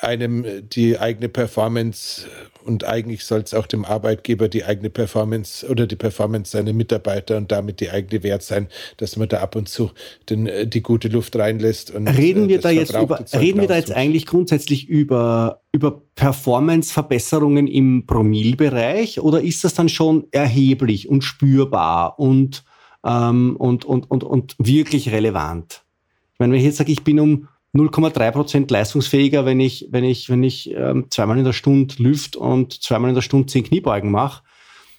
einem 0.00 0.68
die 0.68 0.98
eigene 0.98 1.28
Performance 1.28 2.26
und 2.70 2.84
eigentlich 2.84 3.24
soll 3.24 3.40
es 3.40 3.52
auch 3.52 3.66
dem 3.66 3.84
Arbeitgeber 3.84 4.48
die 4.48 4.64
eigene 4.64 4.90
Performance 4.90 5.68
oder 5.68 5.88
die 5.88 5.96
Performance 5.96 6.52
seiner 6.52 6.72
Mitarbeiter 6.72 7.36
und 7.36 7.50
damit 7.50 7.80
die 7.80 7.90
eigene 7.90 8.22
Wert 8.22 8.42
sein, 8.42 8.68
dass 8.96 9.16
man 9.16 9.28
da 9.28 9.40
ab 9.40 9.56
und 9.56 9.68
zu 9.68 9.90
den, 10.28 10.46
äh, 10.46 10.66
die 10.66 10.80
gute 10.80 11.08
Luft 11.08 11.36
reinlässt. 11.36 11.90
Und, 11.90 12.06
reden 12.06 12.48
wir 12.48 12.60
da 12.60 12.70
jetzt 12.70 12.94
über, 12.96 13.24
reden 13.34 13.60
wir 13.60 13.68
da 13.68 13.76
jetzt 13.76 13.92
eigentlich 13.92 14.24
grundsätzlich 14.24 14.88
über, 14.88 15.62
über 15.72 16.00
Performance-Verbesserungen 16.14 17.66
im 17.66 18.06
Promillbereich 18.06 19.20
oder 19.20 19.42
ist 19.42 19.64
das 19.64 19.74
dann 19.74 19.88
schon 19.88 20.28
erheblich 20.30 21.08
und 21.08 21.22
spürbar 21.22 22.20
und, 22.20 22.64
ähm, 23.04 23.56
und, 23.56 23.84
und, 23.84 24.08
und, 24.10 24.22
und 24.22 24.54
wirklich 24.58 25.10
relevant? 25.10 25.82
Ich 26.32 26.38
meine, 26.38 26.52
wenn 26.52 26.60
ich 26.60 26.66
jetzt 26.66 26.76
sage, 26.76 26.92
ich 26.92 27.02
bin 27.02 27.18
um 27.18 27.48
0,3 27.74 28.30
Prozent 28.32 28.70
leistungsfähiger, 28.70 29.44
wenn 29.44 29.60
ich, 29.60 29.88
wenn 29.90 30.04
ich, 30.04 30.28
wenn 30.28 30.42
ich 30.42 30.70
ähm, 30.72 31.06
zweimal 31.10 31.38
in 31.38 31.44
der 31.44 31.52
Stunde 31.52 31.94
Lüft 31.98 32.36
und 32.36 32.82
zweimal 32.82 33.10
in 33.10 33.14
der 33.14 33.22
Stunde 33.22 33.46
zehn 33.46 33.64
Kniebeugen 33.64 34.10
mache, 34.10 34.42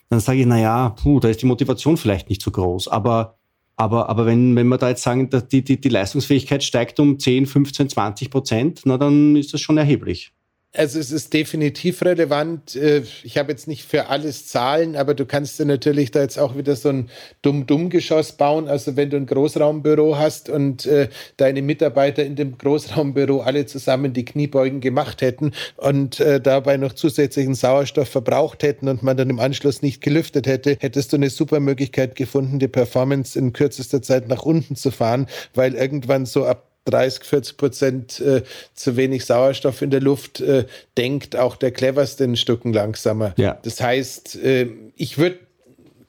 dann 0.10 0.20
sage 0.20 0.40
ich, 0.40 0.46
naja, 0.46 0.90
puh, 0.90 1.20
da 1.20 1.30
ist 1.30 1.42
die 1.42 1.46
Motivation 1.46 1.98
vielleicht 1.98 2.30
nicht 2.30 2.42
so 2.42 2.52
groß. 2.52 2.88
Aber, 2.88 3.38
aber, 3.76 4.10
aber 4.10 4.26
wenn, 4.26 4.56
wenn 4.56 4.68
wir 4.68 4.78
da 4.78 4.90
jetzt 4.90 5.04
sagen, 5.04 5.30
die, 5.52 5.64
die, 5.64 5.80
die 5.80 5.90
Leistungsfähigkeit 5.90 6.64
steigt 6.64 7.00
um 7.00 7.20
10, 7.20 7.46
15, 7.46 7.90
20 7.90 8.30
Prozent, 8.30 8.82
na 8.86 8.98
dann 8.98 9.36
ist 9.36 9.54
das 9.54 9.62
schon 9.62 9.78
erheblich. 9.78 10.34
Also 10.74 11.00
es 11.00 11.12
ist 11.12 11.34
definitiv 11.34 12.02
relevant. 12.02 12.78
Äh, 12.78 13.04
ich 13.24 13.38
habe 13.38 13.52
jetzt 13.52 13.68
nicht 13.68 13.84
für 13.84 14.08
alles 14.08 14.48
Zahlen, 14.48 14.96
aber 14.96 15.14
du 15.14 15.26
kannst 15.26 15.60
dir 15.60 15.66
natürlich 15.66 16.12
da 16.12 16.22
jetzt 16.22 16.40
auch 16.40 16.56
wieder 16.56 16.78
so 16.78 16.88
ein 16.88 17.10
Dumm-Dumm-Geschoss 17.42 18.34
bauen. 18.34 18.70
Also 18.70 18.96
wenn 18.96 19.10
du 19.10 19.18
ein 19.18 19.26
Großraumbüro 19.26 20.18
hast 20.18 20.48
und 20.48 20.86
äh, 20.86 21.10
deine 21.36 21.62
Mitarbeiter 21.62 22.24
in 22.24 22.38
dem 22.38 22.58
Großraumbüro 22.58 23.42
alle 23.42 23.66
zusammen 23.66 24.14
die 24.14 24.24
Kniebeugen 24.24 24.80
gemacht 24.80 25.22
hätten 25.22 25.52
und 25.76 26.22
äh, 26.22 26.40
dabei 26.40 26.78
noch 26.78 26.94
zusätzlichen 26.94 27.54
Sauerstoff 27.54 28.08
verbraucht 28.08 28.64
hätten 28.64 28.88
und 28.88 29.04
man 29.04 29.18
dann 29.18 29.30
im 29.30 29.42
Anschluss 29.42 29.82
nicht 29.82 30.00
gelüftet 30.00 30.48
hätte, 30.48 30.78
hättest 30.80 31.12
du 31.12 31.18
eine 31.18 31.30
super 31.30 31.60
Möglichkeit 31.60 32.16
gefunden, 32.16 32.60
die 32.60 32.70
Performance 32.70 33.38
in 33.38 33.52
kürzester 33.52 34.02
Zeit 34.02 34.30
nach 34.30 34.44
unten 34.44 34.78
zu 34.78 34.92
fahren, 34.92 35.28
weil 35.54 35.74
irgendwann 35.74 36.26
so 36.26 36.46
ab 36.46 36.71
30, 36.86 37.24
40 37.24 37.58
Prozent 37.58 38.20
äh, 38.20 38.44
zu 38.74 38.96
wenig 38.98 39.26
Sauerstoff 39.26 39.82
in 39.82 39.92
der 39.92 40.02
Luft, 40.02 40.42
äh, 40.42 40.66
denkt 40.98 41.36
auch 41.36 41.56
der 41.56 41.72
cleverste 41.72 42.24
ein 42.24 42.36
Stücken 42.36 42.74
langsamer. 42.74 43.34
Ja. 43.38 43.60
Das 43.64 43.82
heißt, 43.82 44.36
äh, 44.44 44.68
ich 44.96 45.18
würde 45.18 45.40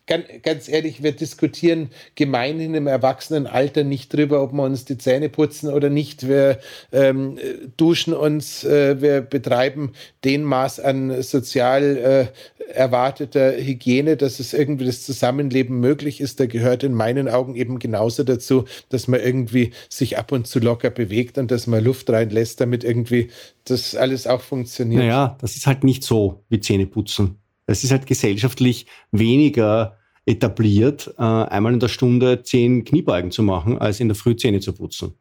ganz, 0.07 0.68
ehrlich, 0.68 1.03
wir 1.03 1.12
diskutieren 1.12 1.90
gemeinhin 2.14 2.74
im 2.74 2.86
Erwachsenenalter 2.86 3.84
nicht 3.84 4.12
drüber, 4.12 4.42
ob 4.42 4.53
wir 4.53 4.64
uns 4.64 4.84
die 4.84 4.98
Zähne 4.98 5.28
putzen 5.28 5.72
oder 5.72 5.90
nicht. 5.90 6.26
Wir 6.26 6.59
ähm, 6.92 7.38
duschen 7.76 8.12
uns, 8.12 8.64
äh, 8.64 9.00
wir 9.00 9.20
betreiben 9.20 9.92
den 10.24 10.44
Maß 10.44 10.80
an 10.80 11.22
sozial 11.22 11.96
äh, 11.96 12.26
erwarteter 12.72 13.53
Hygiene, 13.53 14.16
dass 14.16 14.40
es 14.40 14.53
irgendwie 14.53 14.86
das 14.86 15.05
Zusammenleben 15.05 15.78
möglich 15.78 16.20
ist. 16.20 16.40
Da 16.40 16.46
gehört 16.46 16.82
in 16.82 16.94
meinen 16.94 17.28
Augen 17.28 17.55
eben 17.55 17.78
genauso 17.78 18.24
dazu, 18.24 18.64
dass 18.88 19.09
man 19.09 19.20
irgendwie 19.20 19.72
sich 19.88 20.18
ab 20.18 20.32
und 20.32 20.46
zu 20.46 20.59
locker 20.59 20.90
bewegt 20.90 21.38
und 21.38 21.50
dass 21.50 21.66
man 21.66 21.84
Luft 21.84 22.11
reinlässt, 22.11 22.61
damit 22.61 22.84
irgendwie 22.84 23.30
das 23.64 23.94
alles 23.94 24.26
auch 24.26 24.40
funktioniert. 24.40 25.03
Naja, 25.03 25.36
das 25.40 25.57
ist 25.57 25.66
halt 25.66 25.84
nicht 25.84 26.03
so 26.03 26.44
wie 26.48 26.61
Zähneputzen. 26.61 27.41
Es 27.66 27.84
ist 27.84 27.90
halt 27.90 28.06
gesellschaftlich 28.06 28.86
weniger 29.10 29.98
etabliert, 30.26 31.12
äh, 31.18 31.22
einmal 31.22 31.72
in 31.72 31.80
der 31.80 31.88
Stunde 31.88 32.42
zehn 32.42 32.84
Kniebeugen 32.84 33.30
zu 33.30 33.42
machen, 33.42 33.78
als 33.78 34.00
in 34.00 34.08
der 34.08 34.14
Früh 34.14 34.36
Zähne 34.36 34.60
zu 34.60 34.72
putzen. 34.72 35.14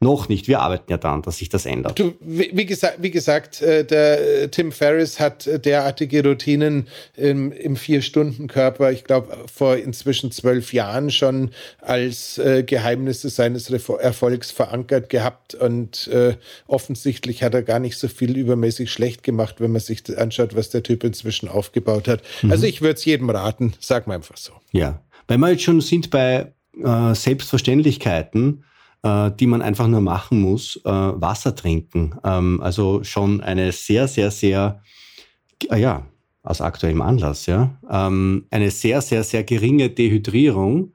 Noch 0.00 0.28
nicht. 0.28 0.46
Wir 0.46 0.60
arbeiten 0.60 0.90
ja 0.90 0.96
daran, 0.96 1.22
dass 1.22 1.38
sich 1.38 1.48
das 1.48 1.66
ändert. 1.66 1.98
Du, 1.98 2.14
wie, 2.20 2.50
wie, 2.52 2.66
gesa 2.66 2.90
wie 2.98 3.10
gesagt, 3.10 3.60
äh, 3.62 3.84
der 3.84 4.42
äh, 4.42 4.48
Tim 4.48 4.70
Ferriss 4.70 5.18
hat 5.18 5.48
äh, 5.48 5.58
derartige 5.58 6.22
Routinen 6.22 6.86
im, 7.16 7.50
im 7.50 7.74
Vier-Stunden-Körper, 7.74 8.92
ich 8.92 9.02
glaube, 9.02 9.36
vor 9.52 9.76
inzwischen 9.76 10.30
zwölf 10.30 10.72
Jahren 10.72 11.10
schon 11.10 11.50
als 11.80 12.38
äh, 12.38 12.62
Geheimnisse 12.62 13.28
seines 13.28 13.72
Refo 13.72 13.96
Erfolgs 13.96 14.52
verankert 14.52 15.08
gehabt. 15.08 15.54
Und 15.54 16.06
äh, 16.08 16.36
offensichtlich 16.68 17.42
hat 17.42 17.54
er 17.54 17.62
gar 17.62 17.80
nicht 17.80 17.98
so 17.98 18.06
viel 18.06 18.36
übermäßig 18.36 18.92
schlecht 18.92 19.24
gemacht, 19.24 19.56
wenn 19.58 19.72
man 19.72 19.80
sich 19.80 20.04
anschaut, 20.16 20.54
was 20.54 20.70
der 20.70 20.84
Typ 20.84 21.02
inzwischen 21.02 21.48
aufgebaut 21.48 22.06
hat. 22.06 22.22
Mhm. 22.42 22.52
Also 22.52 22.66
ich 22.66 22.82
würde 22.82 22.94
es 22.94 23.04
jedem 23.04 23.30
raten, 23.30 23.72
sag 23.80 24.06
mal 24.06 24.14
einfach 24.14 24.36
so. 24.36 24.52
Ja, 24.70 25.02
wenn 25.26 25.40
wir 25.40 25.50
jetzt 25.50 25.64
schon 25.64 25.80
sind 25.80 26.10
bei 26.10 26.52
äh, 26.82 27.14
Selbstverständlichkeiten, 27.14 28.64
äh, 29.02 29.30
die 29.38 29.46
man 29.46 29.62
einfach 29.62 29.86
nur 29.86 30.00
machen 30.00 30.40
muss, 30.40 30.76
äh, 30.84 30.90
Wasser 30.90 31.54
trinken. 31.54 32.14
Ähm, 32.24 32.60
also 32.60 33.02
schon 33.04 33.40
eine 33.40 33.72
sehr, 33.72 34.08
sehr, 34.08 34.30
sehr, 34.30 34.82
äh, 35.70 35.80
ja, 35.80 36.06
aus 36.42 36.60
aktuellem 36.60 37.02
Anlass, 37.02 37.46
ja, 37.46 37.76
ähm, 37.90 38.46
eine 38.50 38.70
sehr, 38.70 39.02
sehr, 39.02 39.22
sehr 39.24 39.44
geringe 39.44 39.90
Dehydrierung 39.90 40.94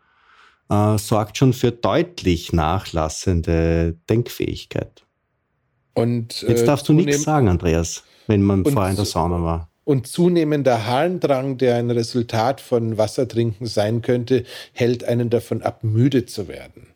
äh, 0.70 0.98
sorgt 0.98 1.38
schon 1.38 1.54
für 1.54 1.72
deutlich 1.72 2.54
nachlassende 2.54 3.98
Denkfähigkeit. 4.10 5.04
Und, 5.94 6.42
Jetzt 6.42 6.68
darfst 6.68 6.90
du 6.90 6.94
nichts 6.94 7.24
sagen, 7.24 7.48
Andreas, 7.48 8.04
wenn 8.28 8.42
man 8.42 8.66
vorher 8.66 8.90
in 8.90 8.96
der 8.96 9.06
Sauna 9.06 9.44
war. 9.44 9.70
Und 9.84 10.08
zunehmender 10.08 10.88
Harndrang, 10.88 11.58
der 11.58 11.76
ein 11.76 11.92
Resultat 11.92 12.62
von 12.62 12.98
Wassertrinken 12.98 13.68
sein 13.68 14.02
könnte, 14.02 14.46
hält 14.72 15.04
einen 15.04 15.30
davon 15.30 15.62
ab, 15.62 15.84
müde 15.84 16.26
zu 16.26 16.48
werden. 16.48 16.88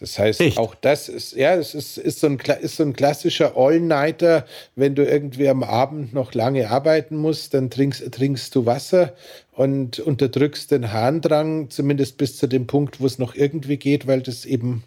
Das 0.00 0.18
heißt, 0.18 0.40
Echt? 0.40 0.58
auch 0.58 0.74
das 0.74 1.08
ist, 1.08 1.34
ja, 1.34 1.54
es 1.54 1.74
ist, 1.74 1.98
ist, 1.98 2.20
so 2.20 2.28
ein, 2.28 2.38
ist 2.60 2.76
so 2.76 2.84
ein 2.84 2.92
klassischer 2.92 3.56
All-Nighter. 3.56 4.46
Wenn 4.76 4.94
du 4.94 5.04
irgendwie 5.04 5.48
am 5.48 5.62
Abend 5.62 6.12
noch 6.12 6.34
lange 6.34 6.70
arbeiten 6.70 7.16
musst, 7.16 7.54
dann 7.54 7.70
trinkst, 7.70 8.12
trinkst 8.12 8.54
du 8.54 8.66
Wasser 8.66 9.14
und 9.52 9.98
unterdrückst 9.98 10.70
den 10.70 10.92
Harndrang, 10.92 11.70
zumindest 11.70 12.16
bis 12.16 12.36
zu 12.36 12.46
dem 12.46 12.66
Punkt, 12.66 13.00
wo 13.00 13.06
es 13.06 13.18
noch 13.18 13.34
irgendwie 13.34 13.76
geht, 13.76 14.06
weil 14.06 14.22
das 14.22 14.44
eben 14.44 14.84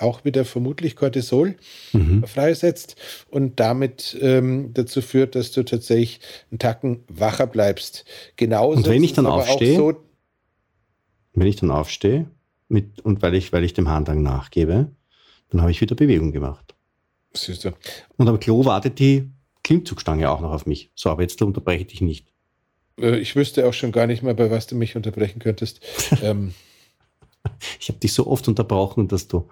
auch 0.00 0.24
wieder 0.24 0.44
vermutlich 0.44 0.96
Cortisol 0.96 1.56
mhm. 1.92 2.24
freisetzt 2.26 2.96
und 3.30 3.60
damit 3.60 4.16
ähm, 4.20 4.70
dazu 4.74 5.02
führt, 5.02 5.34
dass 5.34 5.52
du 5.52 5.64
tatsächlich 5.64 6.20
einen 6.50 6.58
Tacken 6.58 7.04
wacher 7.08 7.46
bleibst. 7.46 8.04
Genauso 8.36 8.78
und 8.78 8.88
wenn 8.88 9.04
ich 9.04 9.12
dann 9.12 9.26
aufstehe, 9.26 9.76
so, 9.76 9.94
wenn 11.34 11.46
ich 11.46 11.56
dann 11.56 11.70
aufstehe, 11.70 12.26
mit, 12.74 13.00
und 13.00 13.22
weil 13.22 13.34
ich, 13.34 13.52
weil 13.52 13.64
ich 13.64 13.72
dem 13.72 13.88
Harndrang 13.88 14.22
nachgebe, 14.22 14.90
dann 15.48 15.62
habe 15.62 15.70
ich 15.70 15.80
wieder 15.80 15.94
Bewegung 15.94 16.32
gemacht. 16.32 16.74
Du. 17.32 17.72
Und 18.16 18.28
am 18.28 18.38
Klo 18.38 18.64
wartet 18.64 18.98
die 18.98 19.30
Klimmzugstange 19.62 20.30
auch 20.30 20.40
noch 20.40 20.52
auf 20.52 20.66
mich. 20.66 20.90
So, 20.94 21.08
aber 21.10 21.22
jetzt 21.22 21.40
unterbreche 21.40 21.82
ich 21.82 21.86
dich 21.88 22.00
nicht. 22.00 22.26
Äh, 23.00 23.18
ich 23.18 23.34
wüsste 23.34 23.66
auch 23.66 23.72
schon 23.72 23.92
gar 23.92 24.06
nicht 24.06 24.22
mehr, 24.22 24.34
bei 24.34 24.50
was 24.50 24.66
du 24.66 24.76
mich 24.76 24.94
unterbrechen 24.94 25.38
könntest. 25.38 25.80
ähm. 26.22 26.52
Ich 27.78 27.88
habe 27.88 27.98
dich 27.98 28.12
so 28.12 28.26
oft 28.26 28.48
unterbrochen, 28.48 29.08
dass 29.08 29.28
du 29.28 29.48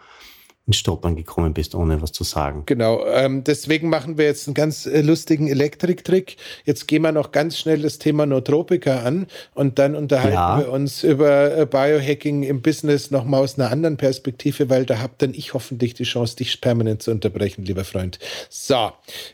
ins 0.66 0.76
Stoppern 0.76 1.16
gekommen 1.16 1.54
bist, 1.54 1.74
ohne 1.74 2.00
was 2.00 2.12
zu 2.12 2.22
sagen. 2.22 2.62
Genau, 2.66 3.04
ähm, 3.06 3.42
deswegen 3.42 3.88
machen 3.88 4.16
wir 4.16 4.26
jetzt 4.26 4.46
einen 4.46 4.54
ganz 4.54 4.86
äh, 4.86 5.00
lustigen 5.00 5.48
Elektrik-Trick. 5.48 6.36
Jetzt 6.64 6.86
gehen 6.86 7.02
wir 7.02 7.10
noch 7.10 7.32
ganz 7.32 7.58
schnell 7.58 7.82
das 7.82 7.98
Thema 7.98 8.26
Nootropika 8.26 9.00
an 9.00 9.26
und 9.54 9.80
dann 9.80 9.96
unterhalten 9.96 10.34
ja. 10.34 10.58
wir 10.58 10.70
uns 10.70 11.02
über 11.02 11.56
äh, 11.56 11.66
Biohacking 11.66 12.44
im 12.44 12.62
Business 12.62 13.10
nochmal 13.10 13.42
aus 13.42 13.58
einer 13.58 13.72
anderen 13.72 13.96
Perspektive, 13.96 14.70
weil 14.70 14.86
da 14.86 15.00
habt 15.00 15.22
dann 15.22 15.34
ich 15.34 15.52
hoffentlich 15.52 15.94
die 15.94 16.04
Chance, 16.04 16.36
dich 16.36 16.60
permanent 16.60 17.02
zu 17.02 17.10
unterbrechen, 17.10 17.64
lieber 17.64 17.84
Freund. 17.84 18.20
So, 18.48 18.92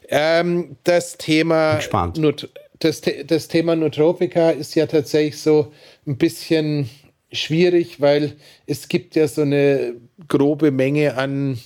ähm, 0.09 0.76
das 0.85 1.18
Thema 1.18 1.79
Not 2.16 2.49
das, 2.79 3.03
das 3.26 3.49
Thema 3.49 3.74
Nootropika 3.74 4.51
ist 4.51 4.74
ja 4.76 4.87
tatsächlich 4.87 5.41
so 5.41 5.72
ein 6.07 6.16
bisschen 6.16 6.89
schwierig, 7.33 8.01
weil 8.01 8.37
es 8.66 8.89
gibt 8.89 9.16
ja 9.16 9.29
so 9.29 9.43
eine 9.43 9.95
grobe 10.29 10.70
Menge 10.70 11.16
an 11.16 11.59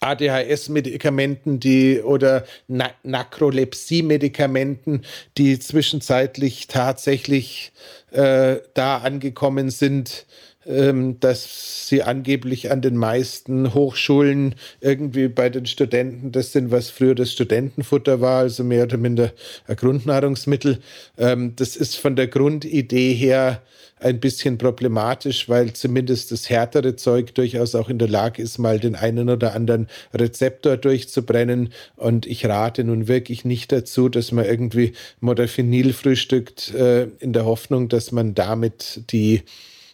ADHS-Medikamenten, 0.00 1.60
die 1.60 2.00
oder 2.00 2.44
Na 2.68 2.90
Nakrolepsie-Medikamenten, 3.02 5.02
die 5.36 5.58
zwischenzeitlich 5.58 6.68
tatsächlich 6.68 7.72
äh, 8.10 8.56
da 8.74 8.98
angekommen 8.98 9.70
sind, 9.70 10.26
dass 10.64 11.88
sie 11.88 12.02
angeblich 12.02 12.70
an 12.70 12.82
den 12.82 12.96
meisten 12.96 13.72
Hochschulen 13.72 14.54
irgendwie 14.80 15.28
bei 15.28 15.48
den 15.48 15.64
Studenten 15.64 16.32
das 16.32 16.52
sind, 16.52 16.70
was 16.70 16.90
früher 16.90 17.14
das 17.14 17.32
Studentenfutter 17.32 18.20
war, 18.20 18.40
also 18.40 18.62
mehr 18.62 18.84
oder 18.84 18.98
minder 18.98 19.32
ein 19.66 19.76
Grundnahrungsmittel. 19.76 20.80
Ähm, 21.16 21.54
das 21.56 21.76
ist 21.76 21.96
von 21.96 22.14
der 22.14 22.28
Grundidee 22.28 23.14
her 23.14 23.62
ein 24.00 24.20
bisschen 24.20 24.58
problematisch, 24.58 25.48
weil 25.48 25.72
zumindest 25.72 26.32
das 26.32 26.48
härtere 26.48 26.96
Zeug 26.96 27.34
durchaus 27.34 27.74
auch 27.74 27.88
in 27.88 27.98
der 27.98 28.08
Lage 28.08 28.42
ist, 28.42 28.58
mal 28.58 28.80
den 28.80 28.94
einen 28.94 29.28
oder 29.28 29.54
anderen 29.54 29.88
Rezeptor 30.14 30.76
durchzubrennen. 30.76 31.72
Und 31.96 32.26
ich 32.26 32.46
rate 32.46 32.84
nun 32.84 33.08
wirklich 33.08 33.44
nicht 33.44 33.72
dazu, 33.72 34.08
dass 34.08 34.32
man 34.32 34.46
irgendwie 34.46 34.92
Modafinil 35.20 35.92
frühstückt, 35.92 36.74
äh, 36.74 37.08
in 37.18 37.32
der 37.32 37.44
Hoffnung, 37.44 37.88
dass 37.88 38.12
man 38.12 38.34
damit 38.34 39.02
die 39.12 39.42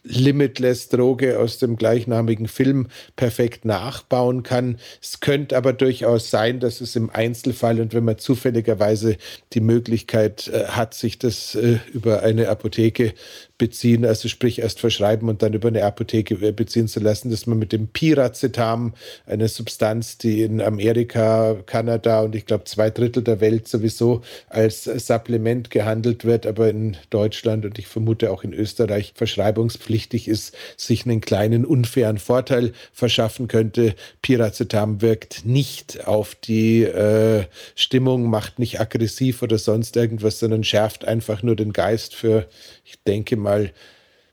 Limitless-Droge 0.09 1.39
aus 1.39 1.59
dem 1.59 1.77
gleichnamigen 1.77 2.49
Film 2.49 2.89
perfekt 3.17 3.65
nachbauen 3.65 4.43
kann. 4.43 4.79
Es 5.03 5.21
könnte 5.21 5.57
aber 5.57 5.73
durchaus 5.73 6.31
sein, 6.31 6.61
dass 6.61 6.81
es 6.81 6.97
im 6.97 7.11
Einzelfall 7.11 7.81
und 7.81 7.95
wenn 7.95 8.05
man 8.05 8.19
zufälligerweise 8.19 9.17
die 9.53 9.61
Möglichkeit 9.61 10.49
äh, 10.49 10.67
hat, 10.69 10.95
sich 10.95 11.19
das 11.19 11.55
äh, 11.55 11.79
über 11.93 12.23
eine 12.23 12.49
Apotheke 12.49 13.15
beziehen, 13.59 14.05
also 14.05 14.29
sprich 14.29 14.59
erst 14.59 14.81
verschreiben 14.81 15.29
und 15.29 15.43
dann 15.43 15.55
über 15.55 15.69
eine 15.69 15.85
Apotheke 15.85 16.35
äh, 16.47 16.53
beziehen 16.53 16.89
zu 16.89 17.01
lassen, 17.01 17.31
dass 17.31 17.47
man 17.47 17.59
mit 17.59 17.73
dem 17.73 17.89
Piracetam, 17.89 18.95
eine 19.25 19.49
Substanz, 19.49 20.19
die 20.19 20.43
in 20.43 20.61
Amerika, 20.61 21.57
Kanada 21.67 22.21
und 22.21 22.35
ich 22.35 22.47
glaube 22.47 22.65
zwei 22.65 22.91
Drittel 22.91 23.23
der 23.23 23.41
Welt 23.41 23.67
sowieso 23.67 24.23
als 24.49 24.85
Supplement 24.85 25.71
gehandelt 25.71 26.25
wird, 26.25 26.47
aber 26.47 26.69
in 26.69 26.97
Deutschland 27.11 27.65
und 27.65 27.79
ich 27.79 27.87
vermute 27.87 28.31
auch 28.31 28.45
in 28.45 28.53
Österreich 28.53 29.13
verschreibungspflichtig 29.15 30.29
ist, 30.29 30.55
sich 30.77 31.07
einen 31.07 31.21
kleinen 31.21 31.65
unfairen 31.65 32.19
Vorteil 32.19 32.73
verschaffen 32.93 33.49
könnte. 33.49 33.95
Piracetam 34.21 35.01
wirkt 35.01 35.47
nicht 35.47 36.07
auf 36.07 36.35
die 36.35 36.83
äh, 36.83 37.45
Stimmung, 37.75 38.29
macht 38.29 38.59
nicht 38.59 38.81
aggressiv 38.81 39.43
oder 39.43 39.59
sonst 39.59 39.97
irgendwas, 39.97 40.39
sondern 40.39 40.65
schärft 40.65 41.07
einfach 41.07 41.43
nur 41.43 41.57
den 41.57 41.73
Geist 41.73 42.15
für, 42.15 42.47
ich 42.87 43.03
denke 43.05 43.37
mal, 43.37 43.73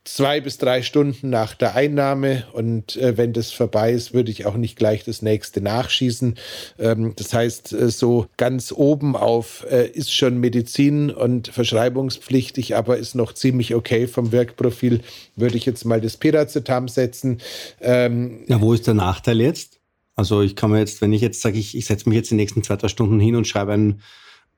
zwei 0.04 0.42
bis 0.42 0.58
drei 0.58 0.82
Stunden 0.82 1.30
nach 1.30 1.56
der 1.56 1.76
Einnahme 1.76 2.46
und 2.54 2.98
äh, 2.98 3.18
wenn 3.18 3.34
das 3.34 3.52
vorbei 3.52 3.94
ist, 3.94 4.14
würde 4.14 4.32
ich 4.32 4.46
auch 4.46 4.56
nicht 4.56 4.76
gleich 4.76 5.04
das 5.06 5.22
nächste 5.22 5.62
nachschießen. 5.62 6.36
Ähm, 6.78 7.14
das 7.16 7.34
heißt, 7.34 7.74
äh, 7.74 7.90
so 7.90 8.28
ganz 8.38 8.72
oben 8.72 9.16
auf 9.16 9.66
äh, 9.72 9.88
ist 9.88 10.14
schon 10.14 10.40
Medizin 10.40 11.10
und 11.10 11.48
verschreibungspflichtig, 11.48 12.76
aber 12.76 12.98
ist 12.98 13.16
noch 13.16 13.34
ziemlich 13.34 13.74
okay 13.76 14.08
vom 14.08 14.32
Wirkprofil, 14.32 15.02
würde 15.36 15.58
ich 15.58 15.66
jetzt 15.66 15.86
mal 15.86 16.02
das 16.02 16.18
Piracetam 16.18 16.90
setzen. 16.90 17.40
Ähm, 17.80 18.44
ja, 18.48 18.60
wo 18.60 18.74
ist 18.74 18.88
der 18.88 18.94
Nachteil 18.96 19.40
jetzt? 19.40 19.80
Also 20.16 20.42
ich 20.42 20.56
kann 20.56 20.70
mir 20.70 20.80
jetzt, 20.80 21.02
wenn 21.02 21.14
ich 21.14 21.22
jetzt 21.22 21.42
sage, 21.42 21.58
ich, 21.58 21.76
ich 21.76 21.86
setze 21.86 22.08
mich 22.08 22.18
jetzt 22.18 22.30
die 22.30 22.36
nächsten 22.36 22.62
zwei, 22.62 22.76
drei 22.76 22.90
Stunden 22.90 23.20
hin 23.20 23.36
und 23.36 23.48
schreibe 23.48 23.72
ein 23.74 24.02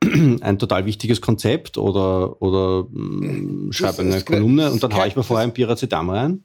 ein 0.41 0.59
total 0.59 0.85
wichtiges 0.85 1.21
Konzept 1.21 1.77
oder, 1.77 2.41
oder 2.41 2.85
mm, 2.89 3.71
schreibe 3.71 4.01
eine 4.01 4.21
Kolumne 4.21 4.71
und 4.71 4.83
dann 4.83 4.93
haue 4.95 5.07
ich 5.07 5.15
mir 5.15 5.23
vorher 5.23 5.45
ein 5.45 5.53
Piracetam 5.53 6.09
rein? 6.09 6.43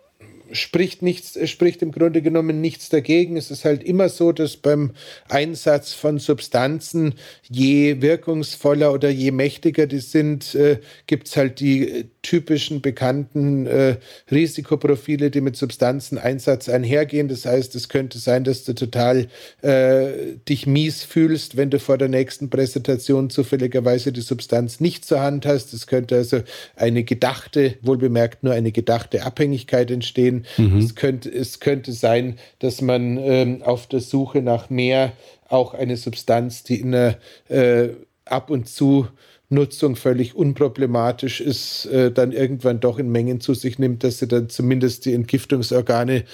Spricht 0.52 1.02
nichts, 1.02 1.38
spricht 1.48 1.82
im 1.82 1.92
Grunde 1.92 2.22
genommen 2.22 2.60
nichts 2.60 2.88
dagegen. 2.88 3.36
Es 3.36 3.50
ist 3.50 3.64
halt 3.64 3.82
immer 3.82 4.08
so, 4.08 4.32
dass 4.32 4.56
beim 4.56 4.92
Einsatz 5.28 5.92
von 5.92 6.18
Substanzen, 6.18 7.14
je 7.48 8.00
wirkungsvoller 8.02 8.92
oder 8.92 9.10
je 9.10 9.30
mächtiger 9.30 9.86
die 9.86 9.98
sind, 9.98 10.54
äh, 10.54 10.78
gibt 11.06 11.28
es 11.28 11.36
halt 11.36 11.60
die 11.60 12.06
typischen 12.22 12.82
bekannten 12.82 13.66
äh, 13.66 13.96
Risikoprofile, 14.30 15.30
die 15.30 15.40
mit 15.40 15.56
Substanzeneinsatz 15.56 16.68
einhergehen. 16.68 17.28
Das 17.28 17.46
heißt, 17.46 17.74
es 17.74 17.88
könnte 17.88 18.18
sein, 18.18 18.44
dass 18.44 18.64
du 18.64 18.74
total 18.74 19.28
äh, 19.62 20.36
dich 20.48 20.66
mies 20.66 21.02
fühlst, 21.02 21.56
wenn 21.56 21.70
du 21.70 21.78
vor 21.78 21.98
der 21.98 22.08
nächsten 22.08 22.50
Präsentation 22.50 23.30
zufälligerweise 23.30 24.12
die 24.12 24.20
Substanz 24.20 24.80
nicht 24.80 25.04
zur 25.04 25.20
Hand 25.20 25.46
hast. 25.46 25.72
Es 25.72 25.86
könnte 25.86 26.16
also 26.16 26.42
eine 26.76 27.04
gedachte, 27.04 27.74
wohlbemerkt 27.82 28.42
nur 28.42 28.52
eine 28.52 28.72
gedachte 28.72 29.24
Abhängigkeit 29.24 29.90
entstehen. 29.90 30.39
Mhm. 30.56 30.78
Es, 30.78 30.94
könnte, 30.94 31.32
es 31.32 31.60
könnte 31.60 31.92
sein, 31.92 32.38
dass 32.58 32.80
man 32.80 33.18
ähm, 33.18 33.62
auf 33.62 33.86
der 33.86 34.00
Suche 34.00 34.42
nach 34.42 34.70
mehr 34.70 35.12
auch 35.48 35.74
eine 35.74 35.96
Substanz, 35.96 36.62
die 36.62 36.80
in 36.80 36.94
einer 36.94 37.18
äh, 37.48 37.90
ab 38.24 38.50
und 38.50 38.68
zu 38.68 39.08
Nutzung 39.52 39.96
völlig 39.96 40.36
unproblematisch 40.36 41.40
ist, 41.40 41.86
äh, 41.86 42.12
dann 42.12 42.30
irgendwann 42.30 42.78
doch 42.78 43.00
in 43.00 43.10
Mengen 43.10 43.40
zu 43.40 43.54
sich 43.54 43.80
nimmt, 43.80 44.04
dass 44.04 44.20
sie 44.20 44.28
dann 44.28 44.48
zumindest 44.48 45.06
die 45.06 45.12
Entgiftungsorgane 45.12 46.18
äh, 46.18 46.24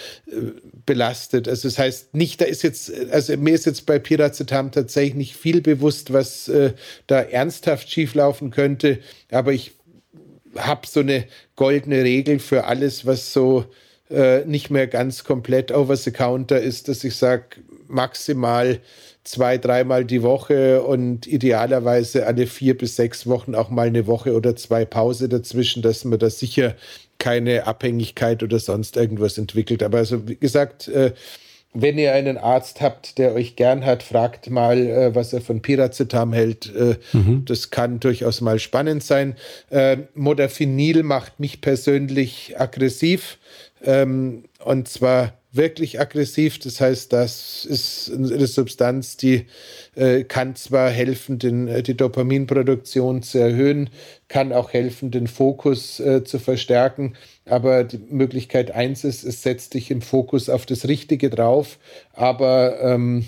belastet. 0.84 1.48
Also 1.48 1.66
das 1.66 1.78
heißt 1.78 2.14
nicht, 2.14 2.42
da 2.42 2.44
ist 2.44 2.62
jetzt, 2.62 2.92
also 3.10 3.34
mir 3.38 3.54
ist 3.54 3.64
jetzt 3.64 3.86
bei 3.86 3.98
Piracetam 3.98 4.70
tatsächlich 4.70 5.14
nicht 5.14 5.36
viel 5.36 5.62
bewusst, 5.62 6.12
was 6.12 6.48
äh, 6.48 6.74
da 7.06 7.22
ernsthaft 7.22 7.90
schieflaufen 7.90 8.50
könnte, 8.50 8.98
aber 9.30 9.54
ich 9.54 9.72
habe 10.54 10.86
so 10.86 11.00
eine 11.00 11.24
goldene 11.56 12.02
Regel 12.04 12.38
für 12.38 12.64
alles, 12.64 13.06
was 13.06 13.32
so 13.32 13.64
äh, 14.10 14.44
nicht 14.44 14.70
mehr 14.70 14.86
ganz 14.86 15.24
komplett 15.24 15.72
over 15.72 15.96
the 15.96 16.10
counter 16.10 16.60
ist, 16.60 16.88
dass 16.88 17.04
ich 17.04 17.16
sage, 17.16 17.44
maximal 17.88 18.78
zwei, 19.26 19.58
dreimal 19.58 20.04
die 20.04 20.22
Woche 20.22 20.82
und 20.82 21.26
idealerweise 21.26 22.26
alle 22.26 22.46
vier 22.46 22.78
bis 22.78 22.96
sechs 22.96 23.26
Wochen 23.26 23.54
auch 23.54 23.70
mal 23.70 23.88
eine 23.88 24.06
Woche 24.06 24.34
oder 24.34 24.56
zwei 24.56 24.84
Pause 24.84 25.28
dazwischen, 25.28 25.82
dass 25.82 26.04
man 26.04 26.18
da 26.18 26.30
sicher 26.30 26.74
keine 27.18 27.66
Abhängigkeit 27.66 28.42
oder 28.42 28.58
sonst 28.58 28.96
irgendwas 28.96 29.38
entwickelt. 29.38 29.82
Aber 29.82 29.98
also 29.98 30.28
wie 30.28 30.36
gesagt, 30.36 30.88
äh, 30.88 31.12
wenn 31.74 31.98
ihr 31.98 32.14
einen 32.14 32.38
Arzt 32.38 32.80
habt, 32.80 33.18
der 33.18 33.34
euch 33.34 33.56
gern 33.56 33.84
hat, 33.84 34.02
fragt 34.02 34.48
mal, 34.48 34.78
äh, 34.78 35.14
was 35.14 35.32
er 35.32 35.40
von 35.40 35.60
Piracetam 35.60 36.32
hält. 36.32 36.72
Äh, 36.74 36.96
mhm. 37.12 37.44
Das 37.44 37.70
kann 37.70 38.00
durchaus 38.00 38.40
mal 38.40 38.58
spannend 38.58 39.02
sein. 39.02 39.36
Modafinil 40.14 41.02
macht 41.02 41.40
mich 41.40 41.60
persönlich 41.60 42.58
aggressiv. 42.58 43.38
Ähm, 43.84 44.44
und 44.64 44.88
zwar 44.88 45.34
wirklich 45.56 46.00
aggressiv. 46.00 46.58
Das 46.58 46.80
heißt, 46.80 47.12
das 47.12 47.64
ist 47.64 48.12
eine 48.12 48.46
Substanz, 48.46 49.16
die 49.16 49.46
äh, 49.94 50.24
kann 50.24 50.54
zwar 50.54 50.90
helfen, 50.90 51.38
den, 51.38 51.68
äh, 51.68 51.82
die 51.82 51.96
Dopaminproduktion 51.96 53.22
zu 53.22 53.38
erhöhen, 53.38 53.90
kann 54.28 54.52
auch 54.52 54.72
helfen, 54.72 55.10
den 55.10 55.26
Fokus 55.26 55.98
äh, 56.00 56.24
zu 56.24 56.38
verstärken. 56.38 57.14
Aber 57.44 57.84
die 57.84 57.98
Möglichkeit 57.98 58.70
eins 58.70 59.04
ist, 59.04 59.24
es 59.24 59.42
setzt 59.42 59.74
dich 59.74 59.90
im 59.90 60.02
Fokus 60.02 60.48
auf 60.48 60.66
das 60.66 60.88
Richtige 60.88 61.30
drauf, 61.30 61.78
aber 62.12 62.80
ähm, 62.80 63.26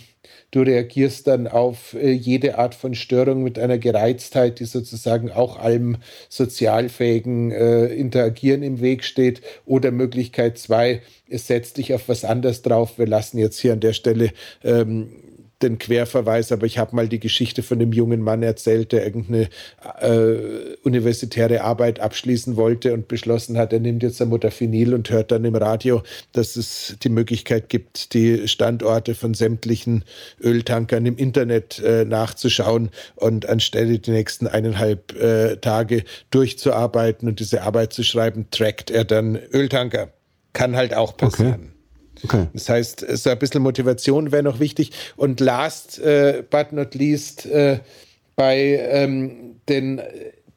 du 0.50 0.62
reagierst 0.62 1.26
dann 1.26 1.46
auf 1.46 1.94
äh, 1.94 2.10
jede 2.10 2.58
Art 2.58 2.74
von 2.74 2.94
Störung 2.94 3.42
mit 3.42 3.58
einer 3.58 3.78
Gereiztheit, 3.78 4.60
die 4.60 4.64
sozusagen 4.64 5.30
auch 5.30 5.58
allem 5.58 5.98
sozialfähigen 6.28 7.50
äh, 7.50 7.86
Interagieren 7.86 8.62
im 8.62 8.80
Weg 8.80 9.04
steht. 9.04 9.42
Oder 9.66 9.90
Möglichkeit 9.90 10.58
zwei, 10.58 11.02
es 11.28 11.46
setzt 11.46 11.76
dich 11.76 11.94
auf 11.94 12.08
was 12.08 12.24
anderes 12.24 12.62
drauf. 12.62 12.98
Wir 12.98 13.06
lassen 13.06 13.38
jetzt 13.38 13.58
hier 13.58 13.72
an 13.72 13.80
der 13.80 13.92
Stelle 13.92 14.30
ähm, 14.64 15.10
den 15.62 15.78
Querverweis, 15.78 16.52
aber 16.52 16.66
ich 16.66 16.78
habe 16.78 16.94
mal 16.94 17.08
die 17.08 17.18
Geschichte 17.18 17.62
von 17.62 17.78
dem 17.78 17.92
jungen 17.92 18.22
Mann 18.22 18.42
erzählt, 18.42 18.92
der 18.92 19.04
irgendeine 19.04 19.48
äh, 20.00 20.76
universitäre 20.82 21.62
Arbeit 21.62 22.00
abschließen 22.00 22.56
wollte 22.56 22.94
und 22.94 23.08
beschlossen 23.08 23.58
hat, 23.58 23.72
er 23.72 23.80
nimmt 23.80 24.02
jetzt 24.02 24.24
Modafinil 24.24 24.94
und 24.94 25.10
hört 25.10 25.32
dann 25.32 25.44
im 25.44 25.56
Radio, 25.56 26.02
dass 26.32 26.56
es 26.56 26.96
die 27.02 27.08
Möglichkeit 27.08 27.68
gibt, 27.68 28.14
die 28.14 28.46
Standorte 28.46 29.14
von 29.14 29.34
sämtlichen 29.34 30.04
Öltankern 30.40 31.06
im 31.06 31.16
Internet 31.16 31.80
äh, 31.80 32.04
nachzuschauen 32.04 32.90
und 33.16 33.48
anstelle 33.48 33.98
die 33.98 34.10
nächsten 34.10 34.46
eineinhalb 34.46 35.14
äh, 35.20 35.56
Tage 35.56 36.04
durchzuarbeiten 36.30 37.28
und 37.28 37.40
diese 37.40 37.62
Arbeit 37.62 37.92
zu 37.92 38.04
schreiben, 38.04 38.46
trackt 38.50 38.90
er 38.90 39.04
dann 39.04 39.36
Öltanker. 39.52 40.10
Kann 40.52 40.76
halt 40.76 40.94
auch 40.94 41.16
passieren. 41.16 41.54
Okay. 41.54 41.77
Okay. 42.24 42.46
Das 42.52 42.68
heißt, 42.68 43.06
so 43.16 43.30
ein 43.30 43.38
bisschen 43.38 43.62
Motivation 43.62 44.32
wäre 44.32 44.42
noch 44.42 44.60
wichtig. 44.60 44.92
Und 45.16 45.40
last 45.40 45.98
äh, 46.00 46.42
but 46.48 46.72
not 46.72 46.94
least, 46.94 47.46
äh, 47.46 47.78
bei 48.36 48.88
ähm, 48.90 49.56
den 49.68 50.00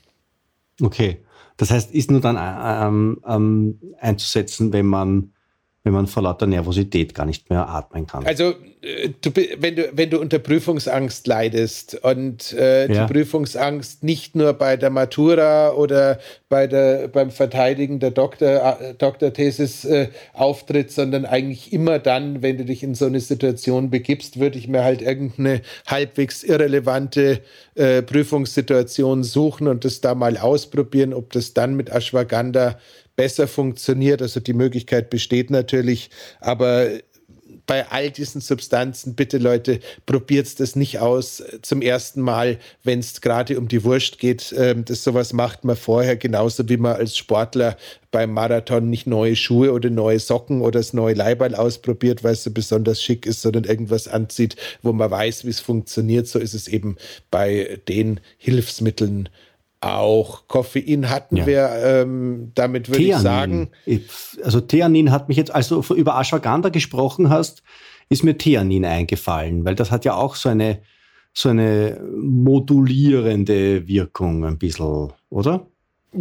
Okay. 0.80 1.18
Das 1.58 1.70
heißt, 1.72 1.92
ist 1.92 2.10
nur 2.10 2.20
dann 2.20 2.38
ähm, 2.38 3.20
ähm, 3.26 3.80
einzusetzen, 4.00 4.72
wenn 4.72 4.86
man 4.86 5.32
wenn 5.88 5.94
man 5.94 6.06
vor 6.06 6.22
lauter 6.22 6.46
Nervosität 6.46 7.14
gar 7.14 7.24
nicht 7.24 7.48
mehr 7.48 7.66
atmen 7.66 8.06
kann. 8.06 8.26
Also 8.26 8.54
äh, 8.82 9.08
du, 9.22 9.30
wenn, 9.58 9.76
du, 9.76 9.88
wenn 9.92 10.10
du 10.10 10.20
unter 10.20 10.38
Prüfungsangst 10.38 11.26
leidest 11.26 11.94
und 12.04 12.52
äh, 12.52 12.92
ja. 12.92 13.06
die 13.06 13.12
Prüfungsangst 13.12 14.04
nicht 14.04 14.36
nur 14.36 14.52
bei 14.52 14.76
der 14.76 14.90
Matura 14.90 15.72
oder 15.72 16.18
bei 16.50 16.66
der, 16.66 17.08
beim 17.08 17.30
Verteidigen 17.30 18.00
der 18.00 18.10
Doktor, 18.10 18.78
äh, 18.80 18.94
Doktorthesis 18.94 19.86
äh, 19.86 20.08
auftritt, 20.34 20.92
sondern 20.92 21.24
eigentlich 21.24 21.72
immer 21.72 21.98
dann, 21.98 22.42
wenn 22.42 22.58
du 22.58 22.66
dich 22.66 22.82
in 22.82 22.94
so 22.94 23.06
eine 23.06 23.20
Situation 23.20 23.88
begibst, 23.88 24.38
würde 24.38 24.58
ich 24.58 24.68
mir 24.68 24.84
halt 24.84 25.00
irgendeine 25.00 25.62
halbwegs 25.86 26.42
irrelevante 26.42 27.40
äh, 27.74 28.02
Prüfungssituation 28.02 29.24
suchen 29.24 29.68
und 29.68 29.86
das 29.86 30.02
da 30.02 30.14
mal 30.14 30.36
ausprobieren, 30.36 31.14
ob 31.14 31.32
das 31.32 31.54
dann 31.54 31.74
mit 31.74 31.88
Ashwagandha 31.88 32.78
besser 33.18 33.48
funktioniert. 33.48 34.22
Also 34.22 34.38
die 34.38 34.52
Möglichkeit 34.52 35.10
besteht 35.10 35.50
natürlich, 35.50 36.08
aber 36.40 36.88
bei 37.66 37.86
all 37.90 38.10
diesen 38.10 38.40
Substanzen, 38.40 39.14
bitte 39.14 39.38
Leute, 39.38 39.80
probiert 40.06 40.60
das 40.60 40.76
nicht 40.76 41.00
aus 41.00 41.42
zum 41.62 41.82
ersten 41.82 42.22
Mal, 42.22 42.58
wenn 42.84 43.00
es 43.00 43.20
gerade 43.20 43.58
um 43.58 43.66
die 43.66 43.82
Wurst 43.82 44.20
geht. 44.20 44.54
Ähm, 44.56 44.84
das 44.84 45.02
sowas 45.02 45.32
macht 45.32 45.64
man 45.64 45.76
vorher, 45.76 46.16
genauso 46.16 46.68
wie 46.68 46.76
man 46.76 46.94
als 46.94 47.16
Sportler 47.16 47.76
beim 48.12 48.32
Marathon 48.32 48.88
nicht 48.88 49.08
neue 49.08 49.34
Schuhe 49.34 49.72
oder 49.72 49.90
neue 49.90 50.20
Socken 50.20 50.60
oder 50.60 50.78
das 50.78 50.92
neue 50.92 51.14
Leiberl 51.14 51.56
ausprobiert, 51.56 52.22
weil 52.22 52.34
es 52.34 52.44
so 52.44 52.52
besonders 52.52 53.02
schick 53.02 53.26
ist, 53.26 53.42
sondern 53.42 53.64
irgendwas 53.64 54.06
anzieht, 54.06 54.54
wo 54.82 54.92
man 54.92 55.10
weiß, 55.10 55.44
wie 55.44 55.50
es 55.50 55.60
funktioniert. 55.60 56.28
So 56.28 56.38
ist 56.38 56.54
es 56.54 56.68
eben 56.68 56.96
bei 57.32 57.80
den 57.88 58.20
Hilfsmitteln 58.38 59.28
auch 59.80 60.48
Koffein 60.48 61.08
hatten 61.08 61.36
ja. 61.36 61.46
wir, 61.46 61.70
ähm, 61.82 62.52
damit 62.54 62.88
würde 62.88 63.02
ich 63.02 63.16
sagen. 63.16 63.70
Also 64.42 64.60
Theanin 64.60 65.10
hat 65.10 65.28
mich 65.28 65.36
jetzt, 65.36 65.54
als 65.54 65.68
du 65.68 65.82
über 65.94 66.18
Ashwagandha 66.18 66.70
gesprochen 66.70 67.30
hast, 67.30 67.62
ist 68.08 68.24
mir 68.24 68.36
Theanin 68.36 68.84
eingefallen, 68.84 69.64
weil 69.64 69.74
das 69.74 69.90
hat 69.90 70.04
ja 70.04 70.14
auch 70.14 70.34
so 70.34 70.48
eine, 70.48 70.80
so 71.32 71.50
eine 71.50 72.00
modulierende 72.20 73.86
Wirkung 73.86 74.44
ein 74.44 74.58
bisschen, 74.58 75.12
oder? 75.30 75.66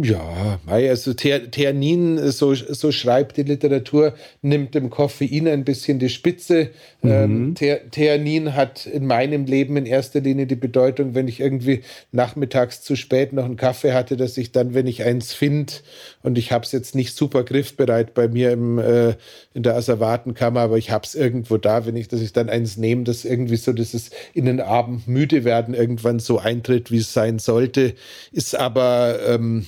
Ja, 0.00 0.60
also 0.66 1.12
Theanin, 1.12 2.30
so, 2.30 2.54
so 2.54 2.92
schreibt 2.92 3.36
die 3.36 3.42
Literatur, 3.42 4.14
nimmt 4.42 4.76
dem 4.76 4.90
Koffein 4.90 5.48
ein 5.48 5.64
bisschen 5.64 5.98
die 5.98 6.08
Spitze. 6.08 6.70
Mhm. 7.02 7.10
Ähm, 7.10 7.54
Theanin 7.90 8.54
hat 8.54 8.86
in 8.86 9.06
meinem 9.06 9.46
Leben 9.46 9.76
in 9.76 9.86
erster 9.86 10.20
Linie 10.20 10.46
die 10.46 10.54
Bedeutung, 10.54 11.16
wenn 11.16 11.26
ich 11.26 11.40
irgendwie 11.40 11.80
nachmittags 12.12 12.82
zu 12.82 12.94
spät 12.94 13.32
noch 13.32 13.44
einen 13.44 13.56
Kaffee 13.56 13.92
hatte, 13.92 14.16
dass 14.16 14.36
ich 14.36 14.52
dann, 14.52 14.72
wenn 14.72 14.86
ich 14.86 15.02
eins 15.02 15.32
finde, 15.32 15.72
und 16.22 16.38
ich 16.38 16.52
habe 16.52 16.64
es 16.64 16.70
jetzt 16.70 16.94
nicht 16.94 17.16
super 17.16 17.42
griffbereit 17.42 18.14
bei 18.14 18.28
mir 18.28 18.52
im, 18.52 18.78
äh, 18.78 19.16
in 19.52 19.64
der 19.64 19.74
Asservatenkammer, 19.74 20.60
aber 20.60 20.78
ich 20.78 20.92
habe 20.92 21.06
es 21.06 21.16
irgendwo 21.16 21.56
da, 21.56 21.86
wenn 21.86 21.96
ich, 21.96 22.06
dass 22.06 22.20
ich 22.20 22.32
dann 22.32 22.48
eins 22.48 22.76
nehme, 22.76 23.02
dass 23.02 23.24
irgendwie 23.24 23.56
so 23.56 23.72
dieses 23.72 24.10
in 24.32 24.44
den 24.44 24.60
Abend 24.60 25.08
müde 25.08 25.42
werden 25.42 25.74
irgendwann 25.74 26.20
so 26.20 26.38
eintritt, 26.38 26.92
wie 26.92 26.98
es 26.98 27.12
sein 27.12 27.40
sollte, 27.40 27.94
ist 28.30 28.54
aber... 28.54 29.18
Ähm, 29.26 29.66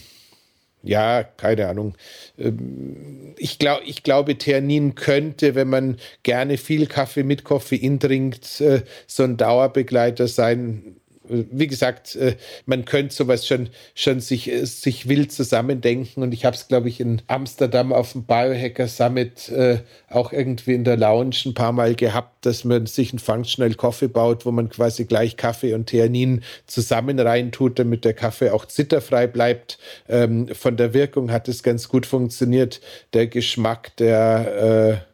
ja, 0.83 1.23
keine 1.23 1.69
Ahnung. 1.69 1.95
Ähm, 2.39 3.35
ich, 3.37 3.59
glaub, 3.59 3.81
ich 3.85 4.03
glaube, 4.03 4.39
Theanin 4.39 4.95
könnte, 4.95 5.55
wenn 5.55 5.69
man 5.69 5.97
gerne 6.23 6.57
viel 6.57 6.87
Kaffee 6.87 7.23
mit 7.23 7.45
Koffein 7.45 8.01
trinkt, 8.01 8.61
äh, 8.61 8.83
so 9.07 9.25
ein 9.25 9.37
Dauerbegleiter 9.37 10.29
sein 10.29 10.97
wie 11.31 11.67
gesagt, 11.67 12.17
äh, 12.17 12.37
man 12.67 12.85
könnte 12.85 13.15
sowas 13.15 13.47
schon, 13.47 13.69
schon 13.95 14.21
sich, 14.21 14.51
äh, 14.51 14.65
sich 14.65 15.09
wild 15.09 15.33
zusammendenken. 15.33 16.23
Und 16.23 16.33
ich 16.33 16.45
habe 16.45 16.57
es, 16.57 16.69
glaube 16.69 16.89
ich, 16.89 17.01
in 17.01 17.23
Amsterdam 17.27 17.93
auf 17.93 18.13
dem 18.13 18.25
Biohacker 18.25 18.89
Summit 18.89 19.49
äh, 19.51 19.79
auch 20.09 20.33
irgendwie 20.33 20.75
in 20.75 20.85
der 20.85 20.97
Lounge 20.97 21.37
ein 21.47 21.55
paar 21.55 21.73
Mal 21.73 21.95
gehabt, 21.95 22.45
dass 22.47 22.65
man 22.65 22.87
sich 22.87 23.13
einen 23.13 23.19
Functional 23.19 23.75
Coffee 23.75 24.09
baut, 24.09 24.45
wo 24.45 24.51
man 24.51 24.69
quasi 24.69 25.05
gleich 25.05 25.37
Kaffee 25.37 25.75
und 25.75 25.87
Theanin 25.87 26.43
zusammen 26.67 27.19
reintut, 27.19 27.79
damit 27.79 28.05
der 28.05 28.15
Kaffee 28.15 28.51
auch 28.51 28.67
zitterfrei 28.67 29.27
bleibt. 29.27 29.79
Ähm, 30.09 30.49
von 30.49 30.77
der 30.77 30.95
Wirkung 30.95 31.31
hat 31.31 31.49
es 31.49 31.63
ganz 31.63 31.89
gut 31.89 32.07
funktioniert. 32.07 32.81
Der 33.13 33.27
Geschmack, 33.27 33.97
der 33.97 35.03
äh, 35.07 35.10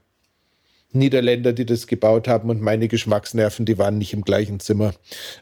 Niederländer, 0.92 1.52
die 1.52 1.66
das 1.66 1.86
gebaut 1.86 2.28
haben 2.28 2.50
und 2.50 2.60
meine 2.60 2.88
Geschmacksnerven, 2.88 3.66
die 3.66 3.78
waren 3.78 3.98
nicht 3.98 4.12
im 4.12 4.22
gleichen 4.22 4.60
Zimmer. 4.60 4.92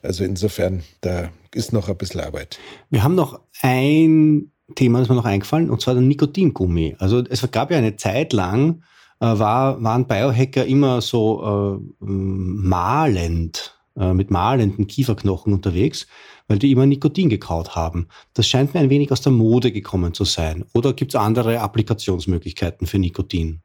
Also 0.03 0.25
insofern, 0.25 0.83
da 1.01 1.31
ist 1.55 1.73
noch 1.73 1.89
ein 1.89 1.97
bisschen 1.97 2.21
Arbeit. 2.21 2.59
Wir 2.91 3.03
haben 3.03 3.15
noch 3.15 3.41
ein 3.63 4.51
Thema, 4.75 4.99
das 5.01 5.09
mir 5.09 5.15
noch 5.15 5.25
eingefallen, 5.25 5.71
und 5.71 5.81
zwar 5.81 5.95
der 5.95 6.03
Nikotingummi. 6.03 6.97
Also 6.99 7.23
es 7.29 7.49
gab 7.51 7.71
ja 7.71 7.79
eine 7.79 7.97
Zeit 7.97 8.33
lang, 8.33 8.83
äh, 9.21 9.27
war, 9.27 9.83
waren 9.83 10.07
Biohacker 10.07 10.65
immer 10.67 11.01
so 11.01 11.81
äh, 12.01 12.05
malend, 12.05 13.79
äh, 13.97 14.13
mit 14.13 14.31
malenden 14.31 14.87
Kieferknochen 14.87 15.53
unterwegs, 15.53 16.07
weil 16.49 16.59
die 16.59 16.73
immer 16.73 16.87
Nikotin 16.87 17.29
gekaut 17.29 17.77
haben. 17.77 18.09
Das 18.35 18.47
scheint 18.47 18.75
mir 18.75 18.81
ein 18.81 18.91
wenig 18.91 19.13
aus 19.13 19.23
der 19.23 19.33
Mode 19.33 19.73
gekommen 19.73 20.15
zu 20.15 20.25
sein. 20.25 20.65
Oder 20.75 20.93
gibt 20.93 21.15
es 21.15 21.21
andere 21.21 21.61
Applikationsmöglichkeiten 21.61 22.87
für 22.87 22.99
Nikotin? 22.99 23.64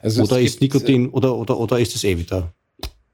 Also 0.00 0.22
oder 0.22 0.40
ist 0.40 0.60
Nikotin, 0.60 1.08
oder, 1.10 1.34
oder, 1.34 1.58
oder 1.58 1.78
ist 1.78 1.94
es 1.94 2.04
eh 2.04 2.18
wieder? 2.18 2.54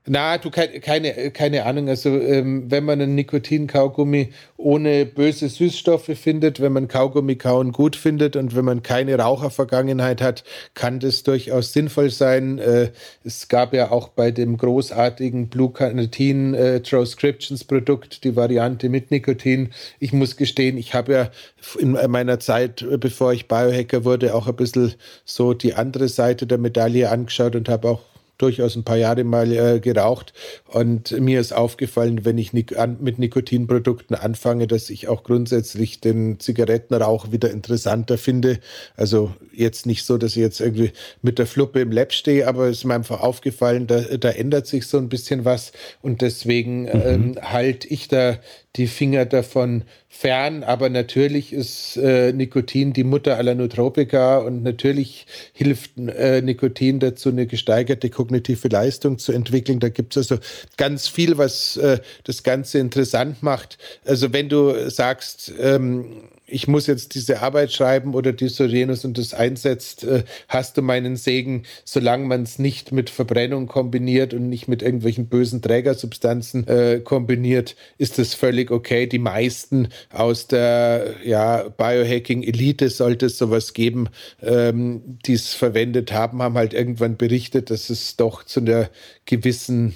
Na, 0.06 0.38
du 0.38 0.50
keine, 0.50 1.30
keine 1.30 1.66
Ahnung. 1.66 1.90
Also 1.90 2.08
ähm, 2.08 2.70
wenn 2.70 2.84
man 2.84 3.02
einen 3.02 3.14
Nikotin-Kaugummi 3.16 4.30
ohne 4.56 5.04
böse 5.04 5.50
Süßstoffe 5.50 6.10
findet, 6.18 6.58
wenn 6.58 6.72
man 6.72 6.88
Kaugummi 6.88 7.36
kauen 7.36 7.70
gut 7.72 7.96
findet 7.96 8.34
und 8.34 8.56
wenn 8.56 8.64
man 8.64 8.82
keine 8.82 9.18
Rauchervergangenheit 9.18 10.22
hat, 10.22 10.42
kann 10.72 11.00
das 11.00 11.22
durchaus 11.22 11.74
sinnvoll 11.74 12.08
sein. 12.08 12.58
Äh, 12.58 12.92
es 13.24 13.48
gab 13.48 13.74
ja 13.74 13.90
auch 13.90 14.08
bei 14.08 14.30
dem 14.30 14.56
großartigen 14.56 15.48
Blue 15.48 15.70
Carnitine 15.70 16.56
äh, 16.56 16.80
Transcriptions 16.80 17.64
Produkt 17.64 18.24
die 18.24 18.34
Variante 18.34 18.88
mit 18.88 19.10
Nikotin. 19.10 19.68
Ich 19.98 20.14
muss 20.14 20.38
gestehen, 20.38 20.78
ich 20.78 20.94
habe 20.94 21.12
ja 21.12 21.30
in 21.78 21.92
meiner 22.08 22.40
Zeit, 22.40 22.86
bevor 23.00 23.34
ich 23.34 23.48
Biohacker 23.48 24.06
wurde, 24.06 24.34
auch 24.34 24.48
ein 24.48 24.56
bisschen 24.56 24.94
so 25.26 25.52
die 25.52 25.74
andere 25.74 26.08
Seite 26.08 26.46
der 26.46 26.56
Medaille 26.56 27.10
angeschaut 27.10 27.54
und 27.54 27.68
habe 27.68 27.90
auch 27.90 28.09
durchaus 28.40 28.76
ein 28.76 28.84
paar 28.84 28.96
Jahre 28.96 29.24
mal 29.24 29.52
äh, 29.52 29.80
geraucht 29.80 30.32
und 30.66 31.18
mir 31.20 31.40
ist 31.40 31.52
aufgefallen, 31.52 32.24
wenn 32.24 32.38
ich 32.38 32.52
nik 32.52 32.78
an, 32.78 32.98
mit 33.00 33.18
Nikotinprodukten 33.18 34.16
anfange, 34.16 34.66
dass 34.66 34.90
ich 34.90 35.08
auch 35.08 35.22
grundsätzlich 35.22 36.00
den 36.00 36.40
Zigarettenrauch 36.40 37.32
wieder 37.32 37.50
interessanter 37.50 38.18
finde. 38.18 38.60
Also 38.96 39.34
jetzt 39.52 39.86
nicht 39.86 40.04
so, 40.04 40.18
dass 40.18 40.32
ich 40.32 40.42
jetzt 40.42 40.60
irgendwie 40.60 40.92
mit 41.22 41.38
der 41.38 41.46
Fluppe 41.46 41.80
im 41.80 41.92
Lab 41.92 42.12
stehe, 42.12 42.46
aber 42.46 42.66
es 42.66 42.78
ist 42.78 42.84
mir 42.84 42.94
einfach 42.94 43.20
aufgefallen, 43.20 43.86
da, 43.86 44.00
da 44.00 44.30
ändert 44.30 44.66
sich 44.66 44.86
so 44.86 44.98
ein 44.98 45.08
bisschen 45.08 45.44
was 45.44 45.72
und 46.02 46.22
deswegen 46.22 46.82
mhm. 46.82 47.02
ähm, 47.04 47.38
halte 47.42 47.88
ich 47.88 48.08
da 48.08 48.38
die 48.76 48.86
Finger 48.86 49.26
davon 49.26 49.84
fern. 50.08 50.62
Aber 50.62 50.88
natürlich 50.90 51.52
ist 51.52 51.96
äh, 51.96 52.32
Nikotin 52.32 52.92
die 52.92 53.04
Mutter 53.04 53.36
aller 53.36 53.54
Nootropika 53.54 54.38
und 54.38 54.62
natürlich 54.62 55.26
hilft 55.52 55.98
äh, 55.98 56.40
Nikotin 56.40 57.00
dazu, 57.00 57.30
eine 57.30 57.46
gesteigerte 57.46 58.10
kognitive 58.10 58.68
Leistung 58.68 59.18
zu 59.18 59.32
entwickeln. 59.32 59.80
Da 59.80 59.88
gibt 59.88 60.16
es 60.16 60.30
also 60.30 60.42
ganz 60.76 61.08
viel, 61.08 61.38
was 61.38 61.76
äh, 61.76 61.98
das 62.24 62.42
Ganze 62.42 62.78
interessant 62.78 63.42
macht. 63.42 63.78
Also 64.04 64.32
wenn 64.32 64.48
du 64.48 64.88
sagst, 64.88 65.52
ähm, 65.60 66.22
ich 66.50 66.68
muss 66.68 66.86
jetzt 66.86 67.14
diese 67.14 67.42
Arbeit 67.42 67.72
schreiben 67.72 68.14
oder 68.14 68.32
dies 68.32 68.60
oder 68.60 68.70
jenes 68.70 69.04
und 69.04 69.18
das 69.18 69.34
einsetzt, 69.34 70.04
äh, 70.04 70.24
hast 70.48 70.76
du 70.76 70.82
meinen 70.82 71.16
Segen, 71.16 71.64
solange 71.84 72.26
man 72.26 72.42
es 72.42 72.58
nicht 72.58 72.92
mit 72.92 73.10
Verbrennung 73.10 73.66
kombiniert 73.66 74.34
und 74.34 74.48
nicht 74.48 74.68
mit 74.68 74.82
irgendwelchen 74.82 75.26
bösen 75.26 75.62
Trägersubstanzen 75.62 76.66
äh, 76.66 77.00
kombiniert, 77.02 77.76
ist 77.98 78.18
das 78.18 78.34
völlig 78.34 78.70
okay. 78.70 79.06
Die 79.06 79.18
meisten 79.18 79.88
aus 80.12 80.46
der 80.46 81.14
ja, 81.24 81.68
Biohacking-Elite 81.68 82.90
sollte 82.90 83.26
es 83.26 83.38
sowas 83.38 83.72
geben, 83.72 84.08
ähm, 84.42 85.18
die 85.26 85.34
es 85.34 85.54
verwendet 85.54 86.12
haben, 86.12 86.42
haben 86.42 86.54
halt 86.54 86.74
irgendwann 86.74 87.16
berichtet, 87.16 87.70
dass 87.70 87.90
es 87.90 88.16
doch 88.16 88.44
zu 88.44 88.60
einer 88.60 88.90
gewissen 89.24 89.94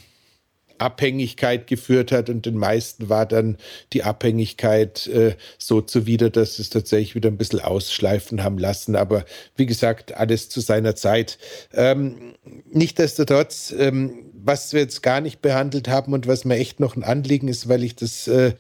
Abhängigkeit 0.85 1.67
geführt 1.67 2.13
hat 2.13 2.29
und 2.29 2.47
den 2.47 2.57
meisten 2.57 3.09
war 3.09 3.27
dann 3.27 3.57
die 3.93 4.03
Abhängigkeit 4.03 5.07
äh, 5.09 5.35
so 5.59 5.81
zuwider, 5.81 6.31
dass 6.31 6.59
es 6.59 6.71
tatsächlich 6.71 7.15
wieder 7.15 7.31
ein 7.31 7.39
bisschen 7.39 7.61
ausschleifen 7.61 8.45
haben 8.45 8.59
lassen. 8.59 8.97
Aber 8.97 9.25
wie 9.57 9.67
gesagt, 9.67 10.15
alles 10.15 10.49
zu 10.49 10.61
seiner 10.61 10.95
Zeit. 10.95 11.39
Ähm, 11.73 12.35
Nichtsdestotrotz, 12.71 13.75
ähm, 13.77 14.31
was 14.35 14.73
wir 14.73 14.81
jetzt 14.81 15.03
gar 15.03 15.21
nicht 15.21 15.41
behandelt 15.41 15.89
haben 15.89 16.13
und 16.13 16.27
was 16.27 16.45
mir 16.45 16.57
echt 16.57 16.81
noch 16.81 16.97
ein 16.97 17.05
Anliegen 17.05 17.49
ist, 17.49 17.69
weil 17.69 17.83
ich 17.85 17.97
das 17.97 18.29
äh, 18.29 18.53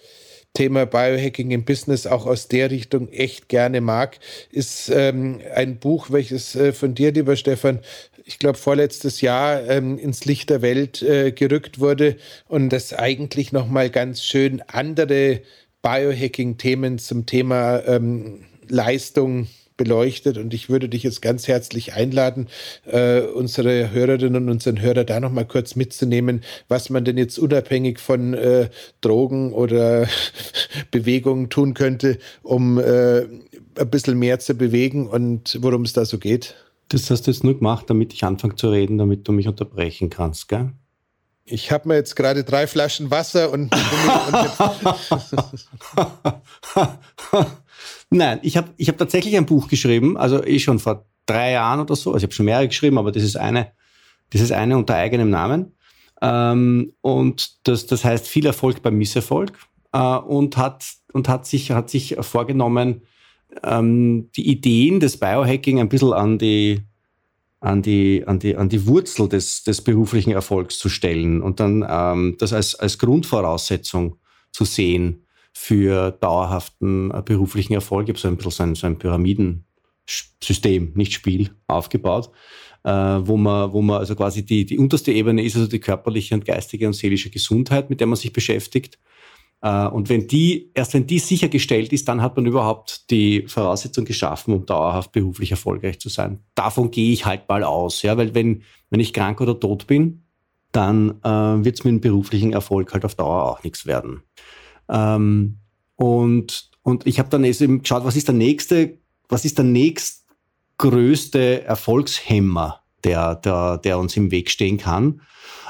Thema 0.55 0.87
Biohacking 0.87 1.51
im 1.51 1.64
Business 1.64 2.07
auch 2.07 2.27
aus 2.27 2.49
der 2.49 2.70
Richtung 2.70 3.09
echt 3.09 3.49
gerne 3.49 3.81
mag, 3.81 4.18
ist 4.53 4.89
ähm, 4.89 5.41
ein 5.55 5.79
Buch, 5.79 6.11
welches 6.11 6.55
äh, 6.55 6.72
von 6.72 6.95
dir, 6.95 7.12
lieber 7.12 7.37
Stefan, 7.37 7.81
ich 8.25 8.39
glaube, 8.39 8.59
vorletztes 8.59 9.20
Jahr 9.20 9.68
ähm, 9.68 9.99
ins 9.99 10.25
Licht 10.25 10.51
der 10.51 10.62
Welt 10.62 11.03
äh, 11.03 11.33
gerückt 11.33 11.79
wurde 11.79 12.16
und 12.49 12.70
das 12.70 12.93
eigentlich 12.93 13.53
nochmal 13.53 13.91
ganz 13.91 14.22
schön 14.22 14.62
andere 14.66 15.43
Biohacking-Themen 15.83 16.99
zum 16.99 17.27
Thema 17.27 17.87
ähm, 17.87 18.47
Leistung 18.68 19.49
beleuchtet 19.77 20.39
und 20.39 20.55
ich 20.55 20.70
würde 20.70 20.89
dich 20.89 21.03
jetzt 21.03 21.20
ganz 21.20 21.49
herzlich 21.49 21.95
einladen, 21.95 22.49
äh, 22.87 23.20
unsere 23.20 23.91
Hörerinnen 23.91 24.45
und 24.45 24.49
unseren 24.49 24.81
Hörer 24.81 25.05
da 25.05 25.18
nochmal 25.18 25.47
kurz 25.47 25.75
mitzunehmen, 25.75 26.43
was 26.68 26.91
man 26.91 27.05
denn 27.05 27.18
jetzt 27.18 27.39
unabhängig 27.39 27.99
von 27.99 28.35
äh, 28.35 28.68
Drogen 29.01 29.53
oder 29.53 30.09
Bewegungen 30.93 31.51
tun 31.51 31.75
könnte, 31.75 32.18
um 32.43 32.79
äh, 32.79 33.22
ein 33.22 33.91
bisschen 33.91 34.18
mehr 34.18 34.39
zu 34.39 34.55
bewegen 34.55 35.09
und 35.09 35.59
worum 35.61 35.83
es 35.83 35.93
da 35.93 36.05
so 36.05 36.18
geht. 36.18 36.55
Das 36.89 37.11
hast 37.11 37.26
du 37.26 37.30
jetzt 37.30 37.45
nur 37.45 37.55
gemacht, 37.55 37.89
damit 37.89 38.12
ich 38.12 38.24
anfange 38.24 38.57
zu 38.57 38.70
reden, 38.70 38.99
damit 38.99 39.26
du 39.26 39.32
mich 39.32 39.49
unterbrechen 39.49 40.11
kannst, 40.11 40.49
gell? 40.49 40.72
Ich 41.47 41.70
habe 41.70 41.89
mir 41.89 41.97
jetzt 41.97 42.16
gerade 42.16 42.43
drei 42.43 42.66
Flaschen 42.66 43.11
Wasser 43.11 43.53
und, 43.53 43.70
Nein, 48.11 48.41
ich 48.43 48.57
habe 48.57 48.70
ich 48.78 48.89
hab 48.89 48.97
tatsächlich 48.97 49.37
ein 49.37 49.45
Buch 49.45 49.68
geschrieben, 49.68 50.16
also 50.16 50.43
eh 50.43 50.59
schon 50.59 50.78
vor 50.78 51.05
drei 51.26 51.53
Jahren 51.53 51.80
oder 51.80 51.97
so. 51.97 52.12
Also 52.12 52.18
ich 52.18 52.24
habe 52.24 52.35
schon 52.35 52.47
mehrere 52.47 52.68
geschrieben, 52.68 52.97
aber 52.97 53.12
das 53.12 53.22
ist 53.22 53.37
eine, 53.37 53.72
das 54.30 54.41
ist 54.41 54.53
eine 54.53 54.78
unter 54.78 54.95
eigenem 54.95 55.28
Namen. 55.28 55.76
Ähm, 56.22 56.93
und 57.03 57.66
das, 57.68 57.87
das 57.87 58.05
heißt 58.05 58.26
viel 58.26 58.47
Erfolg 58.47 58.82
beim 58.82 58.97
Misserfolg 58.97 59.53
äh, 59.93 59.99
und 59.99 60.57
hat 60.57 60.87
und 61.12 61.28
hat 61.28 61.47
sich 61.47 61.70
hat 61.72 61.91
sich 61.91 62.16
vorgenommen, 62.20 63.03
ähm, 63.62 64.30
die 64.36 64.48
Ideen 64.48 65.00
des 65.00 65.16
Biohacking 65.18 65.80
ein 65.80 65.88
bisschen 65.88 66.12
an 66.12 66.38
die 66.38 66.82
an 67.64 67.80
die, 67.80 68.22
an 68.26 68.38
die, 68.38 68.57
an 68.57 68.68
die 68.68 68.86
Wurzel 68.86 69.26
des, 69.26 69.64
des 69.64 69.80
beruflichen 69.80 70.32
Erfolgs 70.32 70.78
zu 70.78 70.90
stellen 70.90 71.40
und 71.40 71.61
dann 71.61 71.84
ähm, 71.88 72.36
das 72.38 72.52
als, 72.52 72.74
als 72.74 72.98
Grundvoraussetzung 72.98 74.18
zu 74.52 74.66
sehen 74.66 75.24
für 75.55 76.11
dauerhaften 76.11 77.11
äh, 77.11 77.22
beruflichen 77.24 77.72
Erfolg. 77.72 78.05
Ich 78.05 78.11
habe 78.11 78.18
so 78.18 78.28
ein 78.28 78.36
bisschen 78.36 78.52
so 78.52 78.62
ein, 78.62 78.74
so 78.74 78.86
ein 78.86 78.98
Pyramidensystem, 78.98 80.92
nicht 80.94 81.14
Spiel, 81.14 81.50
aufgebaut, 81.66 82.30
äh, 82.82 82.90
wo 82.90 83.38
man, 83.38 83.72
wo 83.72 83.80
man 83.80 83.98
also 83.98 84.14
quasi 84.14 84.44
die, 84.44 84.66
die 84.66 84.76
unterste 84.76 85.12
Ebene 85.12 85.42
ist 85.42 85.57
also 85.57 85.66
die 85.68 85.80
körperliche 85.80 86.34
und 86.34 86.44
geistige 86.44 86.86
und 86.86 86.92
seelische 86.92 87.30
Gesundheit, 87.30 87.88
mit 87.88 88.00
der 88.00 88.09
man 88.09 88.16
sich 88.16 88.34
beschäftigt. 88.34 88.98
Äh, 89.62 89.86
und 89.88 90.09
wenn 90.09 90.28
die, 90.28 90.70
erst 90.74 90.94
wenn 90.94 91.07
die 91.07 91.18
sichergestellt 91.18 91.92
ist, 91.92 92.09
dann 92.09 92.22
hat 92.22 92.36
man 92.36 92.46
überhaupt 92.46 93.11
die 93.11 93.46
Voraussetzung 93.46 94.05
geschaffen, 94.05 94.55
um 94.55 94.66
dauerhaft 94.66 95.12
beruflich 95.12 95.50
erfolgreich 95.50 96.00
zu 96.00 96.09
sein. 96.09 96.40
Davon 96.55 96.90
gehe 96.90 97.12
ich 97.12 97.26
halt 97.26 97.48
mal 97.48 97.64
aus, 97.64 98.02
ja, 98.02 98.16
weil 98.16 98.34
wenn, 98.34 98.62
wenn 98.90 99.00
ich 99.00 99.12
krank 99.12 99.40
oder 99.40 99.59
tot 99.59 99.86
bin, 99.86 100.22
dann 100.72 101.20
äh, 101.22 101.64
wird 101.64 101.78
es 101.78 101.84
mit 101.84 101.92
dem 101.92 102.00
beruflichen 102.00 102.52
Erfolg 102.52 102.92
halt 102.92 103.05
auf 103.05 103.14
Dauer 103.14 103.44
auch 103.44 103.62
nichts 103.62 103.86
werden. 103.86 104.22
Ähm, 104.88 105.59
und, 105.96 106.70
und 106.82 107.07
ich 107.07 107.18
habe 107.18 107.30
dann 107.30 107.44
eben 107.44 107.82
geschaut, 107.82 108.05
was 108.05 108.16
ist 108.16 108.28
der 108.28 108.34
nächste, 108.34 108.98
was 109.28 109.44
ist 109.44 109.59
der 109.59 109.64
nächstgrößte 109.64 111.64
Erfolgshemmer, 111.64 112.80
der, 113.05 113.36
der, 113.36 113.78
der 113.78 113.98
uns 113.98 114.16
im 114.16 114.30
Weg 114.30 114.50
stehen 114.50 114.78
kann. 114.78 115.20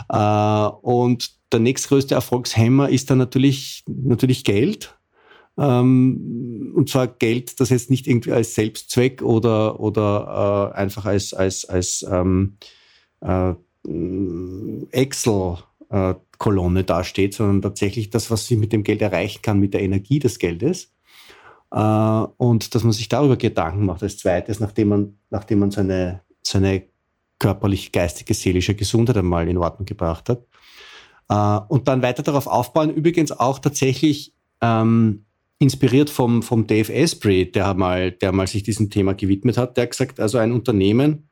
Äh, 0.08 0.16
und 0.16 1.30
der 1.54 1.60
nächstgrößte 1.60 2.14
Erfolgshemmer 2.14 2.88
ist 2.88 3.10
dann 3.10 3.18
natürlich, 3.18 3.84
natürlich 3.86 4.44
Geld. 4.44 4.98
Ähm, 5.56 6.72
und 6.74 6.90
zwar 6.90 7.06
Geld, 7.06 7.60
das 7.60 7.70
jetzt 7.70 7.90
nicht 7.90 8.06
irgendwie 8.06 8.32
als 8.32 8.54
Selbstzweck 8.54 9.22
oder, 9.22 9.78
oder 9.78 10.72
äh, 10.74 10.76
einfach 10.76 11.04
als, 11.06 11.32
als, 11.32 11.64
als 11.64 12.04
ähm, 12.10 12.56
äh, 13.20 13.54
Excel 14.90 15.58
äh, 15.90 16.14
Kolonne 16.38 16.82
dasteht, 16.82 17.34
sondern 17.34 17.62
tatsächlich 17.62 18.10
das, 18.10 18.30
was 18.30 18.46
sie 18.46 18.56
mit 18.56 18.72
dem 18.72 18.82
Geld 18.82 19.00
erreichen 19.00 19.42
kann, 19.42 19.60
mit 19.60 19.74
der 19.74 19.82
Energie 19.82 20.18
des 20.18 20.40
Geldes. 20.40 20.92
Äh, 21.70 21.78
und 21.78 22.74
dass 22.74 22.82
man 22.82 22.92
sich 22.92 23.08
darüber 23.08 23.36
Gedanken 23.36 23.86
macht 23.86 24.02
als 24.02 24.18
zweites, 24.18 24.58
nachdem 24.58 24.88
man, 24.88 25.18
nachdem 25.30 25.60
man 25.60 25.70
seine, 25.70 26.22
seine 26.42 26.82
körperlich, 27.38 27.92
geistige, 27.92 28.34
seelische 28.34 28.74
Gesundheit 28.74 29.18
einmal 29.18 29.48
in 29.48 29.58
Ordnung 29.58 29.86
gebracht 29.86 30.28
hat. 30.28 30.44
Äh, 31.28 31.60
und 31.68 31.88
dann 31.88 32.02
weiter 32.02 32.22
darauf 32.22 32.46
aufbauen, 32.46 32.90
übrigens 32.90 33.32
auch 33.32 33.58
tatsächlich 33.58 34.34
ähm, 34.60 35.24
inspiriert 35.58 36.10
vom, 36.10 36.42
vom 36.42 36.66
Dave 36.66 36.92
Asprey, 36.92 37.50
der 37.50 37.74
mal, 37.74 38.12
der 38.12 38.32
mal 38.32 38.46
sich 38.46 38.62
diesem 38.62 38.90
Thema 38.90 39.14
gewidmet 39.14 39.56
hat, 39.56 39.76
der 39.76 39.84
hat 39.84 39.90
gesagt, 39.90 40.20
also 40.20 40.38
ein 40.38 40.52
Unternehmen, 40.52 41.28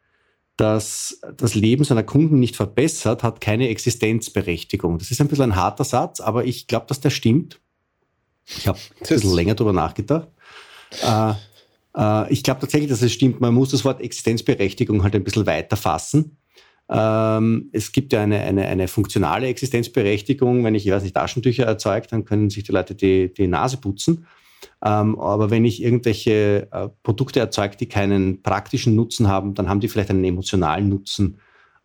das 0.57 1.21
das 1.37 1.55
Leben 1.55 1.85
seiner 1.85 2.03
Kunden 2.03 2.39
nicht 2.39 2.57
verbessert, 2.57 3.23
hat 3.23 3.41
keine 3.41 3.69
Existenzberechtigung. 3.69 4.99
Das 4.99 5.11
ist 5.11 5.21
ein 5.21 5.29
bisschen 5.29 5.53
ein 5.53 5.57
harter 5.57 5.85
Satz, 5.85 6.21
aber 6.21 6.45
ich 6.45 6.67
glaube, 6.67 6.87
dass 6.89 7.01
der 7.01 7.11
stimmt. 7.11 7.61
Ich 8.45 8.69
habe 8.69 8.79
ein 8.79 9.07
bisschen 9.07 9.35
länger 9.35 9.55
darüber 9.55 9.73
nachgedacht. 9.73 10.29
Äh, 11.03 11.33
äh, 11.97 12.33
ich 12.33 12.43
glaube 12.43 12.61
tatsächlich, 12.61 12.91
dass 12.91 13.03
es 13.03 13.13
stimmt. 13.13 13.41
Man 13.41 13.55
muss 13.55 13.71
das 13.71 13.85
Wort 13.85 14.01
Existenzberechtigung 14.01 15.03
halt 15.03 15.15
ein 15.15 15.25
bisschen 15.25 15.47
weiter 15.47 15.77
fassen. 15.77 16.37
Ähm, 16.93 17.71
es 17.73 17.93
gibt 17.93 18.13
ja 18.13 18.23
eine, 18.23 18.41
eine, 18.41 18.67
eine 18.67 18.87
funktionale 18.87 19.47
Existenzberechtigung. 19.47 20.63
Wenn 20.63 20.75
ich, 20.75 20.87
ich 20.87 20.93
weiß 20.93 21.03
nicht, 21.03 21.17
Taschentücher 21.17 21.65
erzeuge, 21.65 22.07
dann 22.11 22.25
können 22.25 22.51
sich 22.51 22.65
die 22.65 22.73
Leute 22.73 22.95
die, 22.95 23.33
die 23.33 23.47
Nase 23.47 23.79
putzen. 23.79 24.27
Ähm, 24.85 25.19
aber 25.19 25.51
wenn 25.51 25.65
ich 25.65 25.83
irgendwelche 25.83 26.69
äh, 26.71 26.89
Produkte 27.03 27.41
erzeuge, 27.41 27.77
die 27.77 27.89
keinen 27.89 28.43
praktischen 28.43 28.95
Nutzen 28.95 29.29
haben, 29.29 29.55
dann 29.55 29.69
haben 29.69 29.81
die 29.81 29.89
vielleicht 29.89 30.11
einen 30.11 30.25
emotionalen 30.25 30.89
Nutzen 30.89 31.39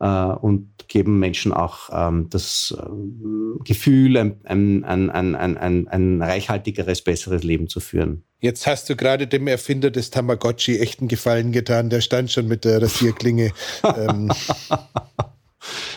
und 0.05 0.69
geben 0.87 1.19
Menschen 1.19 1.51
auch 1.51 1.89
ähm, 1.91 2.27
das 2.29 2.75
äh, 2.77 3.63
Gefühl, 3.63 4.17
ein, 4.17 4.39
ein, 4.45 4.83
ein, 4.83 5.35
ein, 5.35 5.87
ein 5.87 6.21
reichhaltigeres, 6.21 7.03
besseres 7.03 7.43
Leben 7.43 7.67
zu 7.67 7.79
führen. 7.79 8.23
Jetzt 8.39 8.67
hast 8.67 8.89
du 8.89 8.95
gerade 8.95 9.25
dem 9.25 9.47
Erfinder 9.47 9.89
des 9.89 10.11
Tamagotchi 10.11 10.77
echten 10.77 11.07
Gefallen 11.07 11.51
getan. 11.51 11.89
Der 11.89 12.01
stand 12.01 12.31
schon 12.31 12.47
mit 12.47 12.63
der 12.65 12.81
Rasierklinge. 12.81 13.51
ähm. 13.83 14.31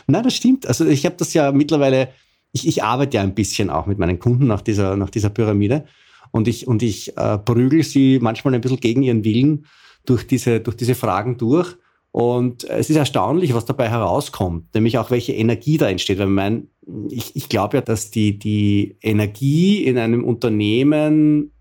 Nein, 0.06 0.24
das 0.24 0.34
stimmt. 0.34 0.66
Also 0.66 0.86
ich 0.86 1.04
habe 1.04 1.16
das 1.18 1.34
ja 1.34 1.52
mittlerweile, 1.52 2.08
ich, 2.52 2.66
ich 2.66 2.82
arbeite 2.82 3.18
ja 3.18 3.22
ein 3.22 3.34
bisschen 3.34 3.68
auch 3.68 3.86
mit 3.86 3.98
meinen 3.98 4.18
Kunden 4.18 4.46
nach 4.46 4.62
dieser, 4.62 4.96
nach 4.96 5.10
dieser 5.10 5.28
Pyramide. 5.28 5.84
Und 6.30 6.48
ich, 6.48 6.66
und 6.66 6.82
ich 6.82 7.16
äh, 7.18 7.38
prügel 7.38 7.82
sie 7.82 8.18
manchmal 8.20 8.54
ein 8.54 8.60
bisschen 8.60 8.80
gegen 8.80 9.02
ihren 9.02 9.24
Willen 9.24 9.66
durch 10.06 10.26
diese, 10.26 10.60
durch 10.60 10.76
diese 10.76 10.94
Fragen 10.94 11.36
durch. 11.36 11.76
Und 12.12 12.64
es 12.64 12.90
ist 12.90 12.96
erstaunlich, 12.96 13.54
was 13.54 13.64
dabei 13.64 13.88
herauskommt, 13.88 14.74
nämlich 14.74 14.98
auch 14.98 15.10
welche 15.10 15.32
Energie 15.32 15.78
da 15.78 15.88
entsteht. 15.88 16.18
Weil 16.18 16.26
mein, 16.26 16.68
ich, 17.08 17.36
ich 17.36 17.48
glaube 17.48 17.76
ja, 17.76 17.80
dass 17.82 18.10
die, 18.10 18.38
die 18.38 18.96
Energie 19.00 19.84
in 19.84 19.96
einem 19.96 20.24
Unternehmen 20.24 21.52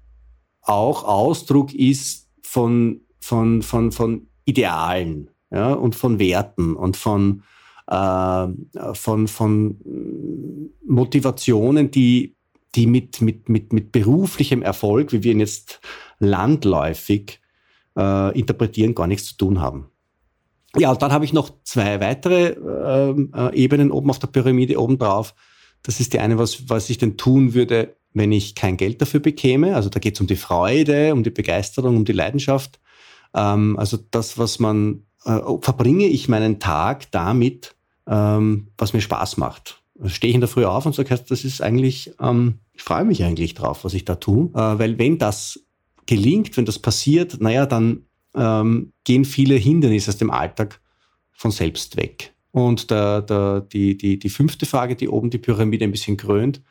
auch 0.61 1.03
Ausdruck 1.03 1.73
ist 1.73 2.29
von, 2.41 3.01
von, 3.19 3.61
von, 3.61 3.91
von 3.91 4.27
Idealen 4.45 5.29
ja, 5.51 5.73
und 5.73 5.95
von 5.95 6.17
Werten 6.17 6.75
und 6.75 6.97
von, 6.97 7.43
äh, 7.87 8.47
von, 8.93 9.27
von 9.27 9.79
Motivationen, 10.83 11.91
die 11.91 12.35
die 12.75 12.87
mit, 12.87 13.21
mit, 13.21 13.49
mit, 13.49 13.73
mit 13.73 13.91
beruflichem 13.91 14.61
Erfolg, 14.61 15.11
wie 15.11 15.23
wir 15.23 15.31
ihn 15.31 15.39
jetzt 15.39 15.81
landläufig 16.19 17.39
äh, 17.97 18.37
interpretieren, 18.37 18.95
gar 18.95 19.07
nichts 19.07 19.27
zu 19.29 19.37
tun 19.37 19.59
haben. 19.59 19.89
Ja, 20.77 20.91
und 20.91 21.01
dann 21.01 21.11
habe 21.11 21.25
ich 21.25 21.33
noch 21.33 21.51
zwei 21.63 21.99
weitere 21.99 22.49
ähm, 22.49 23.31
äh, 23.35 23.55
Ebenen 23.55 23.91
oben 23.91 24.09
auf 24.09 24.19
der 24.19 24.27
Pyramide 24.27 24.79
oben 24.79 24.97
drauf. 24.97 25.33
Das 25.81 25.99
ist 25.99 26.13
die 26.13 26.19
eine, 26.19 26.37
was, 26.37 26.69
was 26.69 26.89
ich 26.89 26.97
denn 26.97 27.17
tun 27.17 27.53
würde, 27.53 27.95
wenn 28.13 28.31
ich 28.31 28.55
kein 28.55 28.77
Geld 28.77 29.01
dafür 29.01 29.19
bekäme. 29.19 29.75
Also 29.75 29.89
da 29.89 29.99
geht 29.99 30.15
es 30.15 30.21
um 30.21 30.27
die 30.27 30.35
Freude, 30.35 31.13
um 31.13 31.23
die 31.23 31.29
Begeisterung, 31.31 31.97
um 31.97 32.05
die 32.05 32.13
Leidenschaft. 32.13 32.79
Ähm, 33.33 33.77
also 33.79 33.97
das, 34.11 34.37
was 34.37 34.59
man, 34.59 35.05
äh, 35.25 35.39
verbringe 35.61 36.05
ich 36.05 36.29
meinen 36.29 36.59
Tag 36.59 37.11
damit, 37.11 37.75
ähm, 38.07 38.67
was 38.77 38.93
mir 38.93 39.01
Spaß 39.01 39.37
macht 39.37 39.79
stehe 40.05 40.29
ich 40.29 40.35
in 40.35 40.41
der 40.41 40.47
Früh 40.47 40.65
auf 40.65 40.85
und 40.85 40.95
sage, 40.95 41.19
das 41.27 41.43
ist 41.43 41.61
eigentlich, 41.61 42.13
ähm, 42.19 42.59
ich 42.73 42.83
freue 42.83 43.05
mich 43.05 43.23
eigentlich 43.23 43.53
drauf, 43.53 43.83
was 43.83 43.93
ich 43.93 44.05
da 44.05 44.15
tue. 44.15 44.49
Äh, 44.53 44.79
weil 44.79 44.97
wenn 44.97 45.17
das 45.17 45.59
gelingt, 46.05 46.55
wenn 46.57 46.65
das 46.65 46.79
passiert, 46.79 47.41
naja, 47.41 47.65
dann 47.65 48.05
ähm, 48.35 48.93
gehen 49.03 49.25
viele 49.25 49.55
Hindernisse 49.55 50.09
aus 50.09 50.17
dem 50.17 50.31
Alltag 50.31 50.81
von 51.31 51.51
selbst 51.51 51.97
weg. 51.97 52.33
Und 52.51 52.91
der, 52.91 53.21
der, 53.21 53.61
die, 53.61 53.97
die, 53.97 54.19
die 54.19 54.29
fünfte 54.29 54.65
Frage, 54.65 54.95
die 54.95 55.07
oben 55.07 55.29
die 55.29 55.37
Pyramide 55.37 55.85
ein 55.85 55.91
bisschen 55.91 56.17
krönt, 56.17 56.61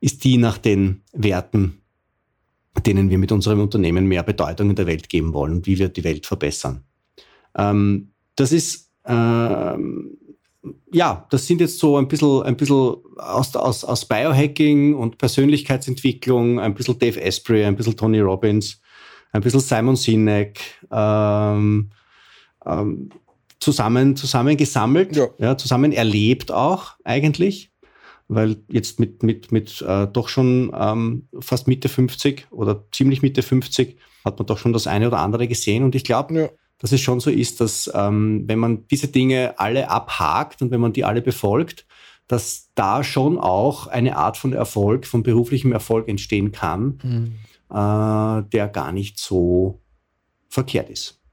ist 0.00 0.24
die 0.24 0.36
nach 0.36 0.58
den 0.58 1.02
Werten, 1.12 1.80
denen 2.84 3.08
wir 3.08 3.18
mit 3.18 3.32
unserem 3.32 3.60
Unternehmen 3.60 4.06
mehr 4.06 4.22
Bedeutung 4.22 4.70
in 4.70 4.76
der 4.76 4.86
Welt 4.86 5.08
geben 5.08 5.32
wollen 5.32 5.54
und 5.54 5.66
wie 5.66 5.78
wir 5.78 5.88
die 5.88 6.04
Welt 6.04 6.26
verbessern. 6.26 6.84
Ähm, 7.56 8.12
das 8.36 8.52
ist 8.52 8.90
ähm, 9.06 10.18
ja, 10.92 11.26
das 11.30 11.46
sind 11.46 11.60
jetzt 11.60 11.78
so 11.78 11.96
ein 11.96 12.08
bisschen, 12.08 12.42
ein 12.42 12.56
bisschen 12.56 12.96
aus, 13.16 13.54
aus, 13.54 13.84
aus 13.84 14.06
Biohacking 14.06 14.94
und 14.94 15.18
Persönlichkeitsentwicklung, 15.18 16.58
ein 16.58 16.74
bisschen 16.74 16.98
Dave 16.98 17.22
Asprey, 17.22 17.64
ein 17.64 17.76
bisschen 17.76 17.96
Tony 17.96 18.20
Robbins, 18.20 18.80
ein 19.34 19.42
bisschen 19.42 19.60
Simon 19.60 19.96
Sinek, 19.96 20.60
ähm, 20.90 21.90
ähm, 22.64 23.10
zusammen, 23.60 24.16
zusammen 24.16 24.56
gesammelt, 24.56 25.16
ja. 25.16 25.28
ja. 25.38 25.58
zusammen 25.58 25.92
erlebt 25.92 26.50
auch 26.52 26.94
eigentlich, 27.04 27.72
weil 28.28 28.56
jetzt 28.70 29.00
mit, 29.00 29.22
mit, 29.22 29.52
mit 29.52 29.82
äh, 29.82 30.06
doch 30.06 30.28
schon 30.28 30.72
ähm, 30.74 31.28
fast 31.40 31.68
Mitte 31.68 31.88
50 31.88 32.46
oder 32.50 32.84
ziemlich 32.92 33.22
Mitte 33.22 33.42
50 33.42 33.98
hat 34.24 34.38
man 34.38 34.46
doch 34.46 34.58
schon 34.58 34.72
das 34.72 34.86
eine 34.86 35.08
oder 35.08 35.18
andere 35.18 35.48
gesehen 35.48 35.84
und 35.84 35.94
ich 35.94 36.04
glaube, 36.04 36.34
ja 36.34 36.48
dass 36.78 36.92
es 36.92 37.00
schon 37.00 37.20
so 37.20 37.30
ist, 37.30 37.60
dass 37.60 37.90
ähm, 37.94 38.44
wenn 38.46 38.58
man 38.58 38.86
diese 38.88 39.08
Dinge 39.08 39.58
alle 39.58 39.88
abhakt 39.88 40.60
und 40.60 40.70
wenn 40.70 40.80
man 40.80 40.92
die 40.92 41.04
alle 41.04 41.22
befolgt, 41.22 41.86
dass 42.26 42.70
da 42.74 43.04
schon 43.04 43.38
auch 43.38 43.86
eine 43.86 44.16
Art 44.16 44.36
von 44.36 44.52
Erfolg, 44.52 45.06
von 45.06 45.22
beruflichem 45.22 45.72
Erfolg 45.72 46.08
entstehen 46.08 46.52
kann, 46.52 46.98
mhm. 47.02 47.34
Äh, 47.74 48.42
der 48.50 48.68
gar 48.68 48.92
nicht 48.92 49.18
so 49.18 49.82
verkehrt 50.48 50.88
ist. 50.90 51.23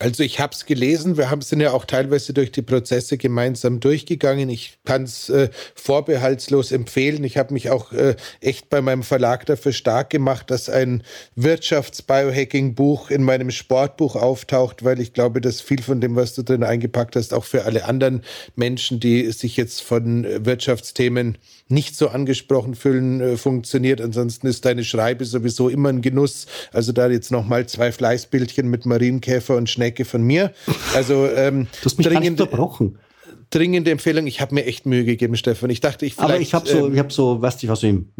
Also 0.00 0.22
ich 0.22 0.38
habe 0.38 0.54
es 0.54 0.64
gelesen, 0.64 1.16
wir 1.16 1.28
haben 1.28 1.40
sind 1.40 1.60
ja 1.60 1.72
auch 1.72 1.84
teilweise 1.84 2.32
durch 2.32 2.52
die 2.52 2.62
Prozesse 2.62 3.18
gemeinsam 3.18 3.80
durchgegangen. 3.80 4.48
Ich 4.48 4.78
kann 4.84 5.02
es 5.02 5.28
äh, 5.28 5.48
vorbehaltslos 5.74 6.70
empfehlen. 6.70 7.24
Ich 7.24 7.36
habe 7.36 7.52
mich 7.52 7.70
auch 7.70 7.92
äh, 7.92 8.14
echt 8.40 8.70
bei 8.70 8.80
meinem 8.80 9.02
Verlag 9.02 9.46
dafür 9.46 9.72
stark 9.72 10.10
gemacht, 10.10 10.52
dass 10.52 10.68
ein 10.68 11.02
Wirtschafts-Biohacking-Buch 11.34 13.10
in 13.10 13.24
meinem 13.24 13.50
Sportbuch 13.50 14.14
auftaucht, 14.14 14.84
weil 14.84 15.00
ich 15.00 15.14
glaube, 15.14 15.40
dass 15.40 15.60
viel 15.60 15.82
von 15.82 16.00
dem, 16.00 16.14
was 16.14 16.34
du 16.34 16.44
drin 16.44 16.62
eingepackt 16.62 17.16
hast, 17.16 17.34
auch 17.34 17.44
für 17.44 17.64
alle 17.64 17.84
anderen 17.84 18.22
Menschen, 18.54 19.00
die 19.00 19.32
sich 19.32 19.56
jetzt 19.56 19.82
von 19.82 20.24
Wirtschaftsthemen 20.44 21.38
nicht 21.68 21.96
so 21.96 22.08
angesprochen 22.08 22.74
fühlen, 22.74 23.20
äh, 23.20 23.36
funktioniert. 23.36 24.00
Ansonsten 24.00 24.46
ist 24.46 24.64
deine 24.64 24.84
Schreibe 24.84 25.24
sowieso 25.24 25.68
immer 25.68 25.90
ein 25.90 26.02
Genuss. 26.02 26.46
Also 26.72 26.92
da 26.92 27.08
jetzt 27.08 27.30
nochmal 27.30 27.66
zwei 27.66 27.92
Fleißbildchen 27.92 28.68
mit 28.68 28.86
Marienkäfer 28.86 29.56
und 29.56 29.68
Schnecke 29.88 30.04
von 30.04 30.22
mir. 30.22 30.52
Also 30.94 31.26
ähm, 31.26 31.66
du 31.80 31.84
hast 31.86 31.98
mich 31.98 32.06
dringend, 32.06 32.40
unterbrochen. 32.40 32.98
Dringende 33.50 33.90
Empfehlung. 33.90 34.26
Ich 34.26 34.40
habe 34.40 34.54
mir 34.54 34.66
echt 34.66 34.86
Mühe 34.86 35.04
gegeben, 35.04 35.36
Stefan. 35.36 35.70
Ich 35.70 35.80
dachte, 35.80 36.04
ich. 36.04 36.18
Aber 36.18 36.38
ich 36.38 36.54
habe 36.54 36.68
so, 36.68 36.86
ähm, 36.86 36.92
ich 36.92 36.98
habe 36.98 37.12
so, 37.12 37.40
weißt 37.40 37.62
du, 37.62 37.68
was 37.68 37.80
so 37.80 37.86
im 37.86 38.12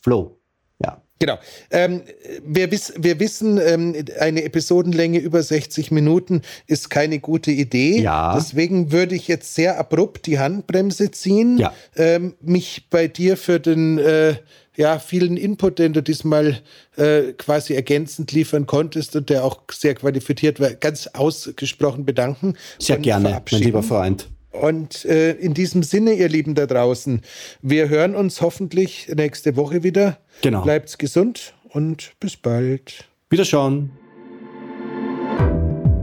Flow. 0.00 0.38
Ja. 0.82 1.00
Genau. 1.20 1.38
Ähm, 1.70 2.02
wir, 2.44 2.70
wiss, 2.70 2.92
wir 2.98 3.18
wissen, 3.20 3.58
ähm, 3.58 3.94
eine 4.18 4.42
Episodenlänge 4.42 5.18
über 5.20 5.42
60 5.42 5.90
Minuten 5.90 6.42
ist 6.66 6.90
keine 6.90 7.20
gute 7.20 7.50
Idee. 7.50 8.00
Ja. 8.00 8.34
Deswegen 8.34 8.92
würde 8.92 9.14
ich 9.14 9.28
jetzt 9.28 9.54
sehr 9.54 9.78
abrupt 9.78 10.26
die 10.26 10.38
Handbremse 10.38 11.12
ziehen, 11.12 11.56
ja. 11.56 11.72
ähm, 11.96 12.34
mich 12.40 12.88
bei 12.90 13.06
dir 13.06 13.36
für 13.36 13.60
den 13.60 13.98
äh, 13.98 14.34
ja, 14.76 14.98
vielen 14.98 15.36
Input, 15.36 15.78
den 15.78 15.92
du 15.92 16.02
diesmal 16.02 16.60
äh, 16.96 17.32
quasi 17.38 17.74
ergänzend 17.74 18.32
liefern 18.32 18.66
konntest 18.66 19.16
und 19.16 19.30
der 19.30 19.44
auch 19.44 19.60
sehr 19.70 19.94
qualifiziert 19.94 20.60
war, 20.60 20.70
ganz 20.70 21.06
ausgesprochen 21.08 22.04
bedanken. 22.04 22.54
Sehr 22.78 22.98
gerne, 22.98 23.42
mein 23.50 23.62
lieber 23.62 23.82
Freund. 23.82 24.28
Und 24.50 25.04
äh, 25.04 25.32
in 25.32 25.52
diesem 25.52 25.82
Sinne, 25.82 26.12
ihr 26.12 26.28
Lieben 26.28 26.54
da 26.54 26.66
draußen, 26.66 27.22
wir 27.60 27.88
hören 27.88 28.14
uns 28.14 28.40
hoffentlich 28.40 29.10
nächste 29.14 29.56
Woche 29.56 29.82
wieder. 29.82 30.18
Genau. 30.42 30.62
Bleibt's 30.62 30.96
gesund 30.96 31.54
und 31.70 32.12
bis 32.20 32.36
bald. 32.36 33.08
Wiederschauen. 33.30 33.90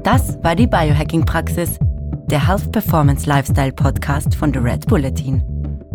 Das 0.03 0.38
war 0.43 0.55
die 0.55 0.67
Biohacking-Praxis, 0.67 1.78
der 2.30 2.47
Health 2.47 2.72
Performance 2.72 3.28
Lifestyle 3.28 3.72
Podcast 3.72 4.36
von 4.36 4.51
The 4.51 4.59
Red 4.59 4.88
Bulletin. 4.88 5.61